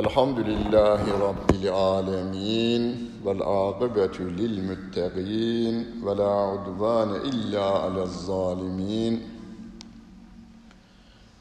الحمد 0.00 0.38
لله 0.38 1.02
رب 1.28 1.50
العالمين 1.50 3.10
والعاقبة 3.24 4.16
للمتقين 4.20 5.74
ولا 6.04 6.30
عدوان 6.30 7.10
إلا 7.16 7.64
على 7.64 8.02
الظالمين 8.02 9.20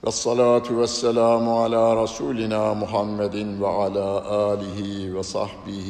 والصلاة 0.04 0.64
والسلام 0.72 1.50
على 1.50 1.94
رسولنا 2.04 2.74
محمد 2.74 3.58
وعلى 3.62 4.08
آله 4.54 4.80
وصحبه 5.18 5.90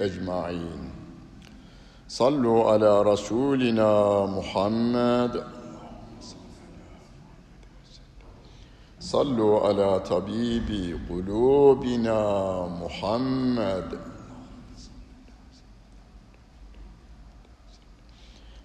أجمعين 0.00 0.90
صلوا 2.08 2.70
على 2.72 3.02
رسولنا 3.02 4.26
محمد 4.26 5.42
صلوا 9.08 9.60
على 9.66 10.00
طبيب 10.00 10.98
قلوبنا 11.10 12.18
محمد 12.82 13.98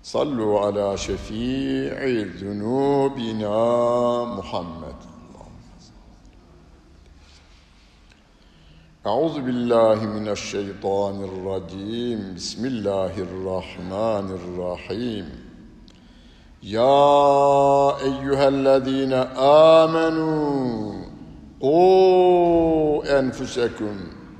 صلوا 0.04 0.60
على 0.60 0.98
شفيع 0.98 1.94
ذنوبنا 2.42 3.56
محمد 4.26 4.96
أعوذ 9.08 9.42
بالله 9.42 10.06
من 10.06 10.28
الشيطان 10.28 11.24
الرجيم 11.24 12.34
بسم 12.36 12.66
الله 12.66 13.18
الرحمن 13.18 14.28
الرحيم 14.40 15.43
يا 16.65 18.01
أيها 18.03 18.49
الذين 18.49 19.13
آمنوا 19.83 20.93
قوا 21.61 23.19
أنفسكم 23.19 23.97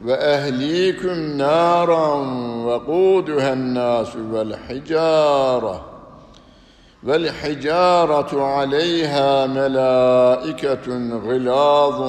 وأهليكم 0.07 1.37
نارا 1.37 2.15
وقودها 2.65 3.53
الناس 3.53 4.17
والحجارة 4.33 5.85
والحجارة 7.07 8.43
عليها 8.43 9.47
ملائكة 9.47 11.17
غلاظ 11.19 12.01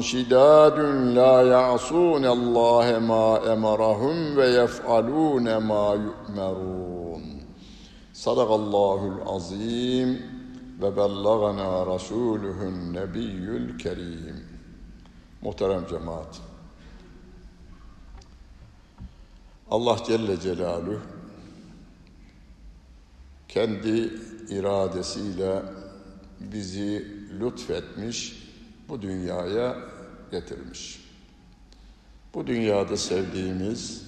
شداد 0.00 0.78
لا 1.14 1.42
يعصون 1.42 2.26
الله 2.26 2.98
ما 2.98 3.52
أمرهم 3.52 4.38
ويفعلون 4.38 5.56
ما 5.56 5.94
يؤمرون 5.94 6.99
Sadakallahul 8.20 9.36
azim 9.36 10.22
ve 10.82 10.96
bellagana 10.96 11.86
rasuluhun 11.86 12.92
nebiyyül 12.92 13.78
kerim. 13.78 14.44
Muhterem 15.42 15.86
cemaat. 15.86 16.40
Allah 19.70 19.96
Celle 20.06 20.40
Celaluhu 20.40 21.00
kendi 23.48 24.12
iradesiyle 24.48 25.62
bizi 26.40 27.06
lütfetmiş, 27.40 28.48
bu 28.88 29.02
dünyaya 29.02 29.76
getirmiş. 30.30 31.04
Bu 32.34 32.46
dünyada 32.46 32.96
sevdiğimiz, 32.96 34.02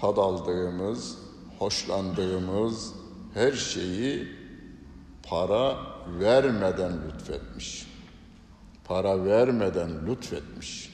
tad 0.00 0.16
aldığımız, 0.16 1.18
hoşlandığımız, 1.58 2.98
her 3.34 3.52
şeyi 3.52 4.28
para 5.22 5.76
vermeden 6.20 6.92
lütfetmiş. 7.06 7.86
Para 8.84 9.24
vermeden 9.24 10.06
lütfetmiş. 10.06 10.90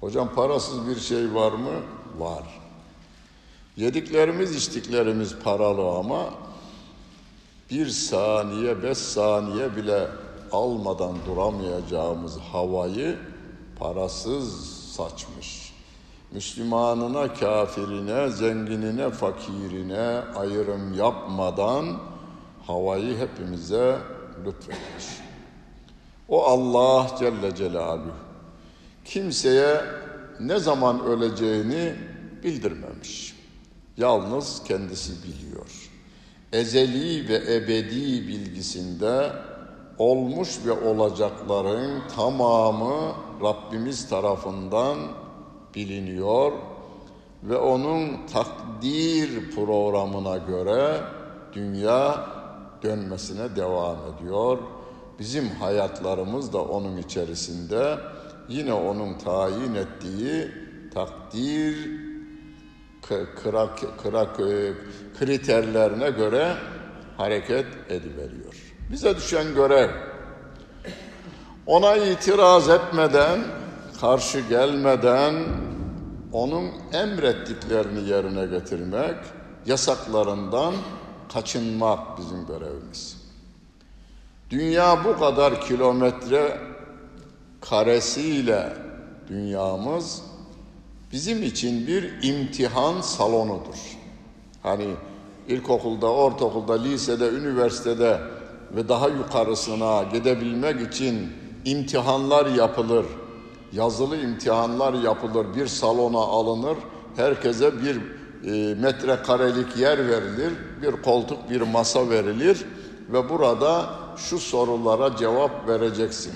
Hocam 0.00 0.34
parasız 0.34 0.88
bir 0.88 1.00
şey 1.00 1.34
var 1.34 1.52
mı? 1.52 1.82
Var. 2.18 2.44
Yediklerimiz, 3.76 4.56
içtiklerimiz 4.56 5.36
paralı 5.44 5.98
ama 5.98 6.34
bir 7.70 7.86
saniye, 7.86 8.82
beş 8.82 8.98
saniye 8.98 9.76
bile 9.76 10.08
almadan 10.52 11.16
duramayacağımız 11.26 12.38
havayı 12.38 13.18
parasız 13.78 14.70
saçmış. 14.92 15.67
Müslümanına, 16.32 17.34
kafirine, 17.34 18.28
zenginine, 18.28 19.10
fakirine 19.10 20.20
ayrım 20.36 20.94
yapmadan 20.94 21.98
havayı 22.66 23.18
hepimize 23.18 23.98
lütfetmiş. 24.46 25.06
O 26.28 26.44
Allah 26.44 27.06
Celle 27.18 27.54
Celaluhu 27.54 28.12
kimseye 29.04 29.80
ne 30.40 30.58
zaman 30.58 31.04
öleceğini 31.04 31.94
bildirmemiş. 32.44 33.36
Yalnız 33.96 34.62
kendisi 34.64 35.12
biliyor. 35.22 35.90
Ezeli 36.52 37.28
ve 37.28 37.54
ebedi 37.54 38.28
bilgisinde 38.28 39.32
olmuş 39.98 40.58
ve 40.66 40.72
olacakların 40.72 42.02
tamamı 42.16 43.14
Rabbimiz 43.42 44.08
tarafından 44.08 44.98
biliniyor 45.74 46.52
ve 47.42 47.56
onun 47.56 48.26
takdir 48.26 49.50
programına 49.50 50.36
göre 50.36 51.00
dünya 51.52 52.26
dönmesine 52.82 53.56
devam 53.56 53.96
ediyor. 54.16 54.58
Bizim 55.18 55.48
hayatlarımız 55.48 56.52
da 56.52 56.62
onun 56.62 56.96
içerisinde 56.96 57.98
yine 58.48 58.72
onun 58.72 59.18
tayin 59.18 59.74
ettiği 59.74 60.48
takdir 60.94 61.90
kırak, 63.42 63.78
kırak, 64.02 64.36
kriterlerine 65.18 66.10
göre 66.10 66.54
hareket 67.16 67.66
ediveriyor. 67.88 68.74
Bize 68.92 69.16
düşen 69.16 69.54
görev 69.54 69.90
ona 71.66 71.96
itiraz 71.96 72.68
etmeden, 72.68 73.38
karşı 74.00 74.40
gelmeden 74.40 75.34
onun 76.32 76.70
emrettiklerini 76.92 78.08
yerine 78.08 78.46
getirmek, 78.46 79.16
yasaklarından 79.66 80.74
kaçınmak 81.32 82.18
bizim 82.18 82.46
görevimiz. 82.46 83.16
Dünya 84.50 85.04
bu 85.04 85.18
kadar 85.18 85.60
kilometre 85.60 86.58
karesiyle 87.60 88.72
dünyamız 89.28 90.22
bizim 91.12 91.42
için 91.42 91.86
bir 91.86 92.22
imtihan 92.22 93.00
salonudur. 93.00 93.96
Hani 94.62 94.88
ilkokulda, 95.48 96.06
ortaokulda, 96.06 96.82
lisede, 96.82 97.28
üniversitede 97.28 98.20
ve 98.76 98.88
daha 98.88 99.08
yukarısına 99.08 100.02
gidebilmek 100.12 100.94
için 100.94 101.32
imtihanlar 101.64 102.46
yapılır. 102.46 103.06
Yazılı 103.72 104.16
imtihanlar 104.16 104.94
yapılır. 104.94 105.54
Bir 105.56 105.66
salona 105.66 106.18
alınır. 106.18 106.76
Herkese 107.16 107.72
bir 107.82 107.96
e, 108.44 108.74
metrekarelik 108.74 109.76
yer 109.76 110.08
verilir. 110.08 110.52
Bir 110.82 111.02
koltuk, 111.02 111.50
bir 111.50 111.60
masa 111.60 112.10
verilir 112.10 112.64
ve 113.08 113.28
burada 113.28 113.90
şu 114.16 114.38
sorulara 114.38 115.16
cevap 115.16 115.68
vereceksin. 115.68 116.32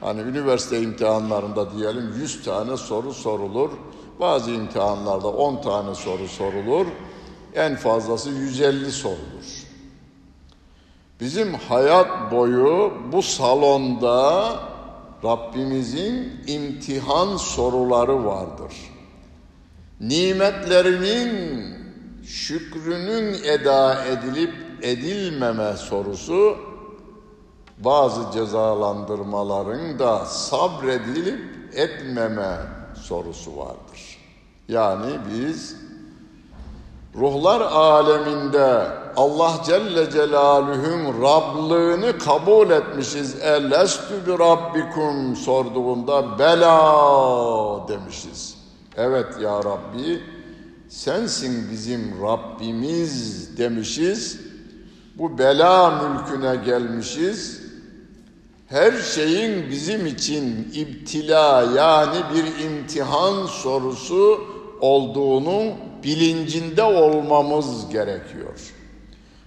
Hani 0.00 0.20
üniversite 0.20 0.80
imtihanlarında 0.80 1.72
diyelim 1.72 2.12
100 2.16 2.44
tane 2.44 2.76
soru 2.76 3.12
sorulur. 3.12 3.70
Bazı 4.20 4.50
imtihanlarda 4.50 5.28
10 5.28 5.62
tane 5.62 5.94
soru 5.94 6.28
sorulur. 6.28 6.86
En 7.54 7.76
fazlası 7.76 8.30
150 8.30 8.92
sorulur. 8.92 9.66
Bizim 11.20 11.54
hayat 11.54 12.32
boyu 12.32 12.92
bu 13.12 13.22
salonda 13.22 14.52
Rabbimizin 15.24 16.40
imtihan 16.46 17.36
soruları 17.36 18.24
vardır. 18.24 18.72
Nimetlerinin 20.00 21.74
şükrünün 22.24 23.44
eda 23.44 24.04
edilip 24.04 24.54
edilmeme 24.82 25.76
sorusu 25.76 26.56
bazı 27.78 28.32
cezalandırmaların 28.32 29.98
da 29.98 30.24
sabredilip 30.24 31.40
etmeme 31.74 32.56
sorusu 33.02 33.56
vardır. 33.56 34.18
Yani 34.68 35.12
biz 35.32 35.76
ruhlar 37.16 37.60
aleminde 37.60 38.86
Allah 39.16 39.60
Celle 39.66 40.10
Celaluhu'nun 40.10 41.22
Rablığını 41.22 42.18
kabul 42.18 42.70
etmişiz. 42.70 43.40
Elestü 43.42 44.26
bi 44.26 44.38
Rabbikum 44.38 45.36
sorduğunda 45.36 46.38
bela 46.38 47.88
demişiz. 47.88 48.56
Evet 48.96 49.26
ya 49.40 49.58
Rabbi 49.58 50.22
sensin 50.88 51.70
bizim 51.70 52.22
Rabbimiz 52.22 53.58
demişiz. 53.58 54.40
Bu 55.18 55.38
bela 55.38 55.90
mülküne 55.90 56.56
gelmişiz. 56.64 57.66
her 58.66 58.92
şeyin 58.92 59.70
bizim 59.70 60.06
için 60.06 60.72
ibtila 60.74 61.62
yani 61.76 62.16
bir 62.34 62.64
imtihan 62.64 63.46
sorusu 63.46 64.40
olduğunu 64.80 65.72
bilincinde 66.06 66.82
olmamız 66.82 67.88
gerekiyor. 67.90 68.72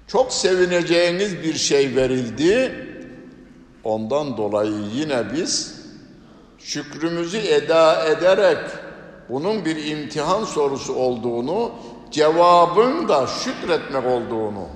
Çok 0.07 0.33
sevineceğiniz 0.33 1.43
bir 1.43 1.53
şey 1.53 1.95
verildi. 1.95 2.71
Ondan 3.83 4.37
dolayı 4.37 4.73
yine 4.95 5.23
biz 5.33 5.81
şükrümüzü 6.57 7.37
eda 7.37 8.05
ederek 8.05 8.57
bunun 9.29 9.65
bir 9.65 9.85
imtihan 9.85 10.45
sorusu 10.45 10.93
olduğunu, 10.93 11.71
cevabın 12.11 13.07
da 13.07 13.27
şükretmek 13.27 14.05
olduğunu 14.05 14.67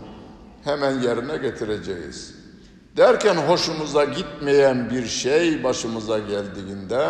hemen 0.64 1.02
yerine 1.02 1.38
getireceğiz. 1.38 2.36
Derken 2.98 3.36
hoşumuza 3.36 4.04
gitmeyen 4.04 4.90
bir 4.90 5.06
şey 5.06 5.64
başımıza 5.64 6.20
geldiğinde 6.20 7.08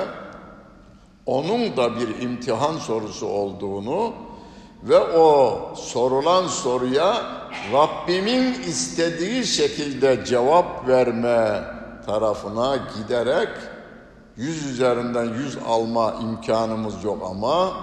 onun 1.26 1.78
da 1.78 2.00
bir 2.00 2.22
imtihan 2.22 2.78
sorusu 2.78 3.28
olduğunu 3.28 4.14
ve 4.84 5.00
o 5.00 5.60
sorulan 5.76 6.48
soruya 6.48 7.22
Rabbimin 7.74 8.54
istediği 8.54 9.46
şekilde 9.46 10.26
cevap 10.26 10.88
verme 10.88 11.64
tarafına 12.06 12.76
giderek 12.76 13.50
yüz 14.38 14.66
üzerinden 14.66 15.26
yüz 15.26 15.58
alma 15.68 16.14
imkanımız 16.22 17.04
yok 17.04 17.28
ama 17.30 17.74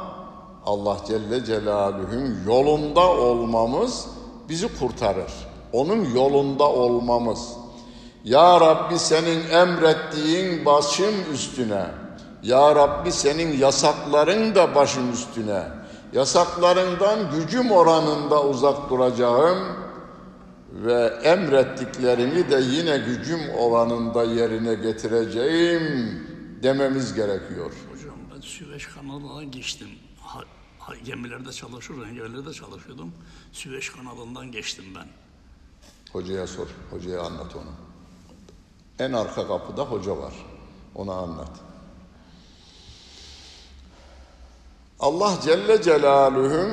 Allah 0.66 0.96
Celle 1.06 1.44
Celaluhu'nun 1.44 2.38
yolunda 2.46 3.08
olmamız 3.08 4.06
bizi 4.48 4.78
kurtarır. 4.78 5.32
Onun 5.72 6.14
yolunda 6.14 6.64
olmamız. 6.64 7.48
Ya 8.24 8.60
Rabbi 8.60 8.98
senin 8.98 9.50
emrettiğin 9.50 10.64
başım 10.64 11.14
üstüne. 11.32 11.86
Ya 12.42 12.74
Rabbi 12.76 13.12
senin 13.12 13.58
yasakların 13.58 14.54
da 14.54 14.74
başım 14.74 15.12
üstüne. 15.12 15.79
Yasaklarından 16.12 17.30
gücüm 17.30 17.70
oranında 17.70 18.44
uzak 18.44 18.90
duracağım 18.90 19.76
ve 20.72 21.04
emrettiklerini 21.04 22.50
de 22.50 22.60
yine 22.60 22.98
gücüm 22.98 23.40
oranında 23.50 24.24
yerine 24.24 24.74
getireceğim 24.74 25.82
dememiz 26.62 27.14
gerekiyor. 27.14 27.72
Hocam 27.92 28.14
ben 28.34 28.40
Süveyş 28.40 28.86
kanalından 28.86 29.50
geçtim. 29.50 29.88
Ha, 30.20 30.40
ha, 30.78 30.92
gemilerde 31.04 31.52
çalışırken, 31.52 32.14
gemilerde 32.14 32.52
çalışıyordum. 32.52 33.12
Süveyş 33.52 33.90
kanalından 33.90 34.52
geçtim 34.52 34.84
ben. 34.96 35.06
Hocaya 36.12 36.46
sor, 36.46 36.66
hocaya 36.90 37.20
anlat 37.22 37.56
onu. 37.56 37.70
En 38.98 39.12
arka 39.12 39.46
kapıda 39.46 39.84
hoca 39.84 40.18
var. 40.18 40.32
Ona 40.94 41.12
anlat. 41.12 41.69
Allah 45.00 45.32
Celle 45.44 45.82
Celaluhu'nun 45.82 46.70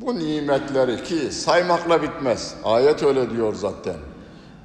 bu 0.00 0.18
nimetleri 0.18 1.04
ki 1.04 1.32
saymakla 1.32 2.02
bitmez. 2.02 2.54
Ayet 2.64 3.02
öyle 3.02 3.30
diyor 3.30 3.54
zaten. 3.54 3.96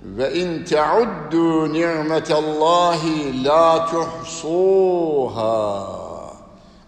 Ve 0.04 0.34
in 0.34 0.66
teuddu 0.66 1.74
ni'metallahi 1.74 3.44
la 3.44 3.86
tuhsuha. 3.86 5.88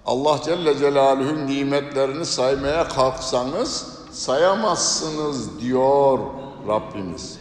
Allah 0.06 0.40
Celle 0.46 0.78
Celaluhu'nun 0.78 1.48
nimetlerini 1.48 2.26
saymaya 2.26 2.88
kalksanız 2.88 3.88
sayamazsınız 4.12 5.60
diyor 5.60 6.20
Rabbimiz. 6.68 7.40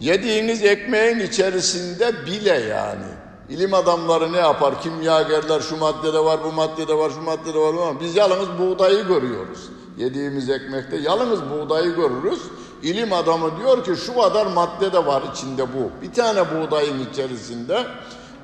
Yediğiniz 0.00 0.64
ekmeğin 0.64 1.18
içerisinde 1.18 2.26
bile 2.26 2.54
yani. 2.54 3.17
İlim 3.48 3.74
adamları 3.74 4.32
ne 4.32 4.36
yapar? 4.36 4.82
Kimyagerler 4.82 5.60
şu 5.60 5.76
maddede 5.76 6.18
var, 6.24 6.40
bu 6.44 6.52
maddede 6.52 6.94
var, 6.94 7.10
şu 7.10 7.22
maddede 7.22 7.58
var. 7.58 7.74
Ama 7.74 8.00
biz 8.00 8.16
yalnız 8.16 8.48
buğdayı 8.58 9.06
görüyoruz. 9.06 9.68
Yediğimiz 9.98 10.50
ekmekte 10.50 10.96
yalnız 10.96 11.40
buğdayı 11.50 11.94
görürüz. 11.94 12.40
İlim 12.82 13.12
adamı 13.12 13.58
diyor 13.58 13.84
ki 13.84 13.96
şu 14.06 14.14
kadar 14.14 14.46
madde 14.46 14.92
de 14.92 15.06
var 15.06 15.22
içinde 15.32 15.62
bu. 15.62 16.02
Bir 16.02 16.12
tane 16.12 16.40
buğdayın 16.40 17.08
içerisinde 17.12 17.86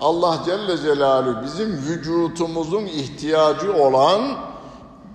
Allah 0.01 0.43
Celle 0.47 0.79
Celaluhu 0.79 1.45
bizim 1.45 1.69
vücutumuzun 1.69 2.87
ihtiyacı 2.87 3.75
olan 3.75 4.21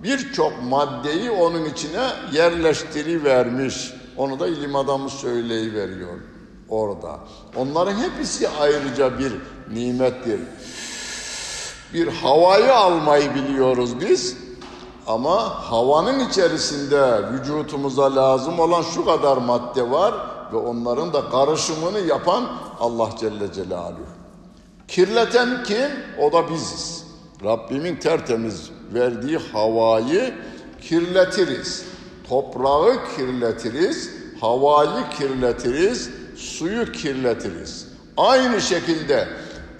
birçok 0.02 0.52
maddeyi 0.62 1.30
onun 1.30 1.64
içine 1.64 2.06
yerleştirivermiş. 2.32 3.92
Onu 4.16 4.40
da 4.40 4.48
ilim 4.48 4.76
adamı 4.76 5.10
söyleyiveriyor 5.10 6.18
orada. 6.68 7.18
Onların 7.56 7.94
hepsi 7.94 8.48
ayrıca 8.48 9.18
bir 9.18 9.32
nimettir. 9.74 10.40
Bir 11.94 12.08
havayı 12.08 12.74
almayı 12.74 13.34
biliyoruz 13.34 14.00
biz. 14.00 14.36
Ama 15.06 15.70
havanın 15.70 16.28
içerisinde 16.28 17.20
vücutumuza 17.32 18.16
lazım 18.16 18.60
olan 18.60 18.82
şu 18.82 19.04
kadar 19.04 19.36
madde 19.36 19.90
var 19.90 20.14
ve 20.52 20.56
onların 20.56 21.12
da 21.12 21.30
karışımını 21.30 22.00
yapan 22.00 22.44
Allah 22.80 23.10
Celle 23.20 23.52
Celaluhu. 23.52 24.06
Kirleten 24.88 25.62
kim? 25.64 25.90
O 26.20 26.32
da 26.32 26.50
biziz. 26.50 27.04
Rabbimin 27.44 27.96
tertemiz 27.96 28.70
verdiği 28.94 29.38
havayı 29.38 30.34
kirletiriz. 30.82 31.84
Toprağı 32.28 32.96
kirletiriz, 33.16 34.10
havayı 34.40 35.10
kirletiriz, 35.18 36.10
suyu 36.36 36.92
kirletiriz. 36.92 37.88
Aynı 38.16 38.60
şekilde 38.60 39.28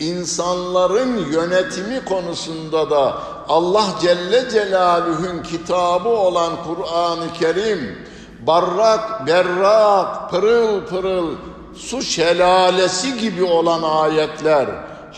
insanların 0.00 1.31
yönetimi 1.32 2.05
konusunda 2.05 2.91
da 2.91 3.23
Allah 3.49 3.87
Celle 4.00 4.50
Celaluhu'nun 4.50 5.43
kitabı 5.43 6.08
olan 6.08 6.52
Kur'an-ı 6.64 7.32
Kerim 7.41 7.99
barrak, 8.47 9.26
berrak, 9.26 10.31
pırıl 10.31 10.87
pırıl 10.87 11.29
su 11.75 12.02
şelalesi 12.02 13.19
gibi 13.19 13.44
olan 13.44 13.82
ayetler 13.82 14.67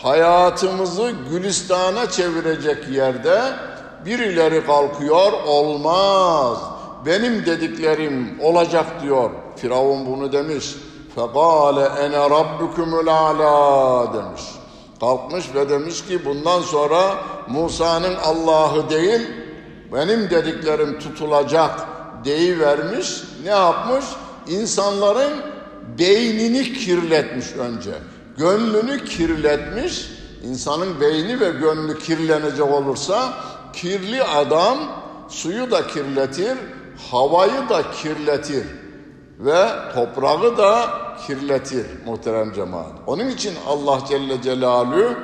hayatımızı 0.03 1.11
gülistana 1.31 2.09
çevirecek 2.09 2.89
yerde 2.89 3.41
birileri 4.05 4.65
kalkıyor 4.65 5.31
olmaz. 5.47 6.57
Benim 7.05 7.45
dediklerim 7.45 8.39
olacak 8.41 8.85
diyor. 9.01 9.29
Firavun 9.55 10.05
bunu 10.05 10.31
demiş. 10.31 10.75
Fekale 11.15 11.85
ene 11.85 12.29
rabbukumul 12.29 13.07
ala 13.07 14.13
demiş. 14.13 14.41
Kalkmış 15.03 15.55
ve 15.55 15.69
demiş 15.69 16.05
ki 16.05 16.25
bundan 16.25 16.61
sonra 16.61 17.17
Musa'nın 17.47 18.15
Allah'ı 18.15 18.89
değil 18.89 19.21
benim 19.93 20.29
dediklerim 20.29 20.99
tutulacak 20.99 21.79
deyivermiş. 22.25 23.23
Ne 23.43 23.49
yapmış? 23.49 24.05
İnsanların 24.47 25.33
beynini 25.99 26.73
kirletmiş 26.73 27.45
önce. 27.55 27.91
Gönlünü 28.37 29.05
kirletmiş. 29.05 30.11
İnsanın 30.43 31.01
beyni 31.01 31.39
ve 31.39 31.49
gönlü 31.49 31.99
kirlenecek 31.99 32.71
olursa 32.71 33.33
kirli 33.73 34.23
adam 34.23 34.77
suyu 35.29 35.71
da 35.71 35.87
kirletir, 35.87 36.57
havayı 37.11 37.69
da 37.69 37.83
kirletir 37.91 38.65
ve 39.39 39.67
toprağı 39.93 40.57
da 40.57 41.02
kirletir 41.17 41.85
muhterem 42.05 42.53
cemaat. 42.53 42.91
Onun 43.07 43.27
için 43.27 43.53
Allah 43.67 43.99
Celle 44.09 44.41
Celaluhu 44.41 45.15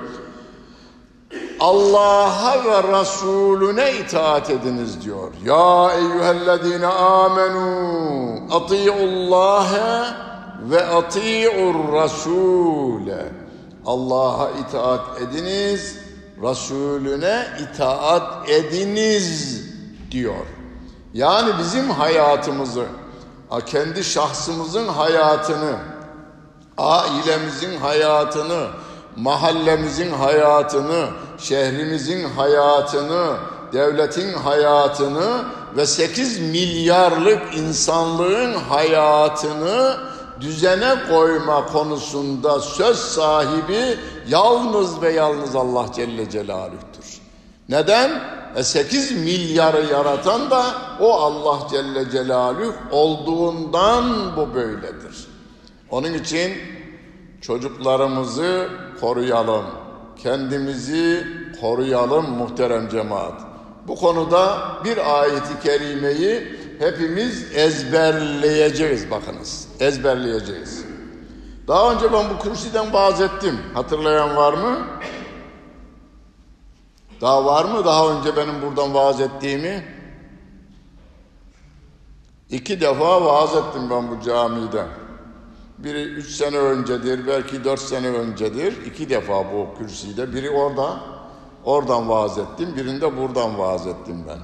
Allah'a 1.60 2.65
ve 2.65 3.00
Resulüne 3.00 3.93
itaat 3.93 4.50
ediniz 4.50 5.05
diyor. 5.05 5.31
Ya 5.46 5.91
eyyühellezine 5.93 6.88
amenu 6.88 8.39
ati'ullaha 8.51 10.17
ve 10.62 10.86
ati'ur 10.86 11.93
rasule. 11.93 13.25
Allah'a 13.86 14.50
itaat 14.50 15.22
ediniz, 15.22 15.98
Resulüne 16.43 17.48
itaat 17.60 18.50
ediniz 18.50 19.63
diyor. 20.12 20.46
Yani 21.13 21.51
bizim 21.60 21.89
hayatımızı, 21.89 22.86
kendi 23.65 24.03
şahsımızın 24.03 24.87
hayatını, 24.87 25.75
ailemizin 26.77 27.77
hayatını, 27.77 28.67
mahallemizin 29.15 30.11
hayatını, 30.11 31.07
şehrimizin 31.37 32.29
hayatını, 32.29 33.37
devletin 33.73 34.33
hayatını 34.33 35.45
ve 35.77 35.85
8 35.85 36.39
milyarlık 36.39 37.57
insanlığın 37.57 38.53
hayatını 38.53 39.97
düzene 40.41 40.95
koyma 41.09 41.65
konusunda 41.65 42.59
söz 42.59 42.97
sahibi 42.97 43.99
yalnız 44.27 45.01
ve 45.01 45.11
yalnız 45.11 45.55
Allah 45.55 45.85
Celle 45.95 46.29
Celaluh'tur. 46.29 47.21
Neden? 47.69 48.38
E 48.55 48.63
8 48.63 49.11
milyarı 49.11 49.85
yaratan 49.85 50.51
da 50.51 50.65
o 50.99 51.13
Allah 51.13 51.67
Celle 51.71 52.11
Celaluhu 52.11 52.73
olduğundan 52.91 54.35
bu 54.37 54.53
böyledir. 54.53 55.27
Onun 55.89 56.13
için 56.13 56.53
çocuklarımızı 57.41 58.69
koruyalım. 59.01 59.65
Kendimizi 60.23 61.27
koruyalım 61.61 62.29
muhterem 62.29 62.89
cemaat. 62.89 63.41
Bu 63.87 63.95
konuda 63.95 64.57
bir 64.85 65.19
ayeti 65.19 65.59
kerimeyi 65.63 66.57
hepimiz 66.79 67.55
ezberleyeceğiz 67.55 69.11
bakınız. 69.11 69.67
Ezberleyeceğiz. 69.79 70.85
Daha 71.67 71.93
önce 71.93 72.13
ben 72.13 72.25
bu 72.29 72.43
kürsüden 72.43 72.93
vaaz 72.93 73.21
ettim. 73.21 73.59
Hatırlayan 73.73 74.35
var 74.35 74.53
mı? 74.53 74.77
Daha 77.21 77.45
var 77.45 77.65
mı 77.65 77.85
daha 77.85 78.11
önce 78.11 78.35
benim 78.35 78.61
buradan 78.61 78.93
vaaz 78.93 79.21
ettiğimi? 79.21 79.83
İki 82.49 82.81
defa 82.81 83.25
vaaz 83.25 83.55
ettim 83.55 83.81
ben 83.89 84.11
bu 84.11 84.21
camide. 84.21 84.85
Biri 85.77 86.03
üç 86.03 86.29
sene 86.29 86.57
öncedir, 86.57 87.27
belki 87.27 87.63
dört 87.63 87.79
sene 87.79 88.07
öncedir. 88.07 88.85
İki 88.85 89.09
defa 89.09 89.33
bu 89.53 89.67
kürsüde. 89.77 90.33
Biri 90.33 90.49
orada, 90.49 90.99
oradan 91.63 92.09
vaaz 92.09 92.38
ettim. 92.38 92.69
Birinde 92.75 93.17
buradan 93.17 93.59
vaaz 93.59 93.88
ettim 93.88 94.25
ben. 94.27 94.39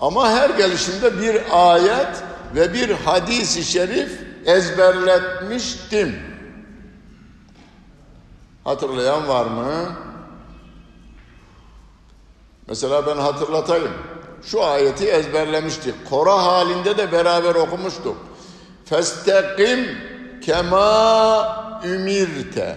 Ama 0.00 0.30
her 0.30 0.50
gelişimde 0.50 1.20
bir 1.20 1.42
ayet 1.72 2.22
ve 2.54 2.74
bir 2.74 2.90
hadis-i 2.90 3.64
şerif 3.64 4.20
ezberletmiştim. 4.46 6.16
Hatırlayan 8.64 9.28
var 9.28 9.46
mı? 9.46 9.72
Mesela 12.72 13.06
ben 13.06 13.16
hatırlatayım. 13.16 13.92
Şu 14.42 14.64
ayeti 14.64 15.08
ezberlemiştik. 15.08 15.94
Kora 16.10 16.44
halinde 16.44 16.98
de 16.98 17.12
beraber 17.12 17.54
okumuştuk. 17.54 18.16
Festekim 18.84 19.86
kema 20.40 21.80
ümirte. 21.84 22.76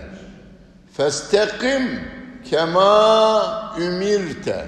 Festekim 0.97 1.99
kema 2.49 3.75
ümirte. 3.79 4.65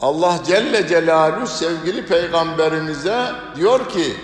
Allah 0.00 0.38
Celle 0.46 0.88
Celaluhu 0.88 1.46
sevgili 1.46 2.06
peygamberimize 2.06 3.26
diyor 3.56 3.88
ki 3.88 4.16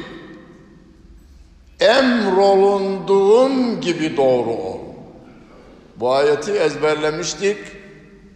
emrolunduğun 1.80 3.80
gibi 3.80 4.16
doğru 4.16 4.50
ol. 4.50 4.78
Bu 5.96 6.14
ayeti 6.14 6.52
ezberlemiştik. 6.52 7.58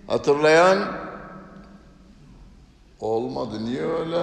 Hatırlayan 0.06 1.05
olmadı. 3.00 3.64
Niye 3.64 3.82
öyle? 3.82 4.22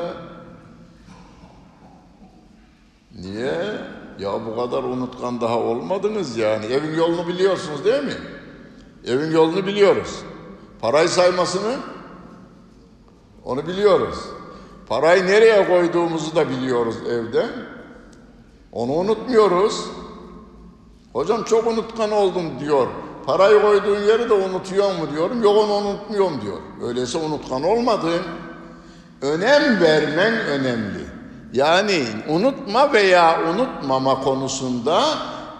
Niye? 3.15 3.55
Ya 4.19 4.45
bu 4.45 4.55
kadar 4.55 4.83
unutkan 4.83 5.41
daha 5.41 5.59
olmadınız 5.59 6.37
yani. 6.37 6.65
Evin 6.65 6.95
yolunu 6.97 7.27
biliyorsunuz 7.27 7.85
değil 7.85 8.03
mi? 8.03 8.17
Evin 9.05 9.31
yolunu 9.31 9.67
biliyoruz. 9.67 10.19
Parayı 10.81 11.09
saymasını 11.09 11.75
onu 13.45 13.67
biliyoruz. 13.67 14.17
Parayı 14.87 15.27
nereye 15.27 15.67
koyduğumuzu 15.67 16.35
da 16.35 16.49
biliyoruz 16.49 16.95
evde. 17.09 17.49
Onu 18.71 18.91
unutmuyoruz. 18.91 19.85
Hocam 21.13 21.43
çok 21.43 21.67
unutkan 21.67 22.11
oldum 22.11 22.59
diyor. 22.59 22.87
Parayı 23.25 23.61
koyduğun 23.61 23.99
yeri 23.99 24.29
de 24.29 24.33
unutuyor 24.33 24.95
mu 24.95 25.11
diyorum. 25.11 25.43
Yok 25.43 25.57
onu 25.57 25.73
unutmuyorum 25.73 26.41
diyor. 26.41 26.57
Öyleyse 26.83 27.17
unutkan 27.17 27.63
olmadın. 27.63 28.21
Önem 29.23 29.81
vermen 29.81 30.33
önemli. 30.33 31.05
Yani 31.53 32.03
unutma 32.29 32.93
veya 32.93 33.39
unutmama 33.53 34.21
konusunda 34.21 35.03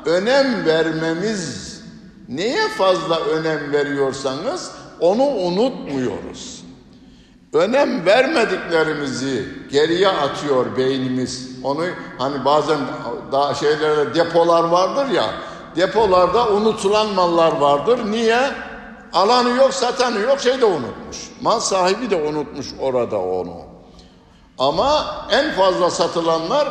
önem 0.05 0.65
vermemiz 0.65 1.74
neye 2.29 2.67
fazla 2.77 3.20
önem 3.20 3.72
veriyorsanız 3.74 4.72
onu 5.00 5.24
unutmuyoruz. 5.24 6.63
Önem 7.53 8.05
vermediklerimizi 8.05 9.46
geriye 9.72 10.08
atıyor 10.08 10.77
beynimiz. 10.77 11.50
Onu 11.63 11.86
hani 12.17 12.46
bazen 12.46 12.79
daha 13.32 13.53
şeylerde 13.53 14.15
depolar 14.15 14.63
vardır 14.63 15.12
ya. 15.12 15.25
Depolarda 15.75 16.50
unutulan 16.50 17.13
mallar 17.13 17.51
vardır. 17.58 18.00
Niye? 18.12 18.39
Alanı 19.13 19.50
yok, 19.50 19.74
satanı 19.74 20.20
yok, 20.20 20.39
şey 20.39 20.62
de 20.62 20.65
unutmuş. 20.65 21.17
Mal 21.41 21.60
sahibi 21.60 22.10
de 22.10 22.15
unutmuş 22.15 22.67
orada 22.79 23.20
onu. 23.20 23.55
Ama 24.58 25.05
en 25.32 25.51
fazla 25.51 25.89
satılanlar 25.89 26.67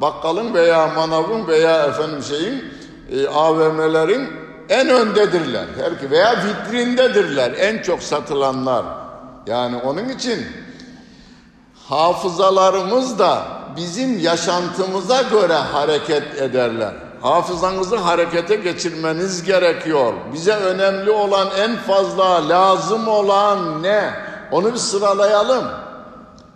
bakkalın 0.00 0.54
veya 0.54 0.86
manavın 0.86 1.46
veya 1.46 1.84
efendim 1.84 2.22
şeyin 2.22 2.64
e, 3.10 3.28
AVM'lerin 3.28 4.28
en 4.68 4.88
öndedirler. 4.88 5.66
Her 5.78 6.10
veya 6.10 6.36
vitrindedirler 6.44 7.52
en 7.52 7.82
çok 7.82 8.02
satılanlar. 8.02 8.84
Yani 9.46 9.76
onun 9.76 10.08
için 10.08 10.46
hafızalarımız 11.88 13.18
da 13.18 13.42
bizim 13.76 14.18
yaşantımıza 14.18 15.22
göre 15.22 15.54
hareket 15.54 16.42
ederler. 16.42 16.94
Hafızanızı 17.24 17.96
harekete 17.96 18.56
geçirmeniz 18.56 19.42
gerekiyor. 19.44 20.12
Bize 20.32 20.52
önemli 20.52 21.10
olan 21.10 21.48
en 21.58 21.76
fazla 21.76 22.48
lazım 22.48 23.08
olan 23.08 23.82
ne? 23.82 24.10
Onu 24.52 24.72
bir 24.72 24.78
sıralayalım. 24.78 25.64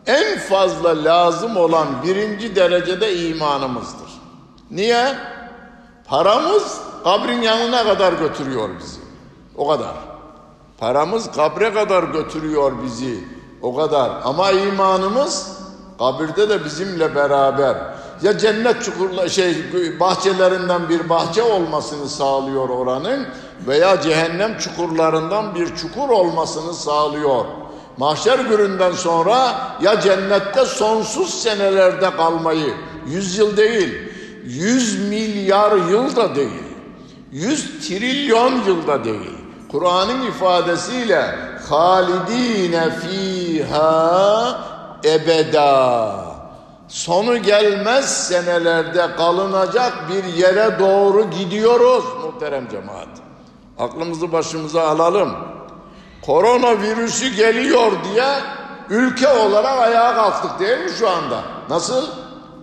En 0.07 0.39
fazla 0.39 1.05
lazım 1.05 1.57
olan 1.57 1.87
birinci 2.03 2.57
derecede 2.57 3.17
imanımızdır. 3.17 4.09
Niye? 4.71 5.15
Paramız 6.05 6.81
kabrin 7.05 7.43
yanına 7.43 7.85
kadar 7.85 8.13
götürüyor 8.13 8.69
bizi. 8.81 9.01
O 9.57 9.69
kadar. 9.69 9.95
Paramız 10.79 11.33
kabre 11.33 11.75
kadar 11.75 12.03
götürüyor 12.03 12.73
bizi. 12.83 13.25
O 13.63 13.77
kadar. 13.77 14.11
Ama 14.25 14.51
imanımız 14.51 15.59
kabirde 15.99 16.49
de 16.49 16.65
bizimle 16.65 17.15
beraber. 17.15 17.77
Ya 18.23 18.39
cennet 18.39 18.85
çukurla 18.85 19.29
şey 19.29 19.57
bahçelerinden 20.01 20.89
bir 20.89 21.09
bahçe 21.09 21.43
olmasını 21.43 22.09
sağlıyor 22.09 22.69
oranın 22.69 23.27
veya 23.67 24.01
cehennem 24.01 24.59
çukurlarından 24.59 25.55
bir 25.55 25.77
çukur 25.77 26.09
olmasını 26.09 26.75
sağlıyor. 26.75 27.45
Mahşer 27.97 28.39
gününden 28.39 28.93
sonra 28.93 29.57
ya 29.83 30.01
cennette 30.01 30.65
sonsuz 30.65 31.35
senelerde 31.35 32.11
kalmayı, 32.17 32.75
yüz 33.07 33.39
yıl 33.39 33.57
değil, 33.57 33.95
yüz 34.45 35.09
milyar 35.09 35.77
yıl 35.91 36.17
da 36.17 36.35
değil, 36.37 36.63
yüz 37.33 37.89
trilyon 37.89 38.53
yılda 38.67 39.05
değil. 39.05 39.39
Kur'an'ın 39.73 40.27
ifadesiyle 40.27 41.35
halidine 41.69 42.91
fiha 42.91 44.59
ebeda 45.05 46.38
sonu 46.89 47.39
gelmez 47.39 48.29
senelerde 48.29 49.17
kalınacak 49.17 49.93
bir 50.09 50.25
yere 50.25 50.79
doğru 50.79 51.31
gidiyoruz 51.31 52.05
muhterem 52.25 52.69
cemaat. 52.69 53.09
Aklımızı 53.79 54.33
başımıza 54.33 54.89
alalım. 54.89 55.33
Koronavirüsü 56.27 57.29
geliyor 57.29 57.93
diye 58.05 58.35
ülke 58.91 59.29
olarak 59.29 59.79
ayağa 59.79 60.15
kalktık 60.15 60.61
değil 60.61 60.79
mi 60.79 60.91
şu 60.99 61.11
anda? 61.11 61.43
Nasıl? 61.71 62.07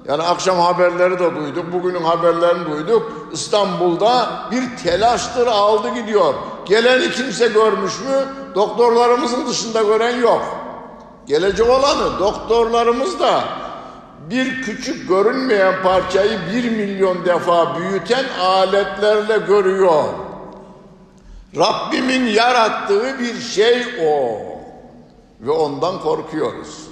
Yani 0.07 0.23
akşam 0.23 0.59
haberleri 0.59 1.19
de 1.19 1.35
duyduk, 1.35 1.73
bugünün 1.73 2.03
haberlerini 2.03 2.65
duyduk. 2.71 3.11
İstanbul'da 3.31 4.29
bir 4.51 4.77
telaştır 4.83 5.47
aldı 5.47 5.89
gidiyor. 5.93 6.33
Geleni 6.65 7.11
kimse 7.11 7.47
görmüş 7.47 7.99
mü? 7.99 8.25
Doktorlarımızın 8.55 9.47
dışında 9.47 9.83
gören 9.83 10.19
yok. 10.19 10.41
Gelecek 11.25 11.69
olanı 11.69 12.19
doktorlarımız 12.19 13.19
da 13.19 13.43
bir 14.29 14.61
küçük 14.61 15.09
görünmeyen 15.09 15.83
parçayı 15.83 16.39
bir 16.53 16.71
milyon 16.71 17.25
defa 17.25 17.79
büyüten 17.79 18.25
aletlerle 18.39 19.37
görüyor. 19.37 20.03
Rabbimin 21.57 22.25
yarattığı 22.25 23.19
bir 23.19 23.39
şey 23.39 23.83
o. 24.07 24.41
Ve 25.41 25.51
ondan 25.51 26.01
korkuyoruz. 26.01 26.87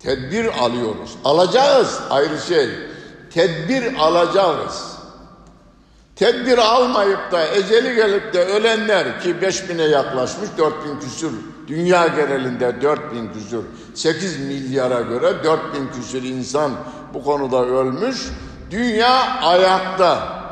Tedbir 0.00 0.64
alıyoruz. 0.64 1.16
Alacağız 1.24 2.00
ayrı 2.10 2.38
şey. 2.38 2.68
Tedbir 3.34 3.94
alacağız. 3.94 4.92
Tedbir 6.16 6.58
almayıp 6.58 7.32
da 7.32 7.46
eceli 7.46 7.94
gelip 7.94 8.34
de 8.34 8.44
ölenler 8.44 9.20
ki 9.20 9.30
5000'e 9.30 9.88
yaklaşmış 9.88 10.48
4000 10.58 11.00
küsür 11.00 11.32
dünya 11.72 12.06
genelinde 12.06 12.82
4000 12.82 13.32
küsür 13.32 13.64
8 13.94 14.40
milyara 14.40 15.00
göre 15.00 15.44
4000 15.44 15.88
küsür 15.88 16.22
insan 16.22 16.72
bu 17.14 17.24
konuda 17.24 17.64
ölmüş. 17.64 18.30
Dünya 18.70 19.40
ayakta. 19.42 20.42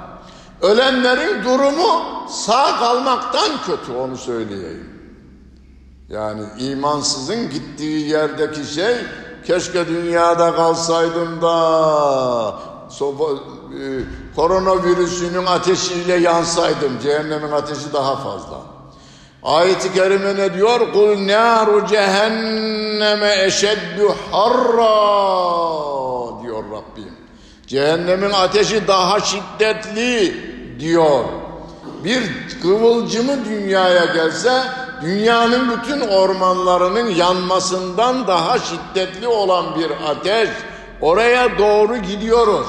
Ölenlerin 0.61 1.45
durumu 1.45 2.03
sağ 2.29 2.79
kalmaktan 2.79 3.50
kötü 3.67 3.93
onu 3.93 4.17
söyleyeyim. 4.17 4.91
Yani 6.09 6.43
imansızın 6.59 7.50
gittiği 7.50 8.09
yerdeki 8.09 8.65
şey 8.75 8.97
keşke 9.47 9.89
dünyada 9.89 10.57
kalsaydım 10.57 11.43
da 11.43 12.55
sofa, 12.89 13.25
e, 13.25 13.87
koronavirüsünün 14.37 15.47
ateşiyle 15.47 16.15
yansaydım 16.15 16.99
cehennemin 17.03 17.53
ateşi 17.53 17.93
daha 17.93 18.17
fazla. 18.17 18.70
Ayet-i 19.42 19.92
kerime 19.92 20.37
ne 20.37 20.54
diyor? 20.54 20.92
Kul 20.92 21.26
naru 21.26 21.87
cehenneme 21.87 23.44
eşeddu 23.44 24.14
harra 24.32 24.92
diyor 26.42 26.64
Rabbim. 26.64 27.14
Cehennemin 27.66 28.30
ateşi 28.30 28.88
daha 28.88 29.20
şiddetli 29.20 30.35
diyor. 30.80 31.25
Bir 32.04 32.23
kıvılcımı 32.62 33.44
dünyaya 33.44 34.04
gelse 34.04 34.62
dünyanın 35.02 35.70
bütün 35.70 36.00
ormanlarının 36.00 37.11
yanmasından 37.11 38.26
daha 38.26 38.59
şiddetli 38.59 39.28
olan 39.28 39.64
bir 39.78 39.90
ateş 40.11 40.49
oraya 41.00 41.59
doğru 41.59 41.97
gidiyoruz. 41.97 42.66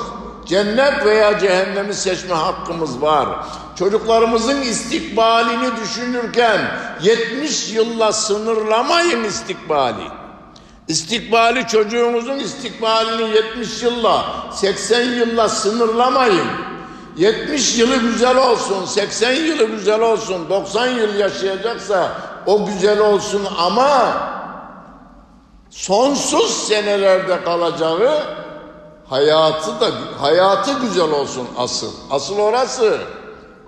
Cennet 0.51 1.05
veya 1.05 1.39
cehennemi 1.39 1.93
seçme 1.93 2.35
hakkımız 2.35 3.01
var. 3.01 3.29
Çocuklarımızın 3.75 4.61
istikbalini 4.61 5.75
düşünürken 5.83 6.61
70 7.01 7.73
yılla 7.73 8.11
sınırlamayın 8.11 9.23
istikbali. 9.23 10.03
İstikbali 10.87 11.67
çocuğunuzun 11.67 12.39
istikbalini 12.39 13.35
70 13.35 13.83
yılla, 13.83 14.25
80 14.53 15.01
yılla 15.01 15.49
sınırlamayın. 15.49 16.47
70 17.17 17.77
yılı 17.77 17.97
güzel 17.97 18.37
olsun, 18.37 18.85
80 18.85 19.31
yılı 19.31 19.63
güzel 19.63 20.01
olsun, 20.01 20.49
90 20.49 20.87
yıl 20.87 21.15
yaşayacaksa 21.15 22.11
o 22.45 22.65
güzel 22.65 22.99
olsun 22.99 23.47
ama 23.57 24.13
sonsuz 25.69 26.67
senelerde 26.67 27.43
kalacağı 27.43 28.41
hayatı 29.11 29.81
da 29.81 29.87
hayatı 30.21 30.71
güzel 30.81 31.11
olsun 31.11 31.47
asıl. 31.57 31.91
Asıl 32.11 32.39
orası. 32.39 32.97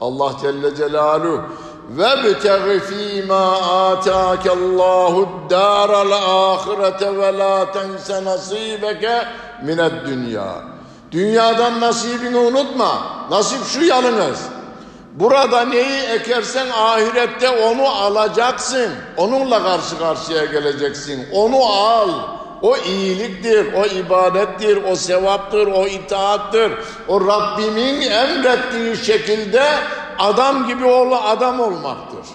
Allah 0.02 0.32
Celle 0.42 0.76
Celaluhu 0.76 1.42
ve 1.90 2.24
bitegi 2.24 2.80
fîmâ 2.80 3.58
âtâkallâhu 3.58 5.30
dâral 5.50 6.12
âhirete 6.12 7.18
ve 7.18 7.38
lâ 7.38 7.72
tense 7.72 8.26
nasîbeke 8.26 9.28
mined 9.64 9.92
dünya. 10.06 10.54
Dünyadan 11.12 11.82
nasibini 11.82 12.38
unutma. 12.38 12.92
Nasip 13.30 13.66
şu 13.66 13.84
yalnız. 13.84 14.40
Burada 15.14 15.66
neyi 15.66 16.02
ekersen 16.02 16.68
ahirette 16.70 17.50
onu 17.50 17.88
alacaksın. 17.88 18.90
Onunla 19.18 19.64
karşı 19.64 20.00
karşıya 20.00 20.46
geleceksin. 20.46 21.28
Onu 21.34 21.66
al. 21.66 22.10
O 22.64 22.78
iyiliktir, 22.78 23.74
o 23.74 23.86
ibadettir, 23.86 24.84
o 24.92 24.96
sevaptır, 24.96 25.68
o 25.68 25.88
itaattır. 25.88 26.72
O 27.08 27.28
Rabbimin 27.28 28.02
emrettiği 28.02 28.98
şekilde 28.98 29.64
adam 30.20 30.68
gibi 30.68 30.86
oğlu 30.86 31.16
adam 31.16 31.60
olmaktır. 31.60 32.26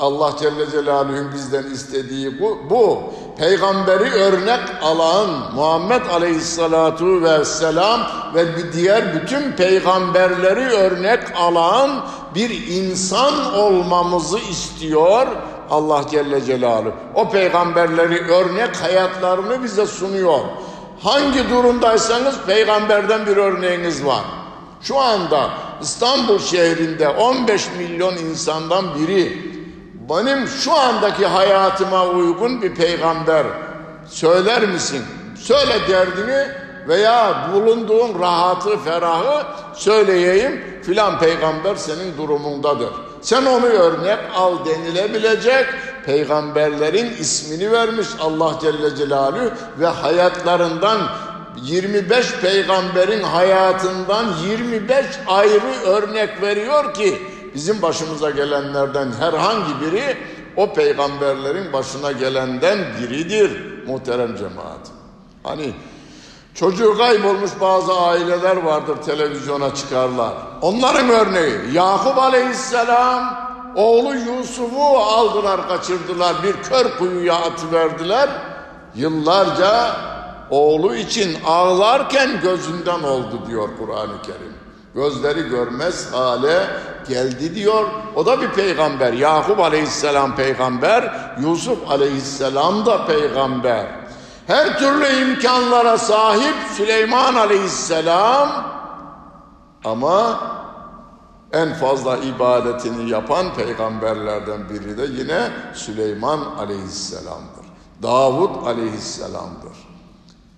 Allah 0.00 0.32
Celle 0.40 0.70
Celaluhu'nun 0.70 1.32
bizden 1.34 1.64
istediği 1.64 2.40
bu, 2.40 2.58
bu. 2.70 3.02
Peygamberi 3.38 4.12
örnek 4.12 4.60
alan 4.82 5.28
Muhammed 5.54 6.06
Aleyhisselatu 6.06 7.22
Vesselam 7.22 8.00
ve 8.34 8.72
diğer 8.72 9.14
bütün 9.14 9.52
peygamberleri 9.52 10.64
örnek 10.64 11.20
alan 11.36 11.90
bir 12.34 12.66
insan 12.68 13.54
olmamızı 13.54 14.38
istiyor 14.38 15.26
Allah 15.72 16.04
Celle 16.10 16.40
Celaluhu. 16.40 16.92
O 17.14 17.30
peygamberleri 17.30 18.20
örnek 18.20 18.82
hayatlarını 18.82 19.62
bize 19.62 19.86
sunuyor. 19.86 20.40
Hangi 21.02 21.50
durumdaysanız 21.50 22.34
peygamberden 22.46 23.26
bir 23.26 23.36
örneğiniz 23.36 24.06
var. 24.06 24.24
Şu 24.82 24.98
anda 24.98 25.50
İstanbul 25.82 26.38
şehrinde 26.38 27.08
15 27.08 27.68
milyon 27.78 28.16
insandan 28.16 28.84
biri 28.94 29.52
benim 30.10 30.48
şu 30.48 30.72
andaki 30.72 31.26
hayatıma 31.26 32.06
uygun 32.06 32.62
bir 32.62 32.74
peygamber 32.74 33.46
söyler 34.08 34.68
misin? 34.68 35.02
Söyle 35.40 35.74
derdini 35.88 36.46
veya 36.88 37.48
bulunduğun 37.54 38.20
rahatı, 38.20 38.78
ferahı 38.78 39.46
söyleyeyim 39.74 40.64
filan 40.82 41.18
peygamber 41.18 41.74
senin 41.74 42.16
durumundadır. 42.18 43.11
Sen 43.22 43.46
onu 43.46 43.66
örnek 43.66 44.18
al 44.34 44.64
denilebilecek 44.64 45.66
peygamberlerin 46.06 47.12
ismini 47.20 47.72
vermiş 47.72 48.08
Allah 48.20 48.58
Celle 48.60 48.96
Celaluhu 48.96 49.50
ve 49.78 49.86
hayatlarından 49.86 50.98
25 51.62 52.34
peygamberin 52.34 53.22
hayatından 53.22 54.26
25 54.48 55.06
ayrı 55.26 55.72
örnek 55.86 56.42
veriyor 56.42 56.94
ki 56.94 57.22
bizim 57.54 57.82
başımıza 57.82 58.30
gelenlerden 58.30 59.12
herhangi 59.12 59.80
biri 59.80 60.16
o 60.56 60.74
peygamberlerin 60.74 61.72
başına 61.72 62.12
gelenden 62.12 62.78
biridir 63.00 63.50
muhterem 63.86 64.36
cemaat. 64.36 64.90
Hani 65.42 65.72
çocuğu 66.54 66.98
kaybolmuş 66.98 67.50
bazı 67.60 68.00
aileler 68.00 68.56
vardır 68.56 68.96
televizyona 68.96 69.74
çıkarlar. 69.74 70.32
Onların 70.62 71.08
örneği 71.08 71.54
Yakup 71.72 72.18
aleyhisselam 72.18 73.52
oğlu 73.76 74.14
Yusuf'u 74.14 74.98
aldılar 74.98 75.68
kaçırdılar 75.68 76.36
bir 76.42 76.62
kör 76.62 76.98
kuyuya 76.98 77.34
atıverdiler. 77.34 78.30
Yıllarca 78.94 79.96
oğlu 80.50 80.94
için 80.94 81.36
ağlarken 81.46 82.40
gözünden 82.42 83.02
oldu 83.02 83.42
diyor 83.46 83.68
Kur'an-ı 83.78 84.22
Kerim. 84.22 84.52
Gözleri 84.94 85.48
görmez 85.48 86.12
hale 86.12 86.66
geldi 87.08 87.54
diyor. 87.54 87.84
O 88.16 88.26
da 88.26 88.40
bir 88.40 88.48
peygamber. 88.48 89.12
Yakup 89.12 89.60
aleyhisselam 89.60 90.36
peygamber, 90.36 91.14
Yusuf 91.40 91.90
aleyhisselam 91.90 92.86
da 92.86 93.06
peygamber. 93.06 93.86
Her 94.46 94.78
türlü 94.78 95.06
imkanlara 95.06 95.98
sahip 95.98 96.54
Süleyman 96.76 97.34
aleyhisselam 97.34 98.64
ama 99.84 100.40
en 101.52 101.74
fazla 101.74 102.16
ibadetini 102.16 103.10
yapan 103.10 103.54
peygamberlerden 103.54 104.68
biri 104.68 104.98
de 104.98 105.22
yine 105.22 105.50
Süleyman 105.74 106.40
aleyhisselamdır. 106.58 107.66
Davud 108.02 108.66
aleyhisselamdır. 108.66 109.72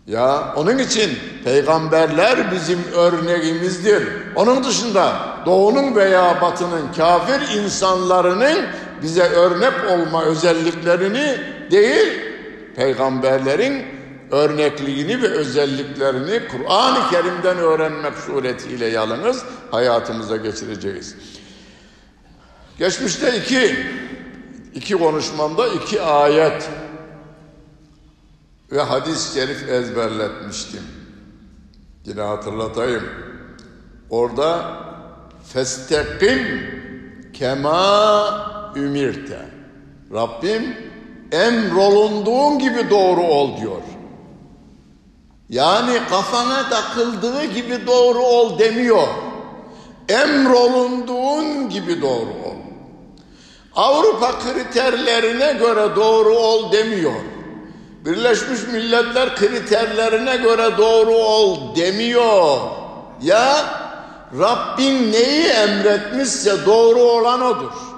Ya 0.06 0.54
onun 0.56 0.78
için 0.78 1.18
peygamberler 1.44 2.52
bizim 2.52 2.78
örneğimizdir. 2.94 4.08
Onun 4.36 4.64
dışında 4.64 5.12
doğunun 5.46 5.96
veya 5.96 6.40
batının 6.40 6.92
kafir 6.96 7.58
insanlarının 7.58 8.58
bize 9.02 9.22
örnek 9.22 9.72
olma 9.90 10.24
özelliklerini 10.24 11.40
değil, 11.70 12.33
peygamberlerin 12.76 13.84
örnekliğini 14.30 15.22
ve 15.22 15.28
özelliklerini 15.28 16.48
Kur'an-ı 16.48 17.10
Kerim'den 17.10 17.58
öğrenmek 17.58 18.18
suretiyle 18.18 18.86
yalnız 18.86 19.44
hayatımıza 19.70 20.36
geçireceğiz. 20.36 21.16
Geçmişte 22.78 23.38
iki, 23.38 23.76
iki 24.74 24.94
konuşmamda 24.94 25.68
iki 25.68 26.02
ayet 26.02 26.70
ve 28.72 28.82
hadis-i 28.82 29.34
şerif 29.34 29.68
ezberletmiştim. 29.68 30.82
Yine 32.04 32.20
hatırlatayım. 32.20 33.04
Orada 34.10 34.78
festekim 35.52 36.70
kema 37.32 38.72
ümirte. 38.76 39.46
Rabbim 40.12 40.76
emrolunduğun 41.32 42.58
gibi 42.58 42.90
doğru 42.90 43.22
ol 43.22 43.56
diyor. 43.60 43.82
Yani 45.48 46.00
kafana 46.10 46.68
takıldığı 46.68 47.44
gibi 47.44 47.86
doğru 47.86 48.22
ol 48.22 48.58
demiyor. 48.58 49.08
Emrolunduğun 50.08 51.68
gibi 51.68 52.02
doğru 52.02 52.30
ol. 52.30 52.54
Avrupa 53.76 54.38
kriterlerine 54.38 55.52
göre 55.52 55.96
doğru 55.96 56.36
ol 56.36 56.72
demiyor. 56.72 57.20
Birleşmiş 58.04 58.60
Milletler 58.72 59.36
kriterlerine 59.36 60.36
göre 60.36 60.78
doğru 60.78 61.14
ol 61.14 61.76
demiyor. 61.76 62.58
Ya 63.22 63.64
Rabbin 64.38 65.12
neyi 65.12 65.44
emretmişse 65.44 66.66
doğru 66.66 67.02
olan 67.02 67.42
odur. 67.42 67.93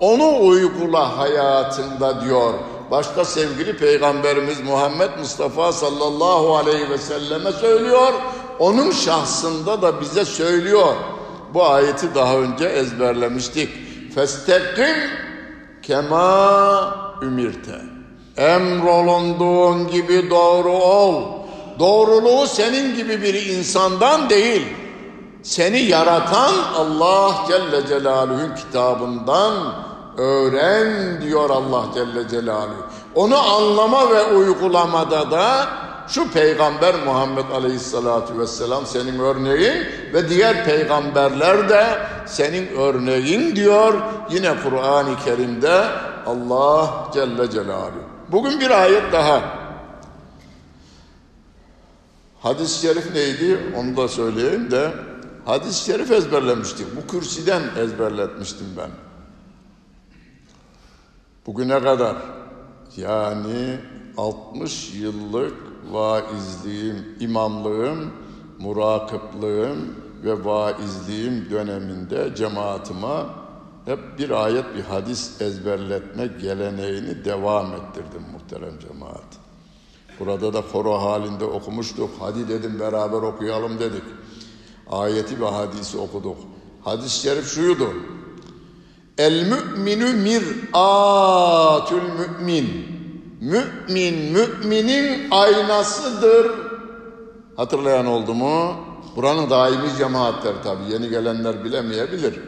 Onu 0.00 0.46
uygula 0.46 1.18
hayatında 1.18 2.24
diyor. 2.24 2.54
Başta 2.90 3.24
sevgili 3.24 3.76
Peygamberimiz 3.76 4.60
Muhammed 4.60 5.10
Mustafa 5.18 5.72
sallallahu 5.72 6.56
aleyhi 6.56 6.90
ve 6.90 6.98
selleme 6.98 7.52
söylüyor. 7.52 8.12
Onun 8.58 8.90
şahsında 8.90 9.82
da 9.82 10.00
bize 10.00 10.24
söylüyor. 10.24 10.94
Bu 11.54 11.64
ayeti 11.64 12.14
daha 12.14 12.36
önce 12.36 12.64
ezberlemiştik. 12.64 13.68
Festekim 14.14 14.96
kema 15.82 16.94
ümirte. 17.22 17.80
Emrolunduğun 18.36 19.90
gibi 19.90 20.30
doğru 20.30 20.72
ol. 20.72 21.22
Doğruluğu 21.78 22.46
senin 22.46 22.96
gibi 22.96 23.22
bir 23.22 23.34
insandan 23.34 24.30
değil. 24.30 24.62
Seni 25.44 25.78
yaratan 25.78 26.54
Allah 26.74 27.46
Celle 27.48 27.86
Celaluhu'nun 27.86 28.54
kitabından 28.54 29.74
öğren 30.16 31.22
diyor 31.22 31.50
Allah 31.50 31.84
Celle 31.94 32.28
Celaluhu. 32.28 32.86
Onu 33.14 33.38
anlama 33.38 34.10
ve 34.10 34.24
uygulamada 34.24 35.30
da 35.30 35.68
şu 36.08 36.30
peygamber 36.30 36.94
Muhammed 37.04 37.50
Aleyhisselatü 37.50 38.38
Vesselam 38.38 38.86
senin 38.86 39.18
örneğin 39.18 39.86
ve 40.12 40.28
diğer 40.28 40.64
peygamberler 40.64 41.68
de 41.68 41.86
senin 42.26 42.66
örneğin 42.76 43.56
diyor 43.56 43.94
yine 44.30 44.52
Kur'an-ı 44.62 45.16
Kerim'de 45.24 45.84
Allah 46.26 47.10
Celle 47.14 47.50
Celaluhu. 47.50 48.04
Bugün 48.28 48.60
bir 48.60 48.70
ayet 48.70 49.12
daha. 49.12 49.40
Hadis-i 52.42 52.80
şerif 52.80 53.14
neydi 53.14 53.58
onu 53.78 53.96
da 53.96 54.08
söyleyeyim 54.08 54.70
de 54.70 54.92
hadis-i 55.44 55.84
şerif 55.84 56.10
ezberlemiştik. 56.10 56.86
Bu 56.96 57.06
kürsüden 57.06 57.62
ezberletmiştim 57.76 58.66
ben. 58.76 58.90
Bugüne 61.46 61.80
kadar 61.80 62.16
yani 62.96 63.78
60 64.16 64.94
yıllık 64.94 65.54
vaizliğim, 65.90 67.16
imamlığım, 67.20 68.12
murakıplığım 68.58 69.94
ve 70.24 70.44
vaizliğim 70.44 71.50
döneminde 71.50 72.34
cemaatime 72.36 73.26
hep 73.84 74.18
bir 74.18 74.30
ayet 74.30 74.64
bir 74.76 74.82
hadis 74.82 75.40
ezberletme 75.40 76.26
geleneğini 76.26 77.24
devam 77.24 77.66
ettirdim 77.66 78.22
muhterem 78.32 78.78
cemaat. 78.78 79.44
Burada 80.20 80.52
da 80.52 80.62
koro 80.72 80.98
halinde 80.98 81.44
okumuştuk. 81.44 82.10
Hadi 82.20 82.48
dedim 82.48 82.80
beraber 82.80 83.22
okuyalım 83.22 83.78
dedik. 83.78 84.02
Ayeti 84.90 85.40
ve 85.40 85.46
hadisi 85.46 85.98
okuduk. 85.98 86.36
Hadis-i 86.84 87.20
şerif 87.20 87.54
şuydu. 87.54 87.92
El 89.18 89.46
müminü 89.46 90.12
mir'atül 90.12 92.02
mümin. 92.18 92.94
Mümin, 93.40 94.32
müminin 94.32 95.30
aynasıdır. 95.30 96.50
Hatırlayan 97.56 98.06
oldu 98.06 98.34
mu? 98.34 98.76
Buranın 99.16 99.50
daimi 99.50 99.96
cemaatleri 99.98 100.62
tabi. 100.64 100.92
Yeni 100.92 101.08
gelenler 101.08 101.64
bilemeyebilir. 101.64 102.40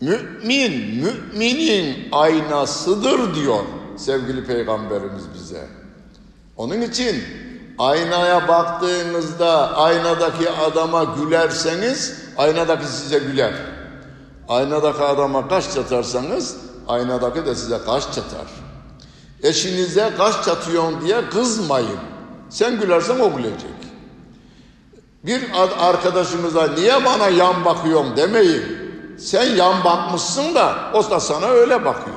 Mümin, 0.00 1.04
müminin 1.04 2.08
aynasıdır 2.12 3.34
diyor 3.34 3.64
sevgili 3.96 4.44
peygamberimiz 4.44 5.24
bize. 5.34 5.68
Onun 6.56 6.80
için 6.80 7.16
aynaya 7.78 8.48
baktığınızda 8.48 9.76
aynadaki 9.76 10.50
adama 10.50 11.04
gülerseniz 11.04 12.14
aynadaki 12.36 12.86
size 12.86 13.18
güler. 13.18 13.54
Aynadaki 14.48 15.02
adama 15.02 15.48
kaş 15.48 15.74
çatarsanız 15.74 16.56
aynadaki 16.88 17.46
de 17.46 17.54
size 17.54 17.78
kaş 17.86 18.04
çatar. 18.04 18.46
Eşinize 19.42 20.12
kaş 20.16 20.44
çatıyorsun 20.44 21.00
diye 21.00 21.28
kızmayın. 21.30 21.98
Sen 22.50 22.80
gülersen 22.80 23.20
o 23.20 23.36
gülecek. 23.36 23.70
Bir 25.24 25.42
arkadaşımıza 25.80 26.66
niye 26.66 27.04
bana 27.04 27.28
yan 27.28 27.64
bakıyorsun 27.64 28.16
demeyin. 28.16 28.64
Sen 29.18 29.56
yan 29.56 29.84
bakmışsın 29.84 30.54
da 30.54 30.74
o 30.94 31.10
da 31.10 31.20
sana 31.20 31.46
öyle 31.46 31.84
bakıyor. 31.84 32.16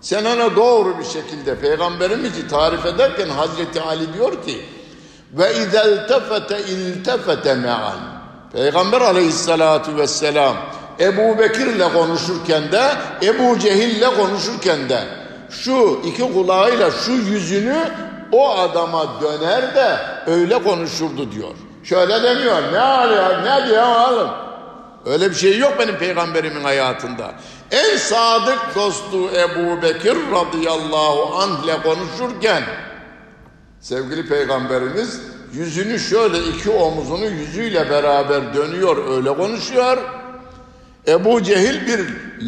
Sen 0.00 0.24
ona 0.24 0.56
doğru 0.56 0.98
bir 0.98 1.04
şekilde 1.04 1.60
peygamberimizi 1.60 2.48
tarif 2.48 2.86
ederken 2.86 3.28
Hazreti 3.28 3.80
Ali 3.80 4.14
diyor 4.14 4.44
ki 4.44 4.64
ve 5.32 5.54
izel 5.54 6.08
tefete 6.08 6.58
iltefete 6.58 7.54
me'an. 7.54 7.98
Peygamber 8.52 9.00
aleyhissalatu 9.00 9.96
vesselam 9.96 10.56
Ebu 11.00 11.38
Bekir'le 11.38 11.92
konuşurken 11.92 12.72
de 12.72 12.92
Ebu 13.22 13.58
Cehil'le 13.58 14.16
konuşurken 14.16 14.88
de 14.88 15.00
şu 15.50 16.00
iki 16.04 16.32
kulağıyla 16.32 16.90
şu 16.90 17.12
yüzünü 17.12 17.78
o 18.32 18.50
adama 18.58 19.06
döner 19.20 19.74
de 19.74 19.96
öyle 20.26 20.62
konuşurdu 20.62 21.32
diyor. 21.32 21.54
Şöyle 21.84 22.22
demiyor. 22.22 22.72
Ne 22.72 22.80
alıyor? 22.80 23.44
Ne 23.44 23.68
diyor 23.68 24.08
oğlum? 24.08 24.30
Öyle 25.06 25.30
bir 25.30 25.34
şey 25.34 25.58
yok 25.58 25.72
benim 25.78 25.96
peygamberimin 25.98 26.64
hayatında. 26.64 27.32
En 27.70 27.96
sadık 27.96 28.58
dostu 28.74 29.30
Ebu 29.30 29.82
Bekir 29.82 30.16
radıyallahu 30.32 31.36
anh 31.38 31.64
ile 31.64 31.82
konuşurken 31.82 32.62
sevgili 33.88 34.28
peygamberimiz 34.28 35.20
yüzünü 35.52 35.98
şöyle 35.98 36.38
iki 36.38 36.70
omuzunu 36.70 37.24
yüzüyle 37.24 37.90
beraber 37.90 38.54
dönüyor 38.54 39.10
öyle 39.10 39.34
konuşuyor. 39.36 39.98
Ebu 41.08 41.42
Cehil 41.42 41.86
bir 41.86 42.00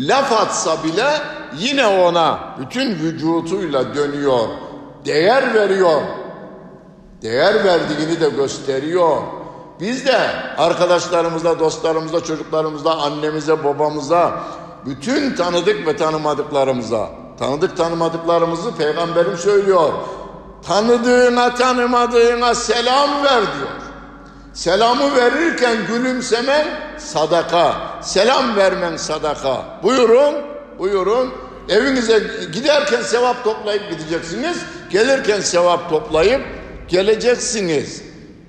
laf 0.08 0.32
atsa 0.32 0.84
bile 0.84 1.10
yine 1.58 1.86
ona 1.86 2.38
bütün 2.60 2.90
vücutuyla 2.90 3.94
dönüyor. 3.94 4.48
Değer 5.04 5.54
veriyor. 5.54 6.00
Değer 7.22 7.64
verdiğini 7.64 8.20
de 8.20 8.28
gösteriyor. 8.28 9.16
Biz 9.80 10.06
de 10.06 10.18
arkadaşlarımıza, 10.56 11.58
dostlarımıza, 11.58 12.20
çocuklarımıza, 12.20 12.94
annemize, 12.94 13.64
babamıza, 13.64 14.40
bütün 14.86 15.34
tanıdık 15.34 15.86
ve 15.86 15.96
tanımadıklarımıza, 15.96 17.10
tanıdık 17.38 17.76
tanımadıklarımızı 17.76 18.76
peygamberim 18.76 19.36
söylüyor. 19.36 19.92
Tanıdığına 20.66 21.54
tanımadığına 21.54 22.54
selam 22.54 23.24
ver 23.24 23.40
diyor. 23.40 23.68
Selamı 24.52 25.16
verirken 25.16 25.76
gülümsemen 25.88 26.66
sadaka. 26.98 27.74
Selam 28.02 28.56
vermen 28.56 28.96
sadaka. 28.96 29.64
Buyurun, 29.82 30.34
buyurun. 30.78 31.32
Evinize 31.68 32.22
giderken 32.52 33.02
sevap 33.02 33.44
toplayıp 33.44 33.90
gideceksiniz. 33.90 34.58
Gelirken 34.90 35.40
sevap 35.40 35.90
toplayıp 35.90 36.42
geleceksiniz. 36.88 38.02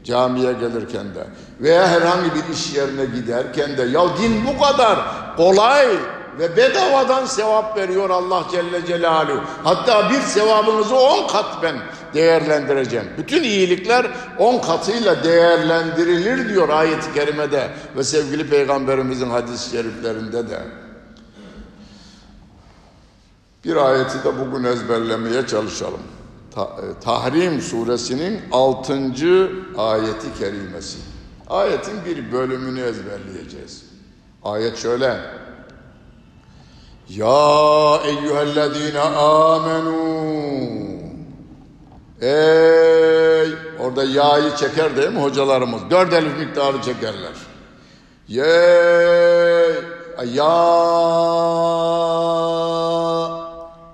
Camiye 0.04 0.54
gelirken 0.54 1.16
de 1.16 1.28
veya 1.62 1.88
herhangi 1.88 2.36
bir 2.36 2.54
iş 2.54 2.76
yerine 2.76 3.06
giderken 3.06 3.78
de 3.78 3.82
ya 3.82 4.18
din 4.18 4.48
bu 4.48 4.62
kadar 4.64 5.00
kolay 5.38 5.88
ve 6.40 6.58
bedavadan 6.58 7.26
sevap 7.26 7.78
veriyor 7.78 8.10
Allah 8.10 8.44
Celle 8.52 8.86
Celaluhu. 8.86 9.42
Hatta 9.64 10.10
bir 10.10 10.22
sevabınızı 10.22 10.96
on 10.96 11.28
kat 11.28 11.64
ben 11.64 11.76
değerlendireceğim. 12.14 13.08
Bütün 13.18 13.44
iyilikler 13.44 14.08
on 14.38 14.60
katıyla 14.60 15.24
değerlendirilir 15.24 16.50
diyor 16.50 16.70
ayet-i 16.70 17.14
kerimede 17.14 17.70
ve 17.98 18.04
sevgili 18.04 18.50
peygamberimizin 18.50 19.30
hadis-i 19.30 19.72
şeriflerinde 19.72 20.50
de. 20.50 20.60
Bir 23.66 23.76
ayeti 23.76 24.24
de 24.24 24.40
bugün 24.40 24.64
ezberlemeye 24.64 25.48
çalışalım. 25.48 26.02
Tahrim 27.04 27.62
suresinin 27.62 28.42
6. 28.52 28.94
ayeti 29.78 30.40
kerimesi. 30.40 30.98
Ayetin 31.50 32.06
bir 32.06 32.32
bölümünü 32.32 32.82
ezberleyeceğiz. 32.82 33.86
Ayet 34.44 34.78
şöyle. 34.78 35.20
Ya 37.10 38.02
eyyühellezine 38.06 39.00
amenu 39.00 40.20
Ey 42.22 43.50
orada 43.80 44.04
ya'yı 44.04 44.56
çeker 44.56 44.98
değil 44.98 45.10
mi 45.10 45.22
hocalarımız? 45.22 45.82
Dört 45.92 46.14
elif 46.14 46.38
miktarı 46.38 46.82
çekerler. 46.82 47.34
Ye 48.28 48.46
ya 50.34 50.60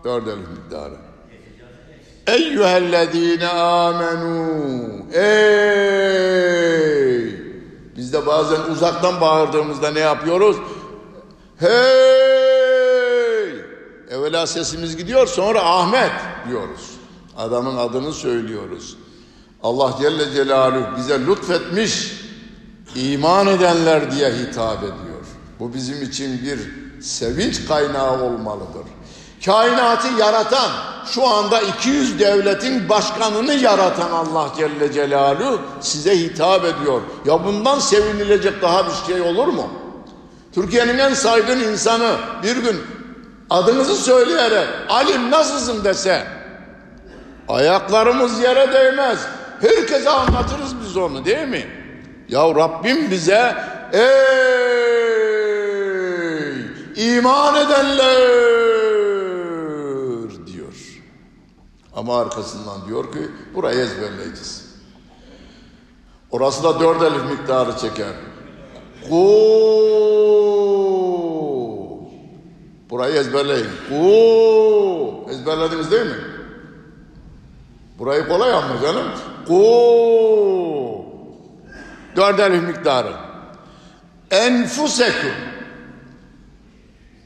dört 0.04 0.28
elif 0.28 0.48
miktarı. 0.50 0.96
Eyyühellezine 2.28 3.48
amenu 3.48 4.56
Ey 5.14 5.26
Biz 7.98 8.14
de 8.14 8.26
bazen 8.26 8.62
uzaktan 8.72 9.22
bağırdığımızda 9.22 9.92
ne 9.92 10.00
yapıyoruz? 10.00 10.58
Hey 11.60 12.45
Evvela 14.10 14.48
sesimiz 14.48 14.98
gidiyor 14.98 15.28
sonra 15.28 15.64
Ahmet 15.64 16.12
diyoruz. 16.50 16.92
Adamın 17.38 17.78
adını 17.78 18.14
söylüyoruz. 18.14 18.98
Allah 19.64 19.98
Celle 20.02 20.32
Celaluhu 20.32 20.98
bize 20.98 21.20
lütfetmiş 21.26 22.14
iman 22.96 23.48
edenler 23.48 24.12
diye 24.12 24.32
hitap 24.32 24.84
ediyor. 24.84 25.26
Bu 25.60 25.74
bizim 25.74 26.04
için 26.04 26.42
bir 26.44 26.60
sevinç 27.02 27.68
kaynağı 27.68 28.24
olmalıdır. 28.24 28.86
Kainatı 29.46 30.08
yaratan, 30.20 30.72
şu 31.06 31.28
anda 31.28 31.62
200 31.62 32.20
devletin 32.20 32.90
başkanını 32.90 33.54
yaratan 33.54 34.12
Allah 34.12 34.52
Celle 34.58 34.94
Celaluhu 34.94 35.60
size 35.82 36.20
hitap 36.20 36.66
ediyor. 36.66 37.02
Ya 37.26 37.46
bundan 37.46 37.80
sevinilecek 37.80 38.62
daha 38.62 38.86
bir 38.88 39.14
şey 39.14 39.22
olur 39.22 39.48
mu? 39.48 39.70
Türkiye'nin 40.54 40.98
en 40.98 41.14
saygın 41.14 41.60
insanı 41.60 42.16
bir 42.44 42.56
gün 42.56 42.82
adınızı 43.50 43.96
söyleyerek 43.96 44.68
Alim 44.90 45.32
nasılsın 45.32 45.84
dese 45.84 46.28
ayaklarımız 47.48 48.40
yere 48.40 48.74
değmez. 48.74 49.20
Herkese 49.62 50.10
anlatırız 50.10 50.82
biz 50.82 50.98
onu 50.98 51.26
değil 51.26 51.48
mi? 51.48 51.66
Ya 52.30 52.56
Rabbim 52.56 53.12
bize 53.12 53.56
Ey 53.94 54.36
iman 56.96 57.56
edenler 57.56 58.06
diyor. 60.48 60.74
Ama 61.96 62.20
arkasından 62.22 62.88
diyor 62.88 63.12
ki 63.12 63.20
burayı 63.56 63.80
ezberleyeceğiz. 63.80 64.66
Orası 66.32 66.64
da 66.64 66.80
dört 66.80 67.02
elif 67.02 67.26
miktarı 67.32 67.78
çeker. 67.78 68.14
Ku. 69.10 70.95
Burayı 72.96 73.16
ezberleyin. 73.16 73.68
Ku. 73.90 75.26
Ezberlediniz 75.30 75.92
değil 75.92 76.06
mi? 76.06 76.18
Burayı 78.00 78.28
kolay 78.28 78.54
ama 78.54 78.82
canım. 78.82 79.08
Ku. 79.48 81.06
Dört 82.16 82.40
elif 82.40 82.64
miktarı. 82.64 83.14
Enfusekum. 84.32 85.32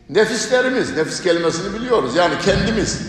Nefislerimiz, 0.10 0.97
nefis 0.97 1.21
kelimesini 1.21 1.79
biliyoruz. 1.79 2.15
Yani 2.15 2.34
kendimiz. 2.45 3.01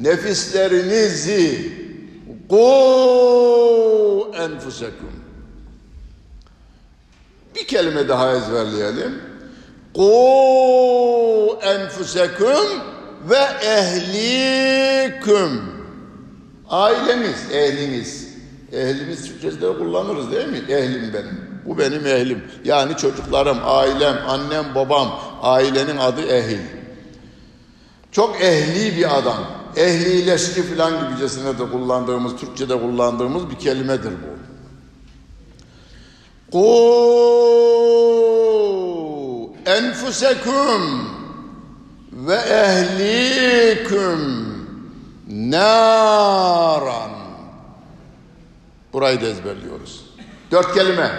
Nefislerinizi 0.00 1.72
ku 2.48 4.32
enfusekum. 4.34 5.12
Bir 7.54 7.66
kelime 7.66 8.08
daha 8.08 8.32
ezberleyelim. 8.36 9.29
Ku 9.94 11.58
enfusekum 11.62 12.66
ve 13.30 13.66
ehliküm. 13.66 15.60
Ailemiz, 16.68 17.50
ehliniz. 17.52 18.30
Ehlimiz 18.72 19.28
Türkçe'de 19.28 19.78
kullanırız 19.78 20.32
değil 20.32 20.48
mi? 20.48 20.58
Ehlim 20.68 21.14
benim. 21.14 21.50
Bu 21.66 21.78
benim 21.78 22.06
ehlim. 22.06 22.44
Yani 22.64 22.96
çocuklarım, 22.96 23.58
ailem, 23.64 24.16
annem, 24.28 24.74
babam. 24.74 25.20
Ailenin 25.42 25.96
adı 25.96 26.22
ehil. 26.22 26.60
Çok 28.12 28.40
ehli 28.40 28.96
bir 28.96 29.18
adam. 29.18 29.46
Ehlileşti 29.76 30.62
falan 30.62 30.92
gibicesine 31.08 31.58
de 31.58 31.70
kullandığımız, 31.70 32.36
Türkçe'de 32.36 32.80
kullandığımız 32.80 33.50
bir 33.50 33.58
kelimedir 33.58 34.12
bu. 34.12 34.30
Ku 36.52 38.29
enfusekum 39.76 41.10
ve 42.12 42.34
ehliküm 42.34 44.20
naran. 45.28 47.10
Burayı 48.92 49.20
da 49.20 49.26
ezberliyoruz. 49.26 50.04
Dört 50.50 50.74
kelime. 50.74 51.10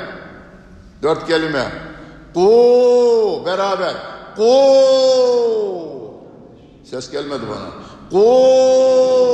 Dört 1.03 1.27
kelime. 1.27 1.71
Ku 2.33 3.43
beraber. 3.45 3.93
Ku. 4.35 4.51
Ses 6.83 7.11
gelmedi 7.11 7.43
bana. 7.49 7.69
Ku 8.11 9.31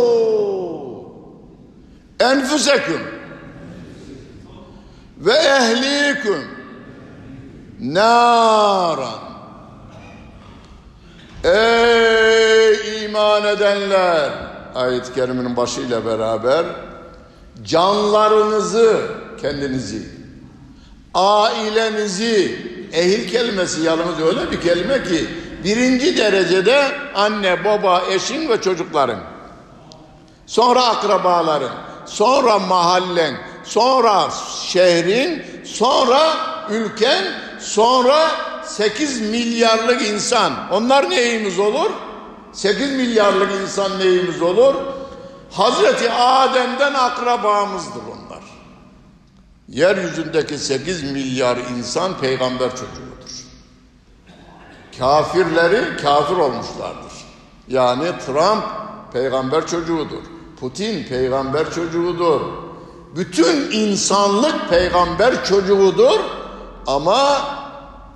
enfusekum 2.19 3.01
ve 5.17 5.33
ehlikum 5.33 6.56
naran. 7.79 9.19
Ey 11.43 13.05
iman 13.05 13.45
edenler! 13.45 14.31
Ayet-i 14.75 15.13
kerimenin 15.13 15.57
başıyla 15.57 16.05
beraber 16.05 16.65
canlarınızı, 17.63 19.01
kendinizi, 19.41 20.03
ailenizi, 21.13 22.67
ehil 22.93 23.31
kelimesi 23.31 23.81
yalnız 23.81 24.19
öyle 24.27 24.51
bir 24.51 24.61
kelime 24.61 25.03
ki 25.03 25.27
birinci 25.63 26.17
derecede 26.17 26.91
anne, 27.15 27.65
baba, 27.65 28.03
eşin 28.11 28.49
ve 28.49 28.61
çocukların, 28.61 29.19
sonra 30.45 30.85
akrabaların, 30.85 31.71
sonra 32.05 32.59
mahallen, 32.59 33.37
sonra 33.63 34.29
şehrin, 34.67 35.43
sonra 35.65 36.37
ülken, 36.69 37.23
sonra 37.67 38.31
8 38.65 39.21
milyarlık 39.21 40.01
insan. 40.01 40.53
Onlar 40.71 41.09
neyimiz 41.09 41.59
olur? 41.59 41.89
8 42.53 42.91
milyarlık 42.91 43.61
insan 43.61 43.99
neyimiz 43.99 44.41
olur? 44.41 44.75
Hazreti 45.51 46.11
Adem'den 46.11 46.93
akrabamızdır 46.93 48.01
onlar. 48.01 48.43
Yeryüzündeki 49.67 50.57
8 50.57 51.03
milyar 51.03 51.57
insan 51.57 52.17
peygamber 52.17 52.69
çocuğudur. 52.69 53.17
Kafirleri 54.99 55.97
kafir 56.01 56.35
olmuşlardır. 56.35 57.13
Yani 57.67 58.11
Trump 58.25 58.63
peygamber 59.13 59.67
çocuğudur. 59.67 60.23
Putin 60.59 61.03
peygamber 61.03 61.71
çocuğudur. 61.71 62.41
Bütün 63.15 63.71
insanlık 63.71 64.69
peygamber 64.69 65.45
çocuğudur 65.45 66.19
ama 66.87 67.41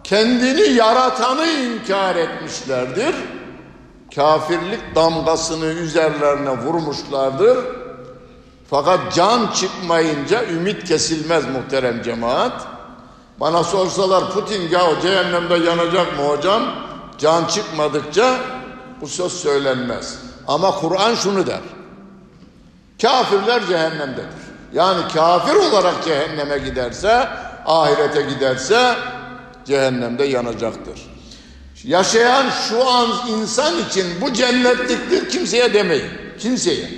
kendini 0.04 0.74
yaratanı 0.74 1.46
inkar 1.46 2.16
etmişlerdir. 2.16 3.16
Kafirlik 4.16 4.96
damgasını 4.96 5.66
üzerlerine 5.66 6.58
vurmuşlardır. 6.58 7.58
Fakat 8.70 9.14
can 9.14 9.48
çıkmayınca 9.48 10.46
ümit 10.46 10.84
kesilmez 10.84 11.44
muhterem 11.46 12.02
cemaat. 12.04 12.68
Bana 13.40 13.64
sorsalar 13.64 14.32
Putin 14.34 14.70
ya 14.70 14.92
o 14.92 15.02
cehennemde 15.02 15.54
yanacak 15.54 16.18
mı 16.20 16.28
hocam? 16.28 16.64
Can 17.18 17.46
çıkmadıkça 17.46 18.38
bu 19.02 19.08
söz 19.08 19.34
söylenmez. 19.34 20.20
Ama 20.48 20.72
Kur'an 20.72 21.16
şunu 21.16 21.48
der. 21.48 21.60
Kafirler 23.02 23.68
cehennemdedir. 23.68 24.42
Yani 24.74 25.02
kafir 25.14 25.56
olarak 25.56 26.04
cehenneme 26.06 26.58
giderse, 26.58 27.28
ahirete 27.66 28.22
giderse 28.22 28.96
cehennemde 29.66 30.24
yanacaktır. 30.24 31.12
Yaşayan 31.84 32.50
şu 32.70 32.90
an 32.90 33.08
insan 33.30 33.74
için 33.90 34.06
bu 34.22 34.34
cennetliktir 34.34 35.30
kimseye 35.30 35.74
demeyin. 35.74 36.10
Kimseye. 36.40 36.90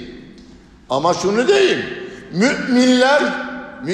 Ama 0.89 1.13
şunu 1.13 1.47
deyin. 1.47 1.86
Müminler, 2.32 3.23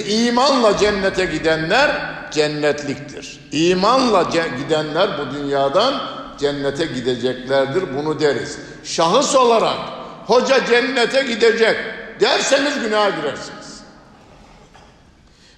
imanla 0.08 0.77
cennete 0.77 1.25
gidenler 1.25 1.91
cennetliktir. 2.32 3.39
İmanla 3.51 4.23
gidenler 4.60 5.10
bu 5.17 5.36
dünyadan 5.36 5.93
cennete 6.39 6.86
gideceklerdir. 6.86 7.84
Bunu 7.97 8.19
deriz. 8.19 8.58
Şahıs 8.84 9.36
olarak 9.36 9.77
hoca 10.25 10.65
cennete 10.65 11.21
gidecek 11.21 11.77
derseniz 12.19 12.79
günah 12.79 13.17
girersiniz. 13.17 13.58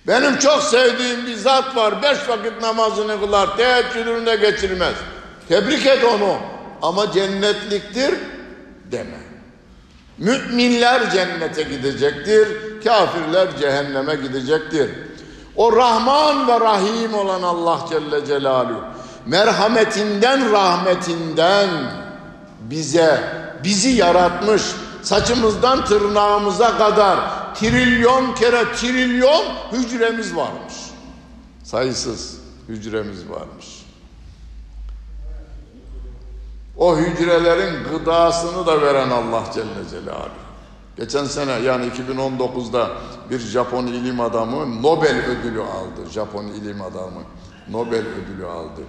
Benim 0.08 0.38
çok 0.40 0.64
sevdiğim 0.64 1.26
bir 1.28 1.36
zat 1.36 1.76
var. 1.76 2.04
Beş 2.04 2.30
vakit 2.30 2.62
namazını 2.62 3.20
kılar. 3.20 3.58
Teheccüdünü 3.58 4.26
de 4.26 4.36
geçirmez. 4.36 4.94
Tebrik 5.50 5.86
et 5.86 6.04
onu. 6.04 6.38
Ama 6.82 7.12
cennetliktir 7.12 8.14
deme. 8.92 9.22
Müminler 10.18 11.12
cennete 11.12 11.64
gidecektir. 11.64 12.48
Kafirler 12.84 13.58
cehenneme 13.60 14.16
gidecektir. 14.16 14.90
O 15.56 15.76
Rahman 15.76 16.48
ve 16.48 16.60
Rahim 16.60 17.14
olan 17.14 17.42
Allah 17.42 17.80
Celle 17.90 18.26
Celaluhu 18.26 18.92
merhametinden 19.26 20.52
rahmetinden 20.52 21.70
bize 22.62 23.24
bizi 23.64 23.90
yaratmış 23.90 24.62
saçımızdan 25.04 25.86
tırnağımıza 25.86 26.78
kadar 26.78 27.20
trilyon 27.56 28.36
kere 28.36 28.74
trilyon 28.74 29.46
hücremiz 29.72 30.36
varmış. 30.36 30.74
Sayısız 31.64 32.38
hücremiz 32.68 33.30
varmış. 33.30 33.86
O 36.78 36.98
hücrelerin 36.98 37.84
gıdasını 37.84 38.66
da 38.68 38.82
veren 38.82 39.10
Allah 39.10 39.44
Celle 39.54 39.90
Celaluhu. 39.92 40.42
Geçen 40.98 41.26
sene 41.26 41.52
yani 41.52 41.86
2019'da 41.86 42.90
bir 43.30 43.40
Japon 43.40 43.88
ilim 43.88 44.20
adamı 44.20 44.82
Nobel 44.84 45.26
ödülü 45.26 45.62
aldı. 45.62 46.10
Japon 46.12 46.46
ilim 46.46 46.82
adamı 46.82 47.22
Nobel 47.70 48.04
ödülü 48.08 48.46
aldı. 48.46 48.82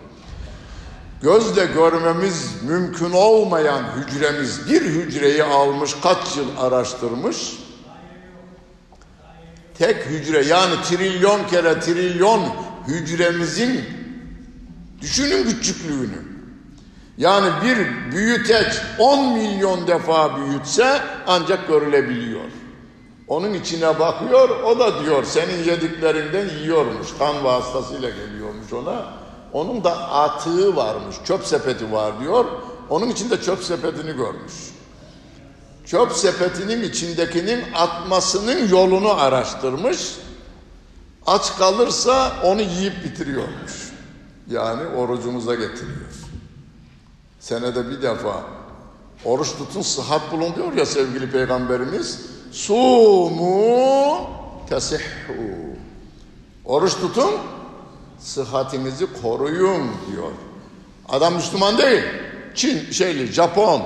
Gözle 1.22 1.66
görmemiz 1.66 2.62
mümkün 2.62 3.12
olmayan 3.12 3.82
hücremiz 3.96 4.68
bir 4.68 4.82
hücreyi 4.82 5.44
almış 5.44 5.94
kaç 6.02 6.36
yıl 6.36 6.46
araştırmış. 6.58 7.52
Tek 9.78 10.06
hücre 10.06 10.44
yani 10.44 10.74
trilyon 10.84 11.46
kere 11.46 11.80
trilyon 11.80 12.42
hücremizin 12.88 13.80
düşünün 15.00 15.44
küçüklüğünü. 15.44 16.32
Yani 17.18 17.48
bir 17.64 18.12
büyüteç 18.12 18.80
10 18.98 19.32
milyon 19.32 19.86
defa 19.86 20.36
büyütse 20.36 21.00
ancak 21.26 21.68
görülebiliyor. 21.68 22.50
Onun 23.28 23.54
içine 23.54 23.98
bakıyor, 23.98 24.48
o 24.48 24.78
da 24.78 25.04
diyor 25.04 25.24
senin 25.24 25.64
yediklerinden 25.64 26.48
yiyormuş. 26.48 27.08
Kan 27.18 27.44
vasıtasıyla 27.44 28.10
geliyormuş 28.10 28.72
ona. 28.72 29.21
Onun 29.52 29.84
da 29.84 30.10
atığı 30.10 30.76
varmış, 30.76 31.16
çöp 31.24 31.46
sepeti 31.46 31.92
var 31.92 32.20
diyor. 32.20 32.44
Onun 32.90 33.08
içinde 33.08 33.40
çöp 33.40 33.64
sepetini 33.64 34.12
görmüş. 34.16 34.52
Çöp 35.86 36.12
sepetinin 36.12 36.82
içindekinin 36.82 37.72
atmasının 37.74 38.68
yolunu 38.68 39.10
araştırmış. 39.20 40.16
Aç 41.26 41.56
kalırsa 41.58 42.32
onu 42.44 42.62
yiyip 42.62 43.04
bitiriyormuş. 43.04 43.92
Yani 44.50 44.86
orucumuza 44.96 45.54
getiriyor. 45.54 46.10
Senede 47.40 47.90
bir 47.90 48.02
defa 48.02 48.44
oruç 49.24 49.52
tutun 49.58 49.82
sıhhat 49.82 50.32
bulun 50.32 50.54
diyor 50.54 50.72
ya 50.72 50.86
sevgili 50.86 51.30
peygamberimiz. 51.30 52.20
Sumu 52.52 54.30
tesihhu. 54.68 55.32
Oruç 56.64 56.94
tutun 56.94 57.30
sıhhatinizi 58.22 59.06
koruyun 59.22 59.90
diyor. 60.10 60.32
Adam 61.08 61.34
Müslüman 61.34 61.78
değil. 61.78 62.02
Çin 62.54 62.90
şeyli 62.90 63.26
Japon 63.26 63.82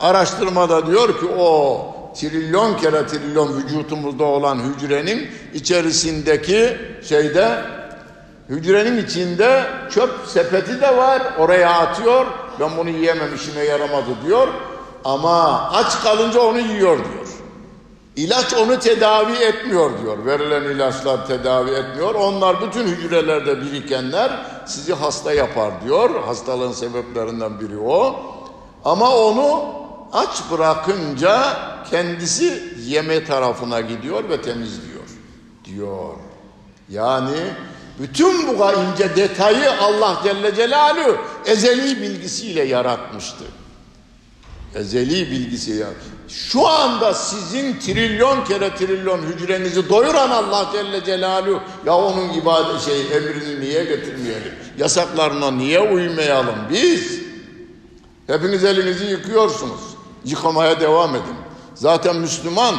araştırmada 0.00 0.86
diyor 0.86 1.20
ki 1.20 1.26
o 1.38 1.86
trilyon 2.16 2.76
kere 2.76 3.06
trilyon 3.06 3.56
vücutumuzda 3.56 4.24
olan 4.24 4.58
hücrenin 4.58 5.28
içerisindeki 5.54 6.78
şeyde 7.08 7.62
hücrenin 8.48 9.04
içinde 9.04 9.66
çöp 9.90 10.10
sepeti 10.26 10.80
de 10.80 10.96
var 10.96 11.22
oraya 11.38 11.78
atıyor 11.78 12.26
ben 12.60 12.76
bunu 12.76 12.90
yiyemem 12.90 13.34
işime 13.34 13.64
yaramadı 13.64 14.10
diyor 14.26 14.48
ama 15.04 15.64
aç 15.70 16.02
kalınca 16.02 16.40
onu 16.40 16.58
yiyor 16.58 16.96
diyor. 16.98 17.26
İlaç 18.16 18.54
onu 18.54 18.78
tedavi 18.78 19.32
etmiyor 19.32 19.90
diyor. 20.02 20.26
Verilen 20.26 20.62
ilaçlar 20.62 21.26
tedavi 21.26 21.70
etmiyor. 21.70 22.14
Onlar 22.14 22.62
bütün 22.62 22.86
hücrelerde 22.86 23.60
birikenler 23.60 24.46
sizi 24.66 24.94
hasta 24.94 25.32
yapar 25.32 25.70
diyor. 25.84 26.24
Hastalığın 26.24 26.72
sebeplerinden 26.72 27.60
biri 27.60 27.78
o. 27.78 28.16
Ama 28.84 29.16
onu 29.16 29.64
aç 30.12 30.42
bırakınca 30.50 31.56
kendisi 31.90 32.74
yeme 32.86 33.24
tarafına 33.24 33.80
gidiyor 33.80 34.28
ve 34.28 34.42
temizliyor 34.42 35.04
diyor. 35.64 36.14
Yani 36.88 37.36
bütün 37.98 38.48
bu 38.48 38.52
ince 38.72 39.16
detayı 39.16 39.72
Allah 39.80 40.20
Celle 40.22 40.54
Celaluhu 40.54 41.16
ezeli 41.46 42.02
bilgisiyle 42.02 42.62
yaratmıştı. 42.62 43.44
Ezeli 44.74 45.30
bilgisi 45.30 45.70
ya. 45.70 45.86
Şu 46.28 46.68
anda 46.68 47.14
sizin 47.14 47.80
trilyon 47.80 48.44
kere 48.44 48.74
trilyon 48.76 49.22
hücrenizi 49.22 49.88
doyuran 49.88 50.30
Allah 50.30 50.70
Celle 50.72 51.04
Celaluhu 51.04 51.60
ya 51.86 51.94
onun 51.96 52.32
ibadet 52.32 52.80
şey 52.80 53.00
emrini 53.00 53.60
niye 53.60 53.84
getirmeyelim? 53.84 54.52
Yasaklarına 54.78 55.50
niye 55.50 55.80
uymayalım 55.80 56.56
biz? 56.72 57.20
Hepiniz 58.26 58.64
elinizi 58.64 59.04
yıkıyorsunuz. 59.04 59.80
Yıkamaya 60.24 60.80
devam 60.80 61.14
edin. 61.14 61.36
Zaten 61.74 62.16
Müslüman 62.16 62.74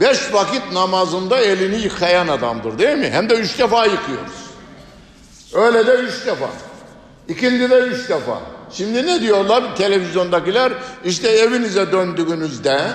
beş 0.00 0.32
vakit 0.34 0.72
namazında 0.72 1.40
elini 1.40 1.82
yıkayan 1.82 2.28
adamdır 2.28 2.78
değil 2.78 2.98
mi? 2.98 3.10
Hem 3.10 3.30
de 3.30 3.34
üç 3.34 3.58
defa 3.58 3.86
yıkıyoruz. 3.86 4.48
Öyle 5.54 5.86
de 5.86 5.94
üç 5.94 6.26
defa. 6.26 6.48
İkindi 7.28 7.70
de 7.70 7.78
üç 7.78 8.08
defa. 8.08 8.57
Şimdi 8.72 9.06
ne 9.06 9.20
diyorlar 9.20 9.76
televizyondakiler? 9.76 10.72
İşte 11.04 11.28
evinize 11.28 11.92
döndüğünüzde 11.92 12.90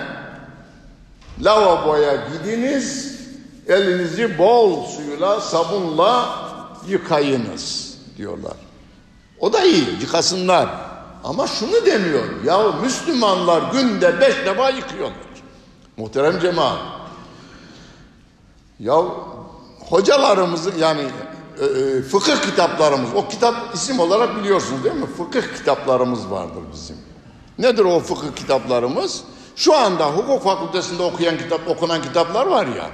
lavaboya 1.41 2.15
gidiniz, 2.15 3.19
elinizi 3.67 4.37
bol 4.37 4.85
suyla, 4.85 5.41
sabunla 5.41 6.39
yıkayınız 6.87 7.97
diyorlar. 8.17 8.53
O 9.39 9.53
da 9.53 9.63
iyi, 9.63 9.85
yıkasınlar. 10.01 10.69
Ama 11.23 11.47
şunu 11.47 11.85
demiyor. 11.85 12.43
Ya 12.45 12.71
Müslümanlar 12.71 13.71
günde 13.71 14.21
beş 14.21 14.35
defa 14.45 14.69
yıkıyorlar. 14.69 15.17
Muhterem 15.97 16.39
cemaat. 16.39 16.79
Ya 18.79 18.95
hocalarımızın 19.89 20.73
yani 20.77 21.03
e, 21.61 21.65
e, 21.65 22.01
fıkıh 22.01 22.41
kitaplarımız, 22.41 23.09
o 23.15 23.27
kitap 23.27 23.55
isim 23.73 23.99
olarak 23.99 24.39
biliyorsunuz 24.39 24.83
değil 24.83 24.95
mi? 24.95 25.05
Fıkıh 25.17 25.57
kitaplarımız 25.57 26.31
vardır 26.31 26.63
bizim. 26.73 26.97
Nedir 27.59 27.85
o 27.85 27.99
fıkıh 27.99 28.35
kitaplarımız? 28.35 29.23
Şu 29.55 29.77
anda 29.77 30.05
hukuk 30.05 30.43
fakültesinde 30.43 31.03
okuyan 31.03 31.37
kitap, 31.37 31.67
okunan 31.67 32.01
kitaplar 32.01 32.47
var 32.47 32.67
ya. 32.67 32.89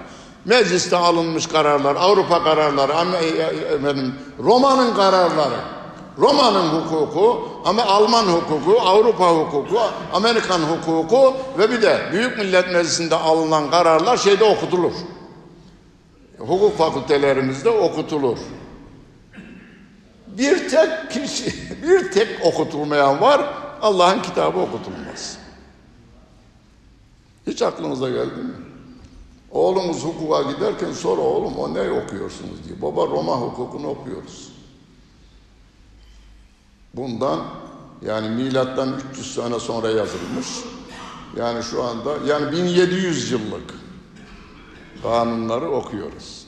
Mecliste 0.46 0.98
alınmış 0.98 1.48
kararlar, 1.48 1.96
Avrupa 1.96 2.44
kararları, 2.44 3.16
e, 3.16 3.28
efendim, 3.76 4.16
Roma'nın 4.40 4.96
kararları. 4.96 5.60
Roma'nın 6.18 6.70
hukuku, 6.70 7.50
ama 7.66 7.84
Alman 7.84 8.26
hukuku, 8.26 8.82
Avrupa 8.82 9.30
hukuku, 9.30 9.80
Amerikan 10.14 10.60
hukuku 10.60 11.34
ve 11.58 11.72
bir 11.72 11.82
de 11.82 12.10
Büyük 12.12 12.38
Millet 12.38 12.72
Meclisi'nde 12.72 13.16
alınan 13.16 13.72
kararlar 13.72 14.18
şeyde 14.18 14.44
okutulur. 14.44 14.92
Hukuk 16.40 16.78
fakültelerimizde 16.78 17.70
okutulur. 17.70 18.38
Bir 20.28 20.70
tek 20.70 21.12
kişi, 21.12 21.54
bir 21.84 22.12
tek 22.12 22.46
okutulmayan 22.46 23.22
var, 23.22 23.54
Allah'ın 23.82 24.22
kitabı 24.22 24.60
okutulmaz. 24.60 25.38
Hiç 27.48 27.62
aklınıza 27.62 28.10
geldi 28.10 28.36
mi? 28.36 28.54
Oğlumuz 29.52 30.04
hukuka 30.04 30.52
giderken 30.52 30.92
sonra 30.92 31.22
oğlum 31.22 31.56
o 31.56 31.74
ne 31.74 31.92
okuyorsunuz 31.92 32.64
diye. 32.68 32.82
Baba 32.82 33.06
Roma 33.06 33.36
hukukunu 33.36 33.88
okuyoruz. 33.88 34.52
Bundan 36.94 37.46
yani 38.06 38.30
milattan 38.30 39.00
300 39.12 39.36
sene 39.36 39.60
sonra 39.60 39.90
yazılmış. 39.90 40.48
Yani 41.38 41.64
şu 41.64 41.84
anda 41.84 42.18
yani 42.28 42.52
1700 42.52 43.32
yıllık 43.32 43.74
kanunları 45.04 45.72
okuyoruz. 45.72 46.46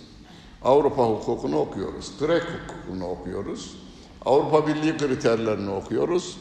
Avrupa 0.64 1.04
hukukunu 1.04 1.60
okuyoruz. 1.60 2.12
Grek 2.20 2.44
hukukunu 2.44 3.10
okuyoruz. 3.10 3.78
Avrupa 4.26 4.68
Birliği 4.68 4.98
kriterlerini 4.98 5.70
okuyoruz. 5.70 6.38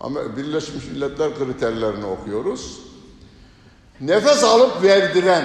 Ama 0.00 0.36
Birleşmiş 0.36 0.84
Milletler 0.84 1.34
kriterlerini 1.34 2.04
okuyoruz. 2.04 2.78
Nefes 4.00 4.44
alıp 4.44 4.82
verdiren 4.82 5.44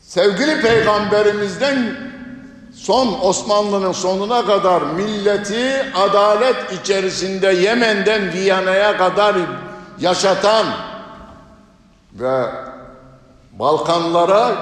sevgili 0.00 0.60
peygamberimizden 0.60 1.96
son 2.74 3.18
Osmanlı'nın 3.22 3.92
sonuna 3.92 4.46
kadar 4.46 4.82
milleti 4.82 5.82
adalet 5.94 6.72
içerisinde 6.82 7.46
Yemen'den 7.46 8.32
Viyana'ya 8.32 8.96
kadar 8.96 9.36
yaşatan 10.00 10.66
ve 12.12 12.50
Balkanlara 13.58 14.56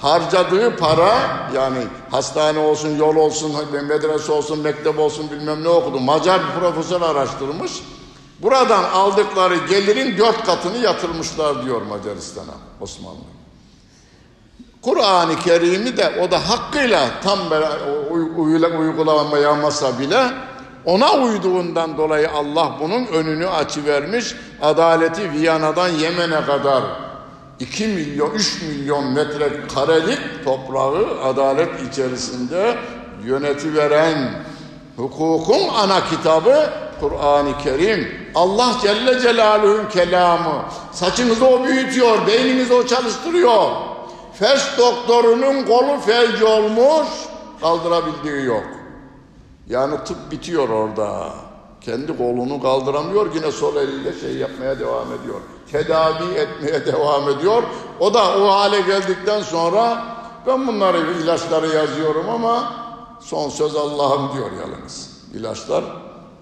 harcadığı 0.00 0.76
para 0.76 1.14
yani 1.54 1.86
hastane 2.10 2.58
olsun, 2.58 2.96
yol 2.96 3.16
olsun, 3.16 3.52
medrese 3.88 4.32
olsun, 4.32 4.58
mektep 4.58 4.98
olsun 4.98 5.30
bilmem 5.30 5.64
ne 5.64 5.68
okudu. 5.68 6.00
Macar 6.00 6.40
bir 6.40 6.60
profesör 6.60 7.02
araştırmış. 7.02 7.72
Buradan 8.42 8.84
aldıkları 8.84 9.56
gelirin 9.56 10.18
dört 10.18 10.46
katını 10.46 10.76
yatırmışlar 10.76 11.64
diyor 11.64 11.82
Macaristan'a 11.82 12.54
Osmanlı. 12.80 13.18
Kur'an-ı 14.82 15.38
Kerim'i 15.38 15.96
de 15.96 16.22
o 16.22 16.30
da 16.30 16.50
hakkıyla 16.50 17.10
tam 17.22 17.38
uygulamaya 18.78 19.56
bile 19.98 20.30
ona 20.84 21.12
uyduğundan 21.12 21.96
dolayı 21.96 22.30
Allah 22.30 22.72
bunun 22.80 23.06
önünü 23.06 23.48
açıvermiş. 23.48 24.34
Adaleti 24.62 25.32
Viyana'dan 25.32 25.88
Yemen'e 25.88 26.44
kadar 26.44 26.82
2 27.60 27.86
milyon 27.86 28.30
3 28.30 28.62
milyon 28.62 29.12
metre 29.12 29.50
karelik 29.74 30.44
toprağı 30.44 31.20
adalet 31.24 31.92
içerisinde 31.92 32.78
yönetiveren 33.24 34.44
hukukun 34.96 35.68
ana 35.68 36.04
kitabı 36.04 36.70
Kur'an-ı 37.00 37.58
Kerim. 37.58 38.08
Allah 38.34 38.76
Celle 38.82 39.20
Celaluhu'nun 39.20 39.88
kelamı. 39.88 40.64
Saçınızı 40.92 41.46
o 41.46 41.64
büyütüyor, 41.64 42.26
beyninizi 42.26 42.74
o 42.74 42.86
çalıştırıyor. 42.86 43.70
Felç 44.32 44.62
doktorunun 44.78 45.62
kolu 45.66 46.00
felç 46.06 46.42
olmuş, 46.42 47.08
kaldırabildiği 47.60 48.44
yok. 48.44 48.64
Yani 49.68 49.96
tıp 50.04 50.30
bitiyor 50.30 50.68
orada. 50.68 51.32
Kendi 51.88 52.16
kolunu 52.16 52.62
kaldıramıyor, 52.62 53.34
yine 53.34 53.52
sol 53.52 53.76
eliyle 53.76 54.20
şey 54.20 54.36
yapmaya 54.36 54.78
devam 54.80 55.12
ediyor. 55.12 55.40
Tedavi 55.72 56.34
etmeye 56.34 56.86
devam 56.92 57.28
ediyor. 57.28 57.62
O 58.00 58.14
da 58.14 58.38
o 58.38 58.48
hale 58.48 58.80
geldikten 58.80 59.42
sonra 59.42 60.04
ben 60.46 60.66
bunları 60.66 60.98
ilaçları 61.22 61.68
yazıyorum 61.68 62.28
ama 62.28 62.72
son 63.20 63.48
söz 63.48 63.76
Allah'ım 63.76 64.36
diyor 64.36 64.50
yalnız. 64.60 65.10
İlaçlar 65.34 65.84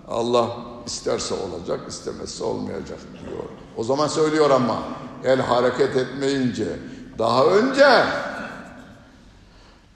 Allah 0.09 0.47
isterse 0.87 1.35
olacak, 1.35 1.81
istemezse 1.89 2.45
olmayacak 2.45 2.99
diyor. 3.13 3.45
O 3.77 3.85
zaman 3.85 4.09
söylüyor 4.09 4.51
ama 4.51 4.77
el 5.25 5.41
hareket 5.41 5.97
etmeyince, 5.97 6.69
Daha 7.19 7.45
önce 7.45 8.05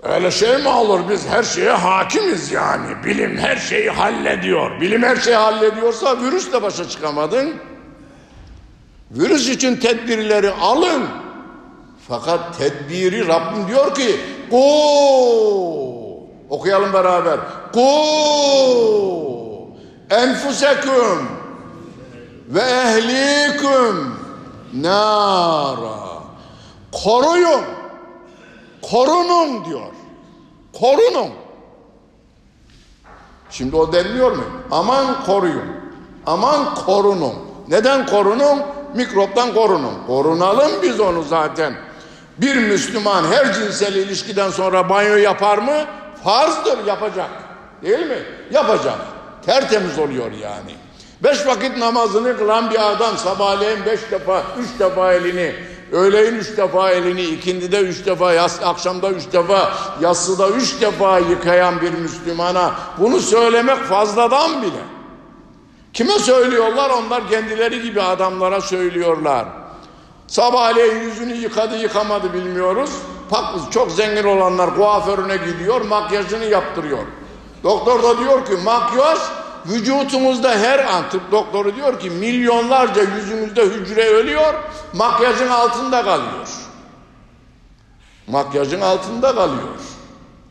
öyle 0.03 0.31
şey 0.31 0.57
mi 0.57 0.69
olur 0.69 1.01
biz 1.09 1.27
her 1.27 1.43
şeye 1.43 1.71
hakimiz 1.71 2.53
yani. 2.53 3.05
Bilim 3.05 3.37
her 3.39 3.57
şeyi 3.57 3.91
hallediyor. 3.91 4.81
Bilim 4.81 5.03
her 5.03 5.17
şeyi 5.17 5.37
hallediyorsa 5.37 6.21
virüsle 6.21 6.63
başa 6.63 6.89
çıkamadın. 6.89 7.55
Virüs 9.11 9.49
için 9.49 9.77
tedbirleri 9.77 10.51
alın. 10.51 11.03
Fakat 12.09 12.59
tedbiri 12.59 13.29
Rabbim 13.29 13.69
diyor 13.69 13.95
ki 13.95 14.21
Ku 14.51 14.57
okuyalım 16.51 16.93
beraber. 16.93 17.41
Ku 17.73 17.81
enfuseküm 20.11 21.29
ve 22.49 22.61
ehliküm 22.61 24.15
nara. 24.73 26.01
Koruyun. 26.93 27.80
Korunun 28.91 29.65
diyor. 29.65 29.93
Korunun. 30.81 31.31
Şimdi 33.51 33.77
o 33.77 33.93
denmiyor 33.93 34.33
mu? 34.33 34.45
Aman 34.71 35.25
koruyun. 35.27 35.67
Aman 36.27 36.75
korunun. 36.75 37.35
Neden 37.69 38.07
korunun? 38.07 38.63
Mikroptan 38.95 39.55
korunun. 39.55 39.95
Korunalım 40.07 40.83
biz 40.83 41.01
onu 41.01 41.23
zaten. 41.23 41.75
Bir 42.39 42.57
Müslüman 42.57 43.25
her 43.25 43.53
cinsel 43.53 43.95
ilişkiden 43.95 44.51
sonra 44.51 44.89
banyo 44.89 45.17
yapar 45.17 45.59
mı? 45.59 45.85
Farzdır 46.25 46.87
yapacak. 46.87 47.31
Değil 47.83 48.07
mi? 48.07 48.19
Yapacak. 48.51 48.99
Tertemiz 49.47 49.99
oluyor 49.99 50.33
yani. 50.33 50.75
Beş 51.25 51.47
vakit 51.47 51.77
namazını 51.77 52.39
kılan 52.39 52.71
bir 52.71 52.91
adam 52.91 53.17
sabahleyin 53.17 53.87
beş 53.87 54.01
defa, 54.11 54.43
üç 54.59 54.81
defa 54.81 55.13
elini, 55.13 55.55
öğleyin 55.93 56.35
üç 56.35 56.57
defa 56.57 56.91
elini, 56.91 57.23
ikindide 57.23 57.81
üç 57.81 58.07
defa, 58.07 58.33
yas, 58.33 58.63
akşamda 58.63 59.11
üç 59.11 59.33
defa, 59.33 59.73
yassıda 60.01 60.49
üç 60.49 60.81
defa 60.81 61.19
yıkayan 61.19 61.81
bir 61.81 61.93
Müslümana 61.93 62.75
bunu 62.99 63.21
söylemek 63.21 63.79
fazladan 63.79 64.63
bile. 64.63 64.83
Kime 65.93 66.19
söylüyorlar? 66.19 66.91
Onlar 66.91 67.29
kendileri 67.29 67.83
gibi 67.83 68.03
adamlara 68.03 68.61
söylüyorlar. 68.61 69.47
Sabahleyin 70.27 71.01
yüzünü 71.01 71.35
yıkadı 71.35 71.77
yıkamadı 71.77 72.33
bilmiyoruz. 72.33 72.91
Pak, 73.31 73.73
çok 73.73 73.91
zengin 73.91 74.25
olanlar 74.25 74.77
kuaförüne 74.77 75.37
gidiyor, 75.37 75.81
makyajını 75.81 76.45
yaptırıyor. 76.45 77.05
Doktor 77.65 78.03
da 78.03 78.19
diyor 78.19 78.47
ki 78.47 78.53
makyaj 78.65 79.19
vücutumuzda 79.67 80.59
her 80.59 80.79
an 80.79 81.11
tıp 81.11 81.33
doktoru 81.33 81.77
diyor 81.77 82.01
ki 82.01 82.11
milyonlarca 82.11 83.03
yüzümüzde 83.03 83.65
hücre 83.65 84.09
ölüyor, 84.09 84.55
makyajın 84.93 85.49
altında 85.49 86.03
kalıyor. 86.03 86.49
Makyajın 88.27 88.81
altında 88.81 89.35
kalıyor. 89.35 89.79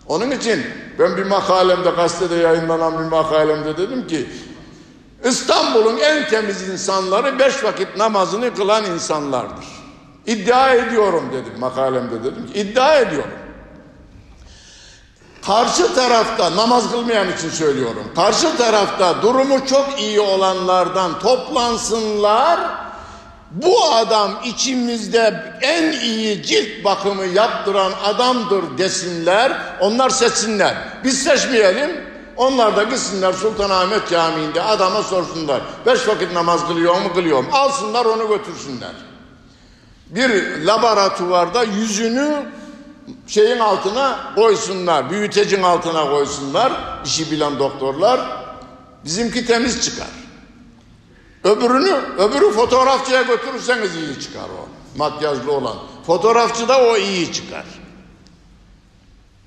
Onun 0.07 0.32
için 0.32 0.66
ben 0.99 1.18
bir 1.18 1.26
makalemde 1.26 1.89
gazetede 1.89 2.36
yayınlanan 2.36 2.99
bir 2.99 3.10
makalemde 3.12 3.78
dedim 3.78 4.07
ki 4.07 4.30
İstanbul'un 5.24 5.97
en 5.97 6.30
temiz 6.30 6.70
insanları 6.70 7.39
beş 7.39 7.64
vakit 7.64 7.97
namazını 7.97 8.55
kılan 8.55 8.86
insanlardır. 8.86 9.66
İddia 10.26 10.74
ediyorum 10.74 11.24
dedim 11.34 11.60
makalemde 11.60 12.24
dedim 12.24 12.47
ki 12.47 12.60
iddia 12.60 12.95
ediyorum. 12.95 13.39
Karşı 15.50 15.95
tarafta 15.95 16.56
namaz 16.56 16.91
kılmayan 16.91 17.32
için 17.32 17.50
söylüyorum. 17.50 18.04
Karşı 18.16 18.58
tarafta 18.58 19.22
durumu 19.22 19.66
çok 19.66 20.00
iyi 20.00 20.20
olanlardan 20.20 21.20
toplansınlar. 21.20 22.60
Bu 23.52 23.93
adam 23.93 24.32
içimizde 24.45 25.43
en 25.62 25.91
iyi 25.91 26.43
cilt 26.43 26.86
bakımı 26.86 27.26
yaptıran 27.26 27.91
adamdır 28.06 28.78
desinler. 28.78 29.58
Onlar 29.80 30.10
seçsinler. 30.10 30.76
Biz 31.04 31.24
seçmeyelim. 31.24 31.91
Onlar 32.38 32.76
da 32.76 32.84
gitsinler 32.84 33.34
Sultanahmet 33.34 34.10
Camii'nde 34.10 34.62
adama 34.62 35.04
sorsunlar. 35.04 35.62
Beş 35.86 36.08
vakit 36.08 36.34
namaz 36.34 36.68
kılıyor 36.68 37.02
mu 37.02 37.14
kılıyor 37.14 37.43
mu? 37.43 37.50
Alsınlar 37.52 38.06
onu 38.06 38.28
götürsünler. 38.28 38.91
Bir 40.10 40.62
laboratuvarda 40.66 41.64
yüzünü 41.64 42.45
şeyin 43.28 43.60
altına 43.60 44.34
koysunlar. 44.36 45.10
Büyütecin 45.10 45.64
altına 45.64 46.10
koysunlar. 46.10 46.74
işi 47.05 47.32
bilen 47.32 47.60
doktorlar. 47.60 48.22
Bizimki 49.05 49.45
temiz 49.45 49.86
çıkar. 49.86 50.07
Öbürünü, 51.43 51.95
öbürü 52.18 52.51
fotoğrafçıya 52.51 53.22
götürürseniz 53.22 53.95
iyi 53.95 54.20
çıkar 54.20 54.43
o. 54.43 54.68
Makyajlı 54.97 55.51
olan. 55.51 55.76
Fotoğrafçıda 56.05 56.82
o 56.82 56.97
iyi 56.97 57.34
çıkar. 57.34 57.66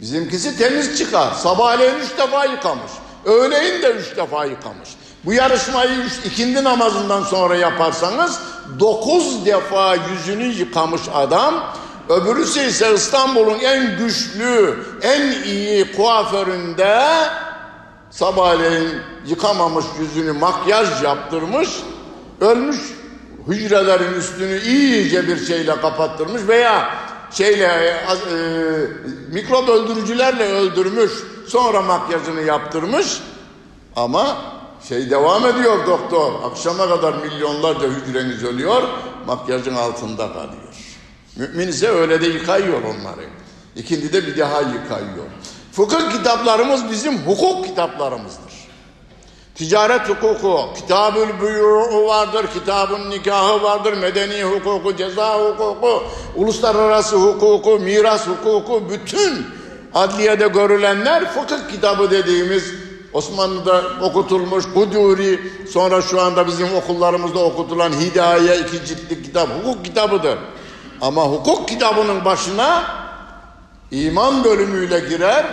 Bizimkisi 0.00 0.58
temiz 0.58 0.98
çıkar. 0.98 1.34
Sabahleyin 1.34 1.94
üç 1.94 2.18
defa 2.18 2.44
yıkamış. 2.44 2.92
Öğleyin 3.24 3.82
de 3.82 3.90
üç 3.90 4.16
defa 4.16 4.44
yıkamış. 4.44 4.88
Bu 5.24 5.32
yarışmayı 5.32 5.90
üç, 5.90 6.12
ikindi 6.32 6.64
namazından 6.64 7.22
sonra 7.22 7.56
yaparsanız 7.56 8.40
dokuz 8.80 9.46
defa 9.46 9.94
yüzünü 9.94 10.44
yıkamış 10.44 11.02
adam. 11.14 11.74
Öbürüsü 12.12 12.60
ise 12.60 12.94
İstanbul'un 12.94 13.58
en 13.58 13.98
güçlü, 13.98 14.84
en 15.02 15.42
iyi 15.42 15.92
kuaföründe 15.92 17.04
sabahleyin 18.10 19.00
yıkamamış 19.26 19.84
yüzünü 20.00 20.32
makyaj 20.32 21.02
yaptırmış. 21.02 21.68
Ölmüş 22.40 22.78
hücrelerin 23.48 24.14
üstünü 24.14 24.60
iyice 24.60 25.28
bir 25.28 25.46
şeyle 25.46 25.80
kapattırmış 25.80 26.42
veya 26.48 26.94
şeyle 27.30 27.64
e, 27.64 27.88
e, 27.88 28.38
mikrop 29.32 29.68
öldürücülerle 29.68 30.44
öldürmüş. 30.44 31.12
Sonra 31.48 31.82
makyajını 31.82 32.42
yaptırmış. 32.42 33.20
Ama 33.96 34.36
şey 34.88 35.10
devam 35.10 35.46
ediyor 35.46 35.86
doktor. 35.86 36.32
Akşama 36.50 36.88
kadar 36.88 37.14
milyonlarca 37.14 37.88
hücreniz 37.88 38.44
ölüyor. 38.44 38.82
Makyajın 39.26 39.74
altında 39.74 40.32
kalıyor. 40.32 40.81
Mümin 41.36 41.68
ise 41.68 41.88
öyle 41.88 42.20
de 42.20 42.26
yıkayıyor 42.26 42.82
onları. 42.82 43.24
İkindi 43.76 44.12
de 44.12 44.26
bir 44.26 44.38
daha 44.38 44.60
yıkayıyor. 44.60 45.26
Fıkıh 45.72 46.12
kitaplarımız 46.12 46.90
bizim 46.90 47.18
hukuk 47.18 47.64
kitaplarımızdır. 47.66 48.52
Ticaret 49.54 50.08
hukuku, 50.08 50.68
kitabül 50.76 51.28
büyû'u 51.40 52.06
vardır, 52.06 52.46
kitabın 52.54 53.10
nikahı 53.10 53.62
vardır, 53.62 53.92
medeni 53.92 54.42
hukuku, 54.42 54.96
ceza 54.96 55.38
hukuku, 55.38 56.02
uluslararası 56.36 57.16
hukuku, 57.16 57.78
miras 57.78 58.26
hukuku, 58.26 58.82
bütün 58.90 59.46
adliyede 59.94 60.48
görülenler 60.48 61.32
fıkıh 61.32 61.68
kitabı 61.70 62.10
dediğimiz 62.10 62.64
Osmanlı'da 63.12 63.82
okutulmuş 64.02 64.64
Kuduri, 64.74 65.40
sonra 65.72 66.02
şu 66.02 66.20
anda 66.20 66.46
bizim 66.46 66.74
okullarımızda 66.74 67.38
okutulan 67.38 67.92
Hidaye 67.92 68.58
iki 68.58 68.86
ciltlik 68.86 69.24
kitap, 69.24 69.48
hukuk 69.48 69.84
kitabıdır. 69.84 70.38
Ama 71.02 71.22
hukuk 71.22 71.68
kitabının 71.68 72.24
başına 72.24 72.82
iman 73.90 74.44
bölümüyle 74.44 75.00
girer, 75.00 75.46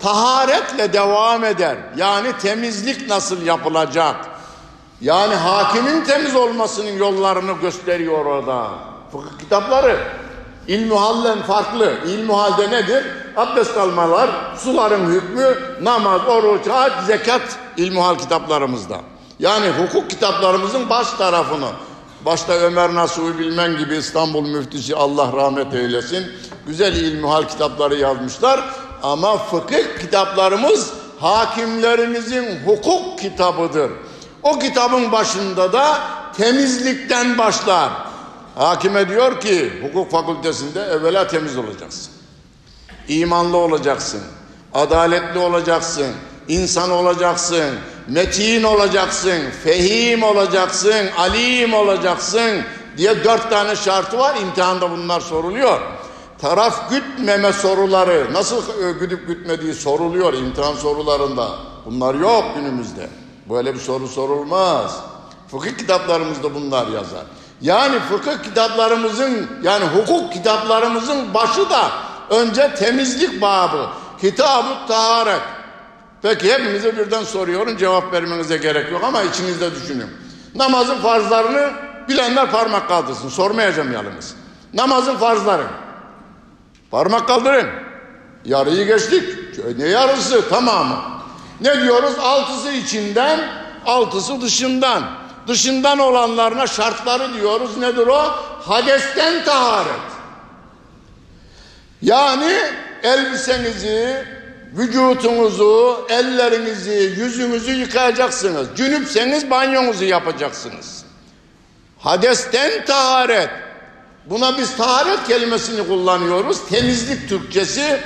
taharetle 0.00 0.92
devam 0.92 1.44
eder. 1.44 1.76
Yani 1.96 2.32
temizlik 2.42 3.08
nasıl 3.08 3.42
yapılacak? 3.42 4.16
Yani 5.00 5.34
hakimin 5.34 6.04
temiz 6.04 6.36
olmasının 6.36 6.98
yollarını 6.98 7.52
gösteriyor 7.52 8.26
orada. 8.26 8.68
Fıkıh 9.12 9.38
kitapları. 9.38 9.98
İlmuhallen 10.68 11.42
farklı. 11.42 11.94
İlmuhalde 12.06 12.70
nedir? 12.70 13.06
Abdest 13.36 13.76
almalar, 13.76 14.30
suların 14.56 15.06
hükmü, 15.06 15.56
namaz, 15.82 16.20
oruç, 16.28 16.68
hac, 16.68 16.92
zekat 17.06 17.58
ilmuhal 17.76 18.18
kitaplarımızda. 18.18 19.00
Yani 19.38 19.66
hukuk 19.68 20.10
kitaplarımızın 20.10 20.90
baş 20.90 21.12
tarafını 21.12 21.68
Başta 22.28 22.52
Ömer 22.52 22.94
Nasuhi 22.94 23.38
Bilmen 23.38 23.78
gibi 23.78 23.96
İstanbul 23.96 24.48
müftüsü 24.48 24.94
Allah 24.94 25.32
rahmet 25.32 25.74
eylesin. 25.74 26.26
Güzel 26.66 26.96
ilmihal 26.96 27.48
kitapları 27.48 27.96
yazmışlar. 27.96 28.64
Ama 29.02 29.38
fıkıh 29.38 30.00
kitaplarımız 30.00 30.92
hakimlerimizin 31.20 32.66
hukuk 32.66 33.18
kitabıdır. 33.18 33.90
O 34.42 34.58
kitabın 34.58 35.12
başında 35.12 35.72
da 35.72 35.98
temizlikten 36.36 37.38
başlar. 37.38 37.90
Hakime 38.54 39.08
diyor 39.08 39.40
ki 39.40 39.72
hukuk 39.82 40.10
fakültesinde 40.10 40.80
evvela 40.80 41.26
temiz 41.26 41.56
olacaksın. 41.56 42.12
İmanlı 43.08 43.56
olacaksın. 43.56 44.20
Adaletli 44.74 45.38
olacaksın. 45.38 46.12
insan 46.48 46.90
olacaksın 46.90 47.74
metin 48.08 48.62
olacaksın, 48.62 49.42
fehim 49.64 50.22
olacaksın, 50.22 51.06
alim 51.18 51.74
olacaksın 51.74 52.62
diye 52.96 53.24
dört 53.24 53.50
tane 53.50 53.76
şartı 53.76 54.18
var. 54.18 54.36
İmtihanda 54.36 54.90
bunlar 54.90 55.20
soruluyor. 55.20 55.80
Taraf 56.38 56.90
gütmeme 56.90 57.52
soruları 57.52 58.26
nasıl 58.32 58.62
güdüp 59.00 59.26
gütmediği 59.26 59.74
soruluyor 59.74 60.32
imtihan 60.32 60.74
sorularında. 60.74 61.48
Bunlar 61.86 62.14
yok 62.14 62.44
günümüzde. 62.56 63.10
Böyle 63.50 63.74
bir 63.74 63.80
soru 63.80 64.08
sorulmaz. 64.08 64.96
Fıkıh 65.50 65.78
kitaplarımızda 65.78 66.54
bunlar 66.54 66.86
yazar. 66.86 67.24
Yani 67.60 67.98
fıkıh 67.98 68.42
kitaplarımızın 68.42 69.50
yani 69.62 69.84
hukuk 69.84 70.32
kitaplarımızın 70.32 71.34
başı 71.34 71.70
da 71.70 71.90
önce 72.30 72.74
temizlik 72.74 73.42
babı. 73.42 73.86
Kitab-ı 74.20 74.86
taharet. 74.88 75.40
Peki 76.22 76.52
hepinize 76.52 76.96
birden 76.96 77.24
soruyorum 77.24 77.76
cevap 77.76 78.12
vermenize 78.12 78.56
gerek 78.56 78.92
yok 78.92 79.04
ama 79.04 79.22
içinizde 79.22 79.74
düşünün. 79.74 80.10
Namazın 80.54 80.98
farzlarını 80.98 81.70
bilenler 82.08 82.50
parmak 82.50 82.88
kaldırsın. 82.88 83.28
Sormayacağım 83.28 83.92
yalnız. 83.92 84.34
Namazın 84.74 85.16
farzları. 85.16 85.66
Parmak 86.90 87.26
kaldırın. 87.26 87.66
Yarıyı 88.44 88.86
geçtik. 88.86 89.24
Ne 89.78 89.86
yarısı? 89.86 90.48
Tamamı. 90.48 90.96
Ne 91.60 91.82
diyoruz? 91.82 92.18
Altısı 92.18 92.72
içinden, 92.72 93.40
altısı 93.86 94.40
dışından. 94.40 95.02
Dışından 95.48 95.98
olanlarına 95.98 96.66
şartları 96.66 97.34
diyoruz. 97.34 97.76
Nedir 97.76 98.06
o? 98.06 98.22
Hadesten 98.62 99.44
taharet. 99.44 99.88
Yani 102.02 102.56
elbisenizi, 103.02 104.24
vücutunuzu, 104.72 106.06
ellerinizi, 106.08 107.14
yüzünüzü 107.18 107.72
yıkayacaksınız. 107.72 108.68
Cünüpseniz 108.76 109.50
banyonuzu 109.50 110.04
yapacaksınız. 110.04 111.04
Hadesten 111.98 112.84
taharet. 112.84 113.50
Buna 114.26 114.58
biz 114.58 114.76
taharet 114.76 115.26
kelimesini 115.28 115.86
kullanıyoruz. 115.86 116.68
Temizlik 116.68 117.28
Türkçesi. 117.28 118.00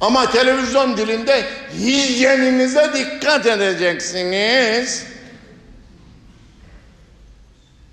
Ama 0.00 0.30
televizyon 0.30 0.96
dilinde 0.96 1.44
hijyeninize 1.78 2.90
dikkat 2.94 3.46
edeceksiniz. 3.46 5.04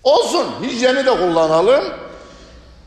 Olsun 0.03 0.47
hijyeni 0.63 1.05
de 1.05 1.11
kullanalım. 1.11 1.83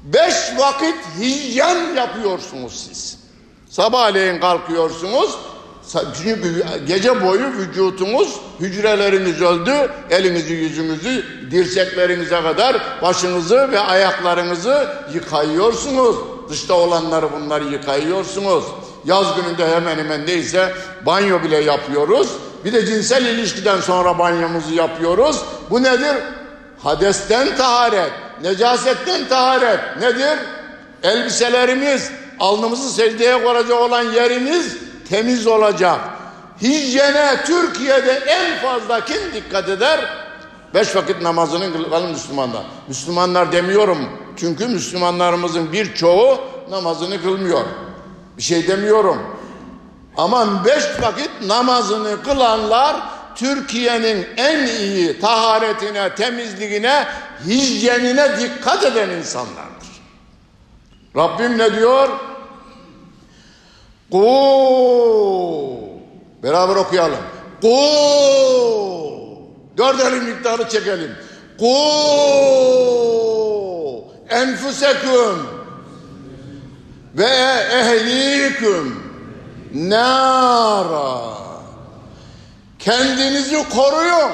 Beş 0.02 0.34
vakit 0.56 0.96
hijyen 1.20 1.94
yapıyorsunuz 1.94 2.86
siz. 2.88 3.17
Sabahleyin 3.70 4.40
kalkıyorsunuz. 4.40 5.38
Çünkü 6.22 6.64
gece 6.86 7.26
boyu 7.26 7.52
vücutunuz, 7.52 8.36
hücreleriniz 8.60 9.42
öldü. 9.42 9.90
Elinizi, 10.10 10.54
yüzünüzü, 10.54 11.24
dirseklerinize 11.50 12.42
kadar 12.42 12.76
başınızı 13.02 13.72
ve 13.72 13.80
ayaklarınızı 13.80 14.88
yıkayıyorsunuz. 15.14 16.16
Dışta 16.50 16.74
olanları 16.74 17.32
bunları 17.32 17.64
yıkayıyorsunuz. 17.64 18.64
Yaz 19.04 19.26
gününde 19.36 19.76
hemen 19.76 19.98
hemen 19.98 20.26
neyse 20.26 20.72
banyo 21.06 21.42
bile 21.42 21.56
yapıyoruz. 21.56 22.28
Bir 22.64 22.72
de 22.72 22.86
cinsel 22.86 23.26
ilişkiden 23.26 23.80
sonra 23.80 24.18
banyomuzu 24.18 24.74
yapıyoruz. 24.74 25.42
Bu 25.70 25.82
nedir? 25.82 26.16
Hadesten 26.82 27.56
taharet, 27.56 28.10
necasetten 28.42 29.28
taharet 29.28 29.80
nedir? 30.00 30.38
Elbiselerimiz, 31.02 32.10
alnımızı 32.40 32.92
secdeye 32.92 33.42
koyacak 33.42 33.80
olan 33.80 34.02
yerimiz 34.02 34.76
temiz 35.08 35.46
olacak. 35.46 36.00
Hijyene 36.62 37.44
Türkiye'de 37.46 38.12
en 38.12 38.62
fazla 38.62 39.04
kim 39.04 39.34
dikkat 39.34 39.68
eder? 39.68 40.00
Beş 40.74 40.96
vakit 40.96 41.22
namazını 41.22 41.72
kılan 41.72 42.10
Müslümanlar. 42.10 42.62
Müslümanlar 42.88 43.52
demiyorum. 43.52 43.98
Çünkü 44.36 44.66
Müslümanlarımızın 44.66 45.72
birçoğu 45.72 46.38
namazını 46.70 47.22
kılmıyor. 47.22 47.64
Bir 48.36 48.42
şey 48.42 48.68
demiyorum. 48.68 49.18
Ama 50.16 50.64
beş 50.64 50.84
vakit 51.02 51.30
namazını 51.46 52.22
kılanlar 52.22 52.96
Türkiye'nin 53.34 54.26
en 54.36 54.66
iyi 54.66 55.20
taharetine, 55.20 56.14
temizliğine, 56.14 57.06
hijyenine 57.46 58.40
dikkat 58.40 58.84
eden 58.84 59.08
insanlardır. 59.08 59.77
Rabbim 61.16 61.58
ne 61.58 61.76
diyor? 61.76 62.08
Ku. 64.12 64.28
Beraber 66.42 66.76
okuyalım. 66.76 67.18
Ku. 67.62 67.68
Dört 69.76 70.00
elin 70.00 70.24
miktarı 70.24 70.68
çekelim. 70.68 71.16
Ku. 71.58 71.74
Enfuseküm. 74.30 75.46
Ve 77.14 77.26
ehliküm. 77.72 79.02
Nara. 79.74 81.38
Kendinizi 82.78 83.68
koruyun. 83.68 84.30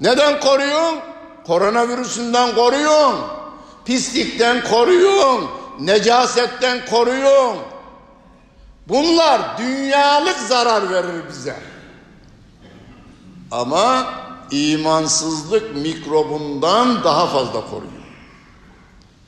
Neden 0.00 0.40
koruyun? 0.40 0.98
Koronavirüsünden 1.46 2.54
koruyun. 2.54 3.14
Pislikten 3.84 4.64
koruyun. 4.64 5.50
Necasetten 5.80 6.86
koruyun. 6.86 7.56
Bunlar 8.88 9.58
dünyalık 9.58 10.36
zarar 10.36 10.90
verir 10.90 11.22
bize. 11.28 11.56
Ama 13.50 14.06
imansızlık 14.50 15.76
mikrobundan 15.76 17.04
daha 17.04 17.26
fazla 17.26 17.60
koruyor. 17.70 17.92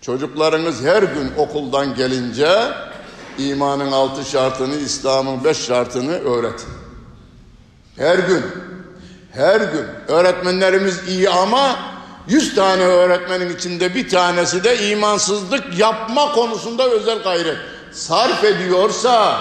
Çocuklarınız 0.00 0.82
her 0.82 1.02
gün 1.02 1.32
okuldan 1.36 1.94
gelince 1.94 2.72
imanın 3.38 3.92
altı 3.92 4.24
şartını, 4.24 4.76
İslam'ın 4.76 5.44
beş 5.44 5.58
şartını 5.58 6.12
öğretin. 6.12 6.68
Her 7.96 8.18
gün, 8.18 8.42
her 9.32 9.60
gün. 9.60 9.86
Öğretmenlerimiz 10.08 11.08
iyi 11.08 11.30
ama 11.30 11.76
yüz 12.28 12.54
tane 12.54 12.82
öğretmenin 12.82 13.56
içinde 13.56 13.94
bir 13.94 14.08
tanesi 14.08 14.64
de 14.64 14.88
imansızlık 14.88 15.78
yapma 15.78 16.32
konusunda 16.32 16.88
özel 16.90 17.18
gayret 17.18 17.56
sarf 17.92 18.44
ediyorsa 18.44 19.40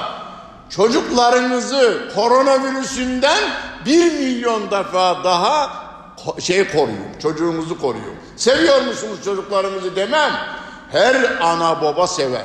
çocuklarınızı 0.70 2.12
koronavirüsünden 2.16 3.44
bir 3.86 4.14
milyon 4.14 4.72
defa 4.72 5.24
daha 5.24 5.86
şey 6.40 6.68
koruyun, 6.68 7.20
çocuğunuzu 7.22 7.82
koruyun. 7.82 8.16
Seviyor 8.36 8.82
musunuz 8.82 9.20
çocuklarınızı 9.26 9.96
demem. 9.96 10.32
Her 10.92 11.42
ana 11.42 11.82
baba 11.82 12.08
sever. 12.08 12.44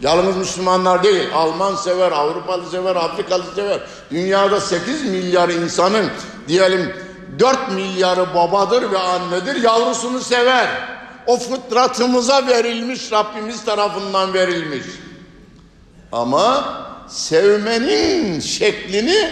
Yalnız 0.00 0.36
Müslümanlar 0.36 1.02
değil, 1.02 1.28
Alman 1.34 1.76
sever, 1.76 2.12
Avrupalı 2.12 2.70
sever, 2.70 2.96
Afrikalı 2.96 3.44
sever. 3.54 3.80
Dünyada 4.10 4.60
8 4.60 5.04
milyar 5.04 5.48
insanın 5.48 6.10
diyelim 6.48 6.92
4 7.38 7.72
milyarı 7.72 8.34
babadır 8.34 8.92
ve 8.92 8.98
annedir, 8.98 9.62
yavrusunu 9.62 10.20
sever. 10.20 10.68
O 11.26 11.36
fıtratımıza 11.36 12.46
verilmiş, 12.46 13.12
Rabbimiz 13.12 13.64
tarafından 13.64 14.34
verilmiş. 14.34 14.86
Ama 16.12 16.64
sevmenin 17.08 18.40
şeklini 18.40 19.30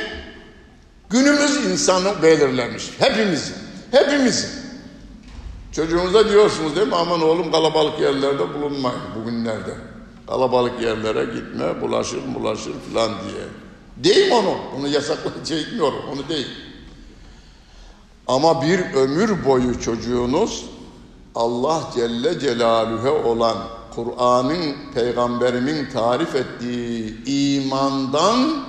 günümüz 1.10 1.56
insanı 1.56 2.22
belirlemiş. 2.22 2.90
Hepimizin, 2.98 3.54
hepimizin. 3.90 4.50
Çocuğunuza 5.72 6.28
diyorsunuz 6.28 6.76
değil 6.76 6.86
mi? 6.88 6.94
Aman 6.94 7.22
oğlum 7.22 7.52
kalabalık 7.52 8.00
yerlerde 8.00 8.54
bulunmayın 8.54 9.00
bugünlerde. 9.16 9.74
Kalabalık 10.26 10.82
yerlere 10.82 11.24
gitme, 11.24 11.80
bulaşır 11.80 12.34
bulaşır 12.34 12.72
filan 12.88 13.10
diye. 13.10 13.44
Değil 13.96 14.32
onu? 14.32 14.58
Bunu 14.76 14.88
yasaklayıcı 14.88 15.54
şey 15.54 15.80
onu 15.82 16.28
değil. 16.28 16.48
Ama 18.28 18.62
bir 18.62 18.94
ömür 18.94 19.44
boyu 19.44 19.80
çocuğunuz 19.80 20.64
Allah 21.34 21.90
Celle 21.94 22.40
Celaluhu 22.40 23.10
olan 23.10 23.56
Kur'an'ın 23.94 24.74
peygamberimin 24.94 25.90
tarif 25.90 26.34
ettiği 26.34 27.24
imandan 27.26 28.64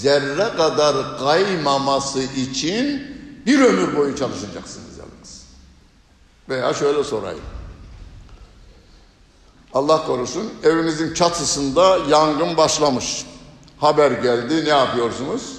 zerre 0.00 0.56
kadar 0.56 1.18
kaymaması 1.18 2.22
için 2.22 3.02
bir 3.46 3.60
ömür 3.60 3.96
boyu 3.96 4.16
çalışacaksınız 4.16 4.98
yalnız. 4.98 5.44
Veya 6.48 6.74
şöyle 6.74 7.04
sorayım. 7.04 7.44
Allah 9.74 10.06
korusun 10.06 10.52
evinizin 10.62 11.14
çatısında 11.14 11.98
yangın 12.10 12.56
başlamış. 12.56 13.26
Haber 13.78 14.10
geldi 14.10 14.64
ne 14.64 14.68
yapıyorsunuz? 14.68 15.56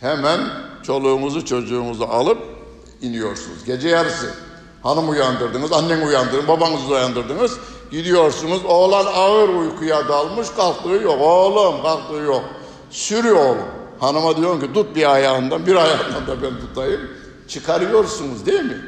Hemen 0.00 0.40
çoluğumuzu 0.82 1.44
çocuğumuzu 1.44 2.04
alıp 2.04 2.57
iniyorsunuz. 3.02 3.64
Gece 3.66 3.88
yarısı 3.88 4.34
hanım 4.82 5.08
uyandırdınız, 5.08 5.72
annen 5.72 6.06
uyandırdınız, 6.06 6.48
babanızı 6.48 6.86
uyandırdınız. 6.86 7.58
Gidiyorsunuz 7.90 8.64
oğlan 8.64 9.06
ağır 9.14 9.48
uykuya 9.48 10.08
dalmış 10.08 10.48
kalktığı 10.56 10.88
yok. 10.88 11.20
Oğlum 11.20 11.82
kalktığı 11.82 12.14
yok. 12.14 12.44
Sürüyor 12.90 13.36
oğlum. 13.36 13.68
Hanıma 14.00 14.36
diyorum 14.36 14.60
ki 14.60 14.72
tut 14.72 14.96
bir 14.96 15.12
ayağından 15.12 15.66
bir 15.66 15.76
ayağından 15.76 16.26
da 16.26 16.42
ben 16.42 16.60
tutayım. 16.60 17.00
Çıkarıyorsunuz 17.48 18.46
değil 18.46 18.62
mi? 18.62 18.80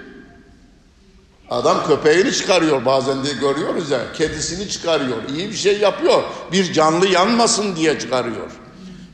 Adam 1.50 1.86
köpeğini 1.86 2.32
çıkarıyor 2.32 2.84
bazen 2.84 3.24
de 3.24 3.28
görüyoruz 3.40 3.90
ya. 3.90 4.12
Kedisini 4.12 4.68
çıkarıyor. 4.68 5.16
İyi 5.36 5.50
bir 5.50 5.56
şey 5.56 5.78
yapıyor. 5.78 6.22
Bir 6.52 6.72
canlı 6.72 7.06
yanmasın 7.06 7.76
diye 7.76 7.98
çıkarıyor. 7.98 8.50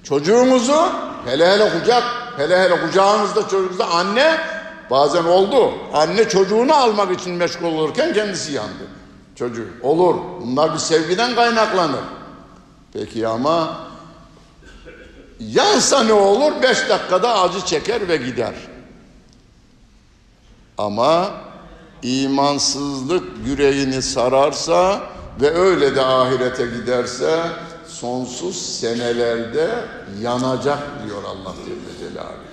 Çocuğumuzu 0.04 0.88
hele 1.26 1.50
hele 1.50 1.70
kucak, 1.78 2.02
hele 2.36 2.60
hele 2.60 2.80
kucağınızda 2.80 3.42
çocuğunuzda 3.42 3.88
anne 3.88 4.38
Bazen 4.90 5.24
oldu. 5.24 5.72
Anne 5.92 6.28
çocuğunu 6.28 6.74
almak 6.74 7.20
için 7.20 7.32
meşgul 7.32 7.66
olurken 7.66 8.14
kendisi 8.14 8.52
yandı. 8.52 8.86
Çocuğu. 9.36 9.68
Olur. 9.82 10.14
Bunlar 10.40 10.74
bir 10.74 10.78
sevgiden 10.78 11.34
kaynaklanır. 11.34 12.04
Peki 12.92 13.28
ama 13.28 13.78
yansa 15.40 16.04
ne 16.04 16.12
olur? 16.12 16.62
Beş 16.62 16.88
dakikada 16.88 17.40
acı 17.40 17.60
çeker 17.60 18.08
ve 18.08 18.16
gider. 18.16 18.54
Ama 20.78 21.30
imansızlık 22.02 23.24
yüreğini 23.46 24.02
sararsa 24.02 25.02
ve 25.40 25.50
öyle 25.50 25.96
de 25.96 26.02
ahirete 26.02 26.66
giderse 26.66 27.46
sonsuz 27.88 28.56
senelerde 28.80 29.70
yanacak 30.20 30.78
diyor 31.06 31.22
Allah 31.24 31.54
Celle 31.64 32.10
Celaluhu. 32.10 32.45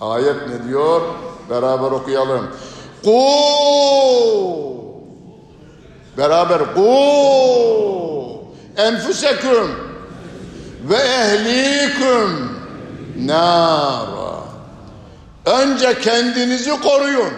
Ayet 0.00 0.48
ne 0.48 0.68
diyor? 0.68 1.00
Beraber 1.50 1.90
okuyalım. 1.90 2.46
Ku 3.04 3.20
Beraber 6.18 6.74
ku 6.74 6.90
enfuseküm 8.76 9.68
ve 10.88 10.96
ehliküm 10.96 12.50
nara. 13.26 14.40
Önce 15.44 16.00
kendinizi 16.00 16.80
koruyun. 16.80 17.32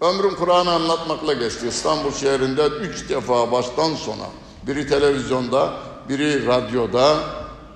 Ömrüm 0.00 0.34
Kur'an'ı 0.34 0.70
anlatmakla 0.70 1.32
geçti. 1.32 1.68
İstanbul 1.68 2.12
şehrinde 2.12 2.66
üç 2.66 3.08
defa 3.08 3.52
baştan 3.52 3.94
sona. 3.94 4.26
Biri 4.66 4.88
televizyonda, 4.88 5.72
biri 6.08 6.46
radyoda, 6.46 7.16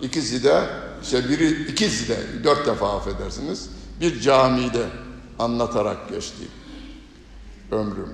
ikisi 0.01 0.45
de, 0.45 0.61
işte 1.03 1.28
biri, 1.28 1.70
ikisi 1.70 2.09
de 2.09 2.16
dört 2.45 2.66
defa 2.66 2.97
affedersiniz. 2.97 3.68
Bir 4.01 4.20
camide 4.20 4.86
anlatarak 5.38 6.09
geçti 6.09 6.48
ömrüm. 7.70 8.12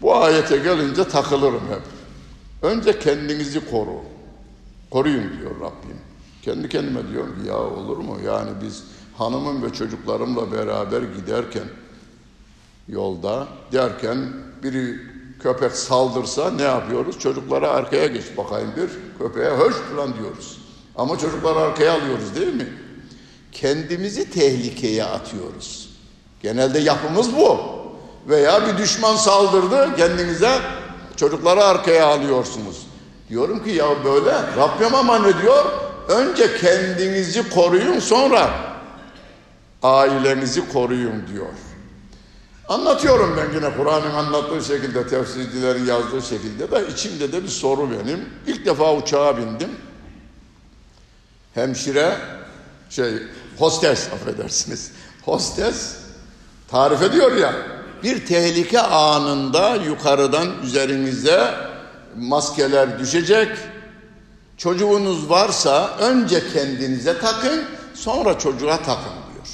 Bu 0.00 0.16
ayete 0.16 0.56
gelince 0.56 1.04
takılırım 1.04 1.62
hep. 1.68 1.82
Önce 2.62 2.98
kendinizi 2.98 3.70
koru. 3.70 4.02
Koruyun 4.90 5.38
diyor 5.38 5.50
Rabbim. 5.60 5.96
Kendi 6.42 6.68
kendime 6.68 7.08
diyorum 7.08 7.42
ki 7.42 7.48
ya 7.48 7.58
olur 7.58 7.96
mu? 7.96 8.18
Yani 8.26 8.50
biz 8.62 8.84
hanımım 9.18 9.62
ve 9.62 9.72
çocuklarımla 9.72 10.52
beraber 10.52 11.02
giderken 11.02 11.68
yolda 12.88 13.48
derken 13.72 14.18
biri 14.62 15.00
köpek 15.42 15.72
saldırsa 15.72 16.50
ne 16.50 16.62
yapıyoruz? 16.62 17.18
Çocuklara 17.18 17.68
arkaya 17.68 18.06
geç 18.06 18.24
bakayım 18.36 18.70
bir 18.76 19.18
köpeğe 19.18 19.50
höş 19.50 19.74
falan 19.74 20.14
diyoruz. 20.14 20.58
Ama 20.96 21.18
çocukları 21.18 21.58
arkaya 21.58 21.92
alıyoruz 21.92 22.34
değil 22.36 22.54
mi? 22.54 22.68
Kendimizi 23.60 24.30
tehlikeye 24.30 25.04
atıyoruz. 25.04 25.88
Genelde 26.42 26.78
yapımız 26.78 27.36
bu. 27.36 27.60
Veya 28.28 28.66
bir 28.66 28.78
düşman 28.78 29.16
saldırdı 29.16 29.96
kendinize 29.96 30.58
çocukları 31.16 31.64
arkaya 31.64 32.06
alıyorsunuz. 32.06 32.86
Diyorum 33.28 33.64
ki 33.64 33.70
ya 33.70 34.04
böyle 34.04 34.32
Rabbim 34.56 34.94
ama 34.94 35.18
ne 35.18 35.42
diyor? 35.42 35.64
Önce 36.08 36.56
kendinizi 36.56 37.50
koruyun 37.50 37.98
sonra 37.98 38.50
ailenizi 39.82 40.72
koruyun 40.72 41.24
diyor. 41.32 41.46
Anlatıyorum 42.68 43.36
ben 43.36 43.56
yine 43.56 43.76
Kur'an'ın 43.76 44.14
anlattığı 44.14 44.64
şekilde, 44.64 45.06
tefsircilerin 45.06 45.86
yazdığı 45.86 46.22
şekilde 46.22 46.70
de 46.70 46.88
içimde 46.88 47.32
de 47.32 47.42
bir 47.42 47.48
soru 47.48 47.90
benim. 47.90 48.24
İlk 48.46 48.66
defa 48.66 48.94
uçağa 48.94 49.36
bindim. 49.36 49.70
Hemşire, 51.54 52.16
şey, 52.90 53.12
hostes 53.58 54.08
affedersiniz. 54.12 54.90
Hostes 55.24 55.96
tarif 56.68 57.02
ediyor 57.02 57.36
ya, 57.36 57.54
bir 58.02 58.26
tehlike 58.26 58.80
anında 58.80 59.76
yukarıdan 59.76 60.48
üzerinize 60.62 61.54
maskeler 62.16 62.98
düşecek. 62.98 63.48
Çocuğunuz 64.56 65.30
varsa 65.30 65.96
önce 65.98 66.52
kendinize 66.52 67.18
takın, 67.18 67.64
sonra 67.94 68.38
çocuğa 68.38 68.76
takın 68.76 69.12
diyor. 69.32 69.46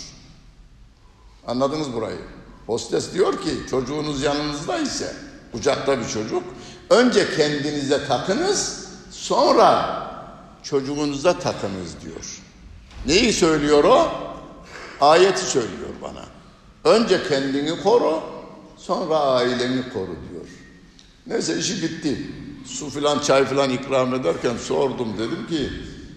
Anladınız 1.46 1.92
burayı? 1.92 2.20
Hostes 2.66 3.14
diyor 3.14 3.42
ki 3.42 3.50
çocuğunuz 3.70 4.22
yanınızda 4.22 4.78
ise 4.78 5.16
kucakta 5.52 5.98
bir 5.98 6.08
çocuk 6.08 6.42
önce 6.90 7.36
kendinize 7.36 8.06
takınız 8.06 8.88
sonra 9.10 10.02
çocuğunuza 10.62 11.38
takınız 11.38 12.00
diyor. 12.04 12.41
Neyi 13.06 13.32
söylüyor 13.32 13.84
o? 13.84 14.10
Ayeti 15.00 15.44
söylüyor 15.44 15.90
bana. 16.02 16.24
Önce 16.84 17.28
kendini 17.28 17.82
koru 17.82 18.22
sonra 18.76 19.18
aileni 19.18 19.92
koru 19.92 20.16
diyor. 20.30 20.46
Neyse 21.26 21.58
işi 21.58 21.82
bitti. 21.82 22.26
Su 22.66 22.90
filan 22.90 23.18
çay 23.18 23.46
filan 23.46 23.70
ikram 23.70 24.14
ederken 24.14 24.56
sordum 24.56 25.18
dedim 25.18 25.46
ki 25.46 25.70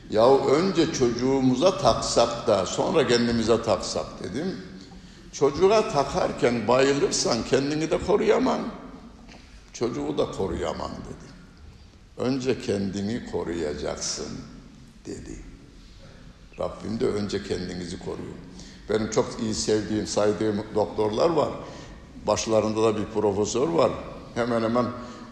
ya 0.09 0.37
önce 0.37 0.93
çocuğumuza 0.93 1.77
taksak 1.77 2.47
da 2.47 2.65
sonra 2.65 3.07
kendimize 3.07 3.63
taksak 3.63 4.05
dedim. 4.23 4.55
Çocuğa 5.33 5.89
takarken 5.89 6.67
bayılırsan 6.67 7.37
kendini 7.49 7.91
de 7.91 7.97
koruyamam. 7.97 8.61
Çocuğu 9.73 10.17
da 10.17 10.31
koruyamam 10.31 10.91
dedi. 10.91 11.31
Önce 12.17 12.61
kendini 12.61 13.31
koruyacaksın 13.31 14.27
dedi. 15.05 15.54
Rabbim 16.59 16.99
de 16.99 17.05
önce 17.07 17.43
kendinizi 17.43 17.99
koruyun. 17.99 18.37
Benim 18.89 19.11
çok 19.11 19.25
iyi 19.41 19.55
sevdiğim, 19.55 20.07
saydığım 20.07 20.63
doktorlar 20.75 21.29
var. 21.29 21.49
Başlarında 22.27 22.83
da 22.83 22.97
bir 22.97 23.05
profesör 23.05 23.67
var. 23.67 23.91
Hemen 24.35 24.63
hemen 24.63 24.85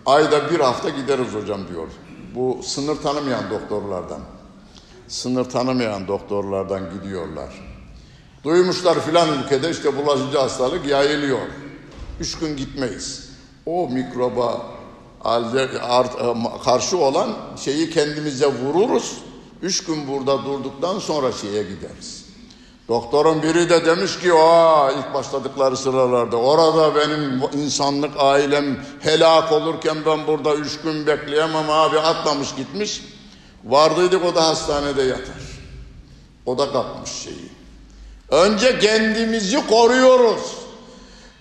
ayda 0.05 0.51
bir 0.51 0.59
hafta 0.59 0.89
gideriz 0.89 1.33
hocam 1.33 1.67
diyor. 1.67 1.87
Bu 2.35 2.59
sınır 2.63 2.95
tanımayan 2.95 3.49
doktorlardan. 3.49 4.19
Sınır 5.07 5.45
tanımayan 5.45 6.07
doktorlardan 6.07 6.81
gidiyorlar. 6.93 7.73
Duymuşlar 8.43 8.99
filan 8.99 9.43
ülkede 9.43 9.69
işte 9.69 9.97
bulaşıcı 9.97 10.37
hastalık 10.37 10.85
yayılıyor. 10.85 11.47
Üç 12.19 12.39
gün 12.39 12.57
gitmeyiz. 12.57 13.29
O 13.65 13.89
mikroba 13.89 14.61
karşı 16.63 16.97
olan 16.97 17.29
şeyi 17.57 17.89
kendimize 17.89 18.47
vururuz. 18.47 19.23
Üç 19.63 19.83
gün 19.83 20.07
burada 20.07 20.45
durduktan 20.45 20.99
sonra 20.99 21.31
şeye 21.31 21.63
gideriz. 21.63 22.25
Doktorun 22.87 23.43
biri 23.43 23.69
de 23.69 23.85
demiş 23.85 24.19
ki 24.19 24.33
o 24.33 24.89
ilk 24.97 25.13
başladıkları 25.13 25.77
sıralarda 25.77 26.37
orada 26.37 26.95
benim 26.95 27.41
insanlık 27.53 28.11
ailem 28.17 28.85
helak 28.99 29.51
olurken 29.51 29.97
ben 30.05 30.27
burada 30.27 30.55
üç 30.55 30.81
gün 30.81 31.07
bekleyemem 31.07 31.69
abi 31.69 31.99
atlamış 31.99 32.55
gitmiş. 32.55 33.01
Vardıydık 33.63 34.25
o 34.25 34.35
da 34.35 34.47
hastanede 34.47 35.01
yatar. 35.01 35.43
O 36.45 36.57
da 36.57 36.71
kapmış 36.71 37.11
şeyi. 37.11 37.49
Önce 38.29 38.79
kendimizi 38.79 39.67
koruyoruz. 39.67 40.41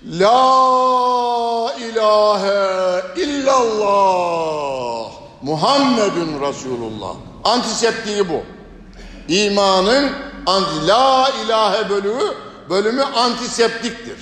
La 0.06 1.74
ilahe 1.78 3.02
illallah 3.16 5.12
Muhammedun 5.42 6.40
Resulullah. 6.48 7.31
Antiseptiği 7.44 8.28
bu. 8.28 8.42
İmanın 9.28 10.10
anti 10.46 10.86
la 10.86 11.30
ilahe 11.44 11.90
bölümü 11.90 12.34
bölümü 12.70 13.02
antiseptiktir. 13.02 14.16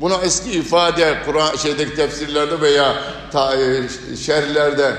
Buna 0.00 0.14
eski 0.14 0.50
ifade 0.50 1.18
Kur'an 1.26 1.56
şeydeki 1.56 1.94
tefsirlerde 1.94 2.60
veya 2.60 2.94
ta, 3.32 3.56
e, 3.56 3.82
şerhlerde 4.16 4.94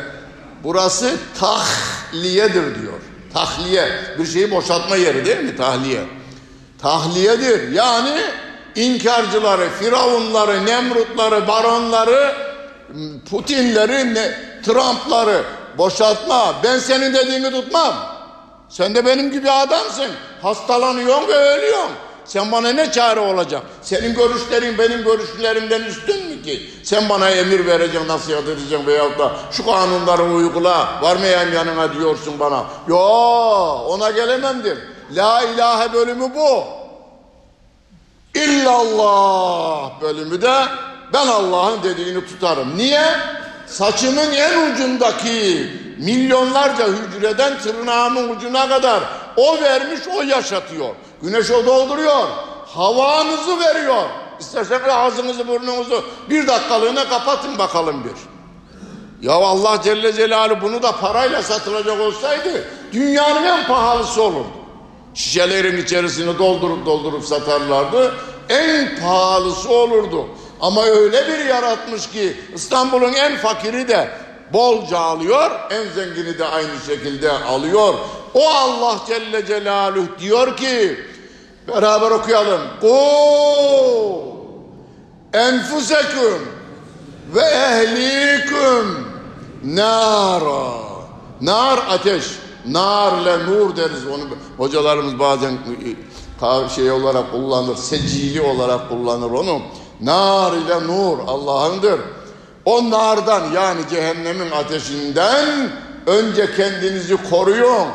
burası 0.63 1.17
tahliyedir 1.39 2.81
diyor. 2.81 2.99
Tahliye 3.33 3.89
bir 4.19 4.25
şeyi 4.25 4.51
boşaltma 4.51 4.95
yeri 4.95 5.25
değil 5.25 5.39
mi 5.39 5.55
tahliye? 5.55 6.01
Tahliyedir. 6.81 7.71
Yani 7.71 8.21
inkarcıları, 8.75 9.69
firavunları, 9.79 10.65
nemrutları, 10.65 11.47
baronları, 11.47 12.35
Putinleri, 13.29 14.35
Trump'ları 14.65 15.43
boşaltma. 15.79 16.55
Ben 16.63 16.79
senin 16.79 17.13
dediğini 17.13 17.51
tutmam. 17.51 17.93
Sen 18.69 18.95
de 18.95 19.05
benim 19.05 19.31
gibi 19.31 19.51
adamsın. 19.51 20.11
Hastalanıyorsun 20.41 21.27
ve 21.27 21.35
ölüyorsun. 21.35 21.91
Sen 22.25 22.51
bana 22.51 22.69
ne 22.69 22.91
çare 22.91 23.19
olacak? 23.19 23.63
Senin 23.81 24.15
görüşlerin 24.15 24.77
benim 24.77 25.03
görüşlerimden 25.03 25.81
üstün 25.81 26.25
mü 26.25 26.43
ki? 26.43 26.69
Sen 26.83 27.09
bana 27.09 27.29
emir 27.29 27.65
vereceksin, 27.65 28.07
nasihat 28.07 28.43
edeceksin 28.43 28.87
veyahut 28.87 29.19
da 29.19 29.31
şu 29.51 29.65
kanunları 29.65 30.23
uygula, 30.23 31.01
varmayayım 31.01 31.53
yanına 31.53 31.93
diyorsun 31.93 32.39
bana. 32.39 32.65
Yo, 32.87 32.97
ona 33.87 34.11
gelememdir. 34.11 34.77
La 35.15 35.41
ilahe 35.41 35.93
bölümü 35.93 36.35
bu. 36.35 36.63
İllallah 38.35 40.01
bölümü 40.01 40.41
de 40.41 40.65
ben 41.13 41.27
Allah'ın 41.27 41.83
dediğini 41.83 42.25
tutarım. 42.25 42.77
Niye? 42.77 43.05
Saçımın 43.71 44.31
en 44.31 44.73
ucundaki 44.73 45.67
milyonlarca 45.97 46.87
hücreden 46.87 47.59
tırnağımın 47.59 48.29
ucuna 48.29 48.69
kadar 48.69 49.03
o 49.35 49.61
vermiş 49.61 49.99
o 50.17 50.21
yaşatıyor. 50.21 50.89
Güneş 51.21 51.51
o 51.51 51.65
dolduruyor. 51.65 52.27
havanızı 52.65 53.59
veriyor. 53.59 54.03
İsterseniz 54.39 54.89
ağzınızı 54.89 55.47
burnunuzu 55.47 56.03
bir 56.29 56.47
dakikalığına 56.47 57.09
kapatın 57.09 57.57
bakalım 57.57 58.03
bir. 58.03 58.39
Ya 59.27 59.33
Allah 59.33 59.81
Celle 59.83 60.13
Celaluhu 60.13 60.61
bunu 60.61 60.83
da 60.83 60.91
parayla 60.91 61.43
satılacak 61.43 62.01
olsaydı 62.01 62.67
dünyanın 62.93 63.43
en 63.43 63.67
pahalısı 63.67 64.23
olurdu. 64.23 64.47
Şişelerin 65.13 65.83
içerisini 65.83 66.37
doldurup 66.39 66.85
doldurup 66.85 67.25
satarlardı. 67.25 68.13
En 68.49 68.99
pahalısı 69.01 69.69
olurdu. 69.69 70.25
Ama 70.61 70.85
öyle 70.85 71.27
bir 71.27 71.45
yaratmış 71.45 72.09
ki 72.09 72.37
İstanbul'un 72.55 73.13
en 73.13 73.37
fakiri 73.37 73.87
de 73.87 74.09
bolca 74.53 74.99
alıyor, 74.99 75.51
en 75.69 75.83
zengini 75.89 76.39
de 76.39 76.45
aynı 76.45 76.79
şekilde 76.87 77.31
alıyor. 77.31 77.93
O 78.33 78.49
Allah 78.49 78.99
Celle 79.07 79.45
Celaluhu 79.45 80.07
diyor 80.19 80.57
ki 80.57 80.99
beraber 81.67 82.11
okuyalım. 82.11 82.61
Ku 82.81 84.29
enfuseküm 85.33 86.47
ve 87.35 87.41
ehliküm 87.41 89.07
nara. 89.63 90.89
Nar 91.41 91.79
ateş. 91.89 92.23
Nar 92.65 93.21
ile 93.21 93.45
nur 93.45 93.75
deriz 93.75 94.07
onu. 94.07 94.23
Hocalarımız 94.57 95.19
bazen 95.19 95.57
şey 96.75 96.91
olarak 96.91 97.31
kullanır, 97.31 97.75
secili 97.75 98.41
olarak 98.41 98.89
kullanır 98.89 99.31
onu. 99.31 99.61
Nar 100.01 100.53
ile 100.53 100.87
nur 100.87 101.19
Allah'ındır. 101.27 101.99
O 102.65 102.89
nardan 102.89 103.51
yani 103.51 103.81
cehennemin 103.89 104.51
ateşinden 104.51 105.71
önce 106.05 106.55
kendinizi 106.55 107.29
koruyun. 107.29 107.87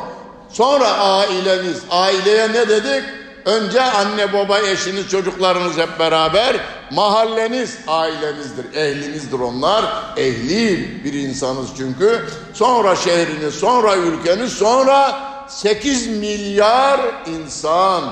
Sonra 0.49 0.87
aileniz, 0.87 1.81
aileye 1.89 2.49
ne 2.49 2.69
dedik? 2.69 3.03
Önce 3.45 3.81
anne 3.81 4.33
baba 4.33 4.59
eşiniz 4.59 5.09
çocuklarınız 5.09 5.77
hep 5.77 5.99
beraber 5.99 6.55
mahalleniz 6.91 7.77
ailenizdir 7.87 8.73
ehlinizdir 8.73 9.39
onlar 9.39 9.85
ehli 10.17 11.03
bir 11.03 11.13
insanız 11.13 11.67
çünkü 11.77 12.25
sonra 12.53 12.95
şehriniz 12.95 13.55
sonra 13.55 13.95
ülkeniz 13.95 14.53
sonra 14.53 15.19
8 15.47 16.07
milyar 16.07 16.99
insan 17.25 18.03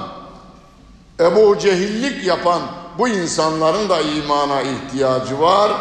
Ebu 1.19 1.59
Cehillik 1.59 2.27
yapan 2.27 2.61
bu 2.97 3.07
insanların 3.07 3.89
da 3.89 4.01
imana 4.01 4.61
ihtiyacı 4.61 5.41
var 5.41 5.71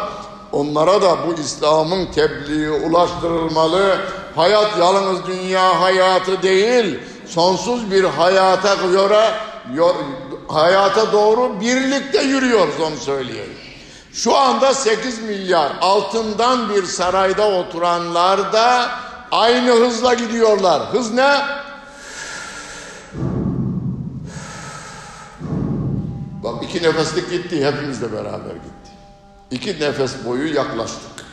onlara 0.51 1.01
da 1.01 1.17
bu 1.27 1.41
İslam'ın 1.41 2.05
tebliği 2.05 2.69
ulaştırılmalı 2.69 3.97
hayat 4.35 4.77
yalnız 4.79 5.27
dünya 5.27 5.81
hayatı 5.81 6.41
değil 6.43 6.99
sonsuz 7.27 7.91
bir 7.91 8.03
hayata 8.03 8.75
göre 8.75 9.31
hayata 10.47 11.11
doğru 11.11 11.61
birlikte 11.61 12.23
yürüyoruz 12.23 12.75
onu 12.87 12.95
söyleyelim. 12.95 13.57
Şu 14.13 14.35
anda 14.35 14.73
8 14.73 15.21
milyar 15.21 15.71
altından 15.81 16.69
bir 16.69 16.83
sarayda 16.83 17.47
oturanlar 17.47 18.53
da 18.53 18.89
aynı 19.31 19.71
hızla 19.71 20.13
gidiyorlar. 20.13 20.81
Hız 20.91 21.13
ne? 21.13 21.37
Bak 26.43 26.63
iki 26.63 26.83
nefeslik 26.83 27.29
gitti 27.29 27.65
hepimizle 27.65 28.13
beraber 28.13 28.53
gitti. 28.53 28.91
İki 29.51 29.79
nefes 29.79 30.25
boyu 30.25 30.55
yaklaştık. 30.55 31.25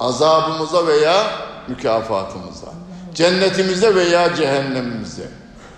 Azabımıza 0.00 0.86
veya 0.86 1.32
mükafatımıza. 1.68 2.66
Cennetimize 3.14 3.94
veya 3.94 4.34
cehennemimize. 4.34 5.28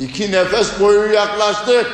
İki 0.01 0.33
nefes 0.33 0.81
boyu 0.81 1.13
yaklaştık. 1.13 1.87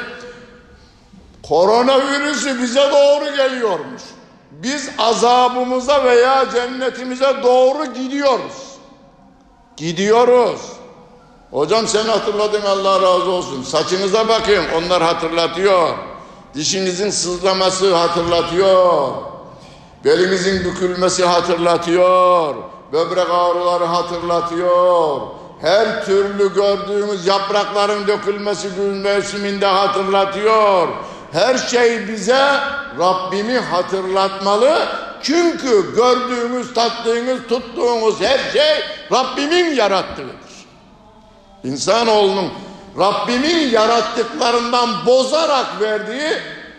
Koronavirüsü 1.48 2.62
bize 2.62 2.90
doğru 2.92 3.36
geliyormuş. 3.36 4.02
Biz 4.50 4.90
azabımıza 4.98 6.04
veya 6.04 6.46
cennetimize 6.50 7.36
doğru 7.42 7.84
gidiyoruz. 7.94 8.54
Gidiyoruz. 9.76 10.60
Hocam 11.50 11.88
sen 11.88 12.04
hatırladın 12.04 12.62
Allah 12.62 12.94
razı 13.02 13.30
olsun. 13.30 13.62
Saçınıza 13.62 14.28
bakın 14.28 14.64
onlar 14.76 15.02
hatırlatıyor. 15.02 15.94
Dişinizin 16.54 17.10
sızlaması 17.10 17.94
hatırlatıyor. 17.94 19.12
Belinizin 20.04 20.64
bükülmesi 20.64 21.24
hatırlatıyor 21.24 22.54
böbrek 22.92 23.30
ağrıları 23.30 23.84
hatırlatıyor. 23.84 25.20
Her 25.60 26.04
türlü 26.04 26.54
gördüğümüz 26.54 27.26
yaprakların 27.26 28.06
dökülmesi 28.06 28.68
gün 28.68 28.94
mevsiminde 28.94 29.66
hatırlatıyor. 29.66 30.88
Her 31.32 31.58
şey 31.58 32.08
bize 32.08 32.60
Rabbimi 32.98 33.58
hatırlatmalı. 33.58 34.88
Çünkü 35.22 35.94
gördüğümüz, 35.96 36.74
tattığımız, 36.74 37.40
tuttuğumuz 37.48 38.20
her 38.20 38.38
şey 38.52 38.84
Rabbimin 39.12 39.74
yarattığıdır. 39.74 40.34
İnsanoğlunun 41.64 42.52
Rabbimin 42.98 43.70
yarattıklarından 43.70 45.06
bozarak 45.06 45.80
verdiği 45.80 46.32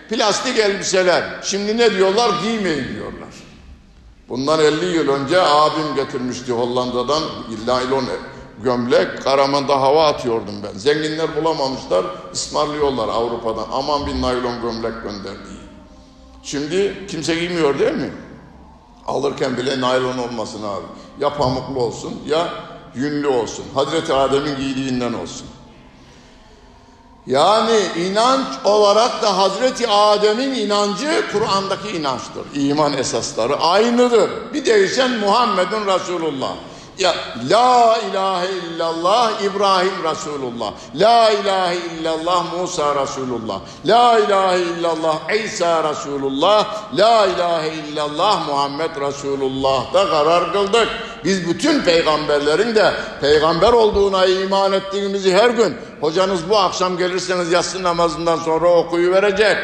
plastik 0.10 0.60
elbiseler. 0.60 1.24
Şimdi 1.44 1.78
ne 1.78 1.94
diyorlar? 1.96 2.32
Giymeyin 2.44 2.96
diyorlar. 2.96 3.30
Bundan 4.30 4.60
50 4.60 4.86
yıl 4.86 5.10
önce 5.10 5.42
abim 5.42 5.96
getirmişti 5.96 6.52
Hollanda'dan 6.52 7.24
naylon 7.66 8.06
gömlek. 8.64 9.24
Karaman'da 9.24 9.82
hava 9.82 10.08
atıyordum 10.08 10.56
ben. 10.64 10.80
Zenginler 10.80 11.36
bulamamışlar, 11.36 12.06
ısmarlıyorlar 12.34 13.08
Avrupa'dan. 13.08 13.66
Aman 13.72 14.08
bir 14.08 14.22
naylon 14.22 14.62
gömlek 14.62 15.04
gönderdi. 15.04 15.50
Şimdi 16.44 17.08
kimse 17.08 17.36
giymiyor 17.36 17.80
değil 17.80 17.96
mi? 17.96 18.14
Alırken 19.08 19.58
bile 19.58 19.82
naylon 19.82 20.18
olmasın 20.18 20.64
abi. 20.64 20.86
Ya 21.20 21.38
pamuklu 21.38 21.84
olsun 21.84 22.14
ya 22.28 22.54
yünlü 22.96 23.28
olsun. 23.28 23.66
Hazreti 23.74 24.14
Adem'in 24.14 24.56
giydiğinden 24.58 25.14
olsun. 25.14 25.48
Yani 27.28 27.80
inanç 27.98 28.48
olarak 28.64 29.22
da 29.22 29.38
Hazreti 29.38 29.88
Adem'in 29.88 30.54
inancı 30.54 31.26
Kur'an'daki 31.34 31.98
inançtır. 31.98 32.44
İman 32.54 32.98
esasları 32.98 33.56
aynıdır. 33.56 34.32
Bir 34.54 34.66
değişen 34.66 35.12
Muhammedun 35.12 35.88
Resulullah. 35.88 36.54
Ya 37.00 37.16
La 37.50 37.98
ilahe 38.10 38.48
illallah 38.48 39.42
İbrahim 39.42 40.04
Resulullah. 40.04 40.74
La 40.96 41.32
ilahe 41.32 41.76
illallah 41.76 42.54
Musa 42.54 43.04
Resulullah. 43.04 43.62
La 43.86 44.20
ilahe 44.20 44.60
illallah 44.60 45.30
İsa 45.46 45.90
Resulullah. 45.90 46.84
La 46.98 47.26
ilahe 47.26 47.70
illallah 47.70 48.48
Muhammed 48.48 48.90
Resulullah 49.02 49.94
da 49.94 50.10
karar 50.10 50.54
kıldık. 50.54 50.88
Biz 51.24 51.50
bütün 51.50 51.82
peygamberlerin 51.82 52.76
de 52.76 52.94
peygamber 53.22 53.74
olduğuna 53.74 54.26
iman 54.26 54.74
ettiğimizi 54.74 55.34
her 55.34 55.50
gün 55.50 55.78
hocanız 56.02 56.50
bu 56.50 56.58
akşam 56.58 56.98
gelirseniz 56.98 57.52
yatsı 57.52 57.84
namazından 57.84 58.38
sonra 58.38 58.68
okuyu 58.68 59.12
verecek. 59.12 59.58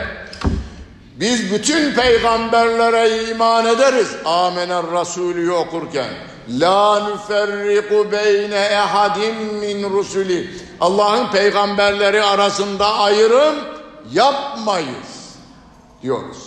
Biz 1.16 1.52
bütün 1.52 1.94
peygamberlere 1.94 3.30
iman 3.30 3.66
ederiz. 3.66 4.16
Amener 4.26 4.86
Resulü 4.92 5.52
okurken. 5.52 6.35
La 6.50 7.10
nüferriku 7.10 8.12
beyne 8.12 8.56
ehadim 8.56 9.36
min 9.60 9.90
rusuli. 9.90 10.50
Allah'ın 10.82 11.32
peygamberleri 11.32 12.24
arasında 12.24 12.94
ayrım 12.94 13.56
yapmayız 14.12 15.36
diyoruz. 16.02 16.38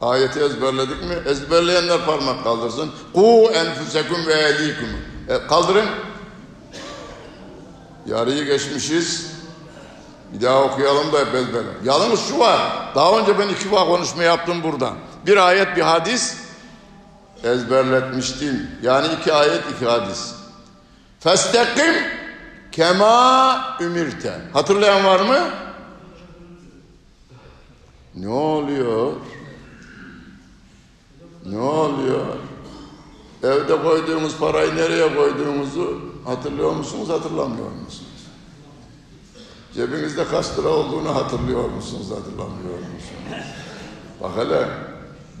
Ayeti 0.00 0.40
ezberledik 0.40 1.02
mi? 1.02 1.14
Ezberleyenler 1.26 2.06
parmak 2.06 2.44
kaldırsın. 2.44 2.92
Ku 3.14 3.50
enfusekum 3.54 4.26
ve 4.26 4.32
ehlikum. 4.32 4.88
E, 5.28 5.46
kaldırın. 5.48 5.88
Yarıyı 8.06 8.44
geçmişiz. 8.44 9.34
Bir 10.32 10.46
daha 10.46 10.62
okuyalım 10.62 11.12
da 11.12 11.18
hep 11.18 11.34
ezberle. 11.34 11.68
Yalnız 11.84 12.28
şu 12.28 12.38
var. 12.38 12.60
Daha 12.94 13.18
önce 13.18 13.38
ben 13.38 13.48
iki 13.48 13.72
var 13.72 13.86
konuşma 13.86 14.22
yaptım 14.22 14.62
burada. 14.62 14.92
Bir 15.26 15.36
ayet 15.36 15.76
bir 15.76 15.82
hadis 15.82 16.43
ezberletmiştim. 17.44 18.70
Yani 18.82 19.06
iki 19.20 19.32
ayet 19.32 19.62
iki 19.76 19.86
hadis. 19.86 20.34
Festekim 21.20 21.94
kema 22.72 23.76
ümirte. 23.80 24.40
Hatırlayan 24.52 25.04
var 25.04 25.20
mı? 25.20 25.50
Ne 28.14 28.28
oluyor? 28.28 29.12
Ne 31.46 31.58
oluyor? 31.58 32.26
Evde 33.42 33.82
koyduğumuz 33.82 34.38
parayı 34.38 34.76
nereye 34.76 35.14
koyduğumuzu 35.14 36.00
hatırlıyor 36.24 36.72
musunuz, 36.72 37.08
hatırlamıyor 37.08 37.70
musunuz? 37.70 38.10
Cebinizde 39.74 40.24
kaç 40.24 40.58
lira 40.58 40.68
olduğunu 40.68 41.14
hatırlıyor 41.14 41.68
musunuz, 41.68 42.10
hatırlamıyor 42.10 42.78
musunuz? 42.78 43.44
Bak 44.22 44.30
hele 44.36 44.68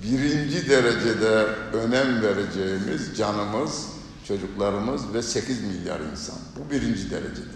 birinci 0.04 0.68
derecede 0.68 1.46
önem 1.72 2.22
vereceğimiz 2.22 3.16
canımız, 3.18 3.86
çocuklarımız 4.28 5.14
ve 5.14 5.22
8 5.22 5.62
milyar 5.62 6.00
insan. 6.12 6.36
Bu 6.56 6.70
birinci 6.70 7.10
derecede. 7.10 7.54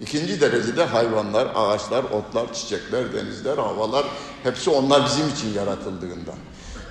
İkinci 0.00 0.40
derecede 0.40 0.84
hayvanlar, 0.84 1.48
ağaçlar, 1.54 2.04
otlar, 2.04 2.54
çiçekler, 2.54 3.12
denizler, 3.12 3.58
havalar 3.58 4.06
hepsi 4.42 4.70
onlar 4.70 5.04
bizim 5.04 5.28
için 5.28 5.54
yaratıldığından. 5.54 6.38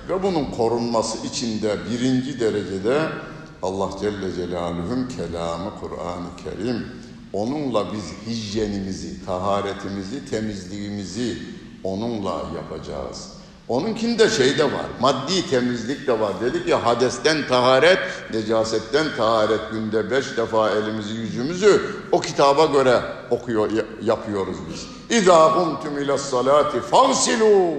Ve 0.08 0.22
bunun 0.22 0.44
korunması 0.44 1.26
için 1.26 1.62
de 1.62 1.76
birinci 1.90 2.40
derecede 2.40 3.08
Allah 3.62 3.90
Celle 4.00 4.34
Celaluhu'nun 4.34 5.08
kelamı 5.08 5.70
Kur'an-ı 5.80 6.28
Kerim. 6.44 6.86
Onunla 7.32 7.92
biz 7.92 8.04
hijyenimizi, 8.26 9.26
taharetimizi, 9.26 10.30
temizliğimizi 10.30 11.38
onunla 11.84 12.42
yapacağız. 12.56 13.39
Onunkinde 13.70 14.28
şey 14.30 14.58
de 14.58 14.64
var, 14.64 14.86
maddi 15.00 15.50
temizlik 15.50 16.06
de 16.06 16.20
var. 16.20 16.32
Dedik 16.40 16.68
ya 16.68 16.86
hadesten 16.86 17.46
taharet, 17.48 17.98
necasetten 18.34 19.06
taharet 19.16 19.60
günde 19.72 20.10
beş 20.10 20.36
defa 20.36 20.70
elimizi 20.70 21.14
yüzümüzü 21.14 21.82
o 22.12 22.20
kitaba 22.20 22.66
göre 22.66 23.00
okuyor, 23.30 23.70
ya- 23.70 23.84
yapıyoruz 24.02 24.56
biz. 24.70 24.86
İzâ 25.18 25.54
kumtum 25.54 25.98
ilas 25.98 26.20
salati 26.20 26.78
fagsilû 26.78 27.74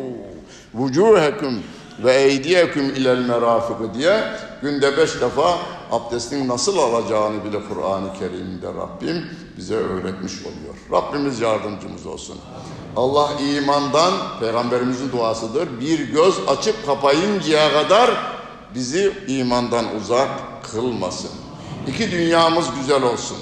vucuhekum 0.74 1.60
ve 2.04 2.16
eydiyeküm 2.16 2.86
ilel 2.89 3.18
merafıkı 3.20 3.94
diye 3.94 4.24
günde 4.62 4.98
beş 4.98 5.22
defa 5.22 5.58
abdestin 5.92 6.48
nasıl 6.48 6.78
alacağını 6.78 7.44
bile 7.44 7.60
Kur'an-ı 7.70 8.14
Kerim'de 8.20 8.68
Rabbim 8.68 9.26
bize 9.58 9.76
öğretmiş 9.76 10.34
oluyor. 10.42 11.04
Rabbimiz 11.04 11.39
yardımcımız 11.39 12.06
olsun. 12.06 12.38
Allah 12.96 13.30
imandan, 13.39 14.14
Peygamberimizin 14.39 15.12
duasıdır, 15.12 15.80
bir 15.80 16.00
göz 16.00 16.36
açıp 16.48 16.86
kapayıncaya 16.86 17.74
kadar 17.74 18.12
bizi 18.76 19.14
imandan 19.28 19.96
uzak 19.96 20.30
kılmasın. 20.72 21.32
İki 21.88 22.12
dünyamız 22.12 22.66
güzel 22.80 23.04
olsun. 23.04 23.38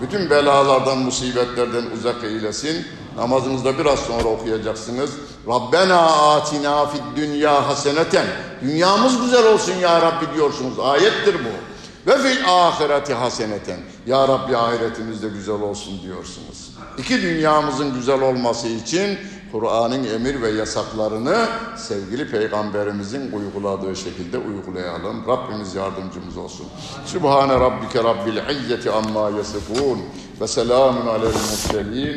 Bütün 0.00 0.30
belalardan, 0.30 0.98
musibetlerden 0.98 1.84
uzak 1.98 2.24
eylesin. 2.24 2.86
Namazınızda 3.16 3.78
biraz 3.78 3.98
sonra 3.98 4.28
okuyacaksınız. 4.28 5.10
Rabbena 5.48 6.00
atina 6.00 6.86
fid 6.86 7.02
dünya 7.16 7.68
haseneten. 7.68 8.26
Dünyamız 8.62 9.20
güzel 9.22 9.46
olsun 9.52 9.74
ya 9.74 10.02
Rabbi 10.02 10.34
diyorsunuz. 10.34 10.78
Ayettir 10.78 11.34
bu. 11.34 11.74
Ve 12.10 12.18
fil 12.18 12.44
ahireti 12.48 13.14
haseneten. 13.14 13.80
Ya 14.06 14.28
Rabbi 14.28 14.56
ahiretimiz 14.56 15.22
de 15.22 15.28
güzel 15.28 15.60
olsun 15.60 16.02
diyorsunuz. 16.02 16.73
İki 16.98 17.22
dünyamızın 17.22 17.94
güzel 17.94 18.22
olması 18.22 18.68
için 18.68 19.18
Kur'an'ın 19.52 20.04
emir 20.04 20.42
ve 20.42 20.48
yasaklarını 20.48 21.36
sevgili 21.76 22.30
peygamberimizin 22.30 23.32
uyguladığı 23.32 23.96
şekilde 23.96 24.38
uygulayalım. 24.38 25.24
Rabbimiz 25.28 25.74
yardımcımız 25.74 26.36
olsun. 26.36 26.66
Sübhane 27.06 27.54
rabbike 27.54 28.04
rabbil 28.04 28.56
izzeti 28.56 28.90
amma 28.90 29.30
yasifun 29.36 29.98
ve 30.40 30.46
selamun 30.46 31.06
alel 31.06 31.26
murselin. 31.26 32.16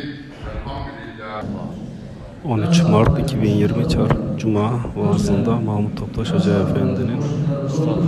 13 2.44 2.82
Mart 2.82 3.18
2020 3.18 3.88
Çar 3.88 4.08
Cuma 4.38 4.80
vaazında 4.96 5.50
Mahmut 5.50 5.96
Toptaş 5.98 6.32
Hoca 6.32 6.60
Efendi'nin 6.60 7.20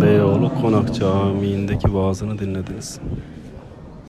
Beyoğlu 0.02 0.50
Konak 0.62 0.94
Camii'ndeki 0.94 1.94
vaazını 1.94 2.38
dinlediniz. 2.38 3.00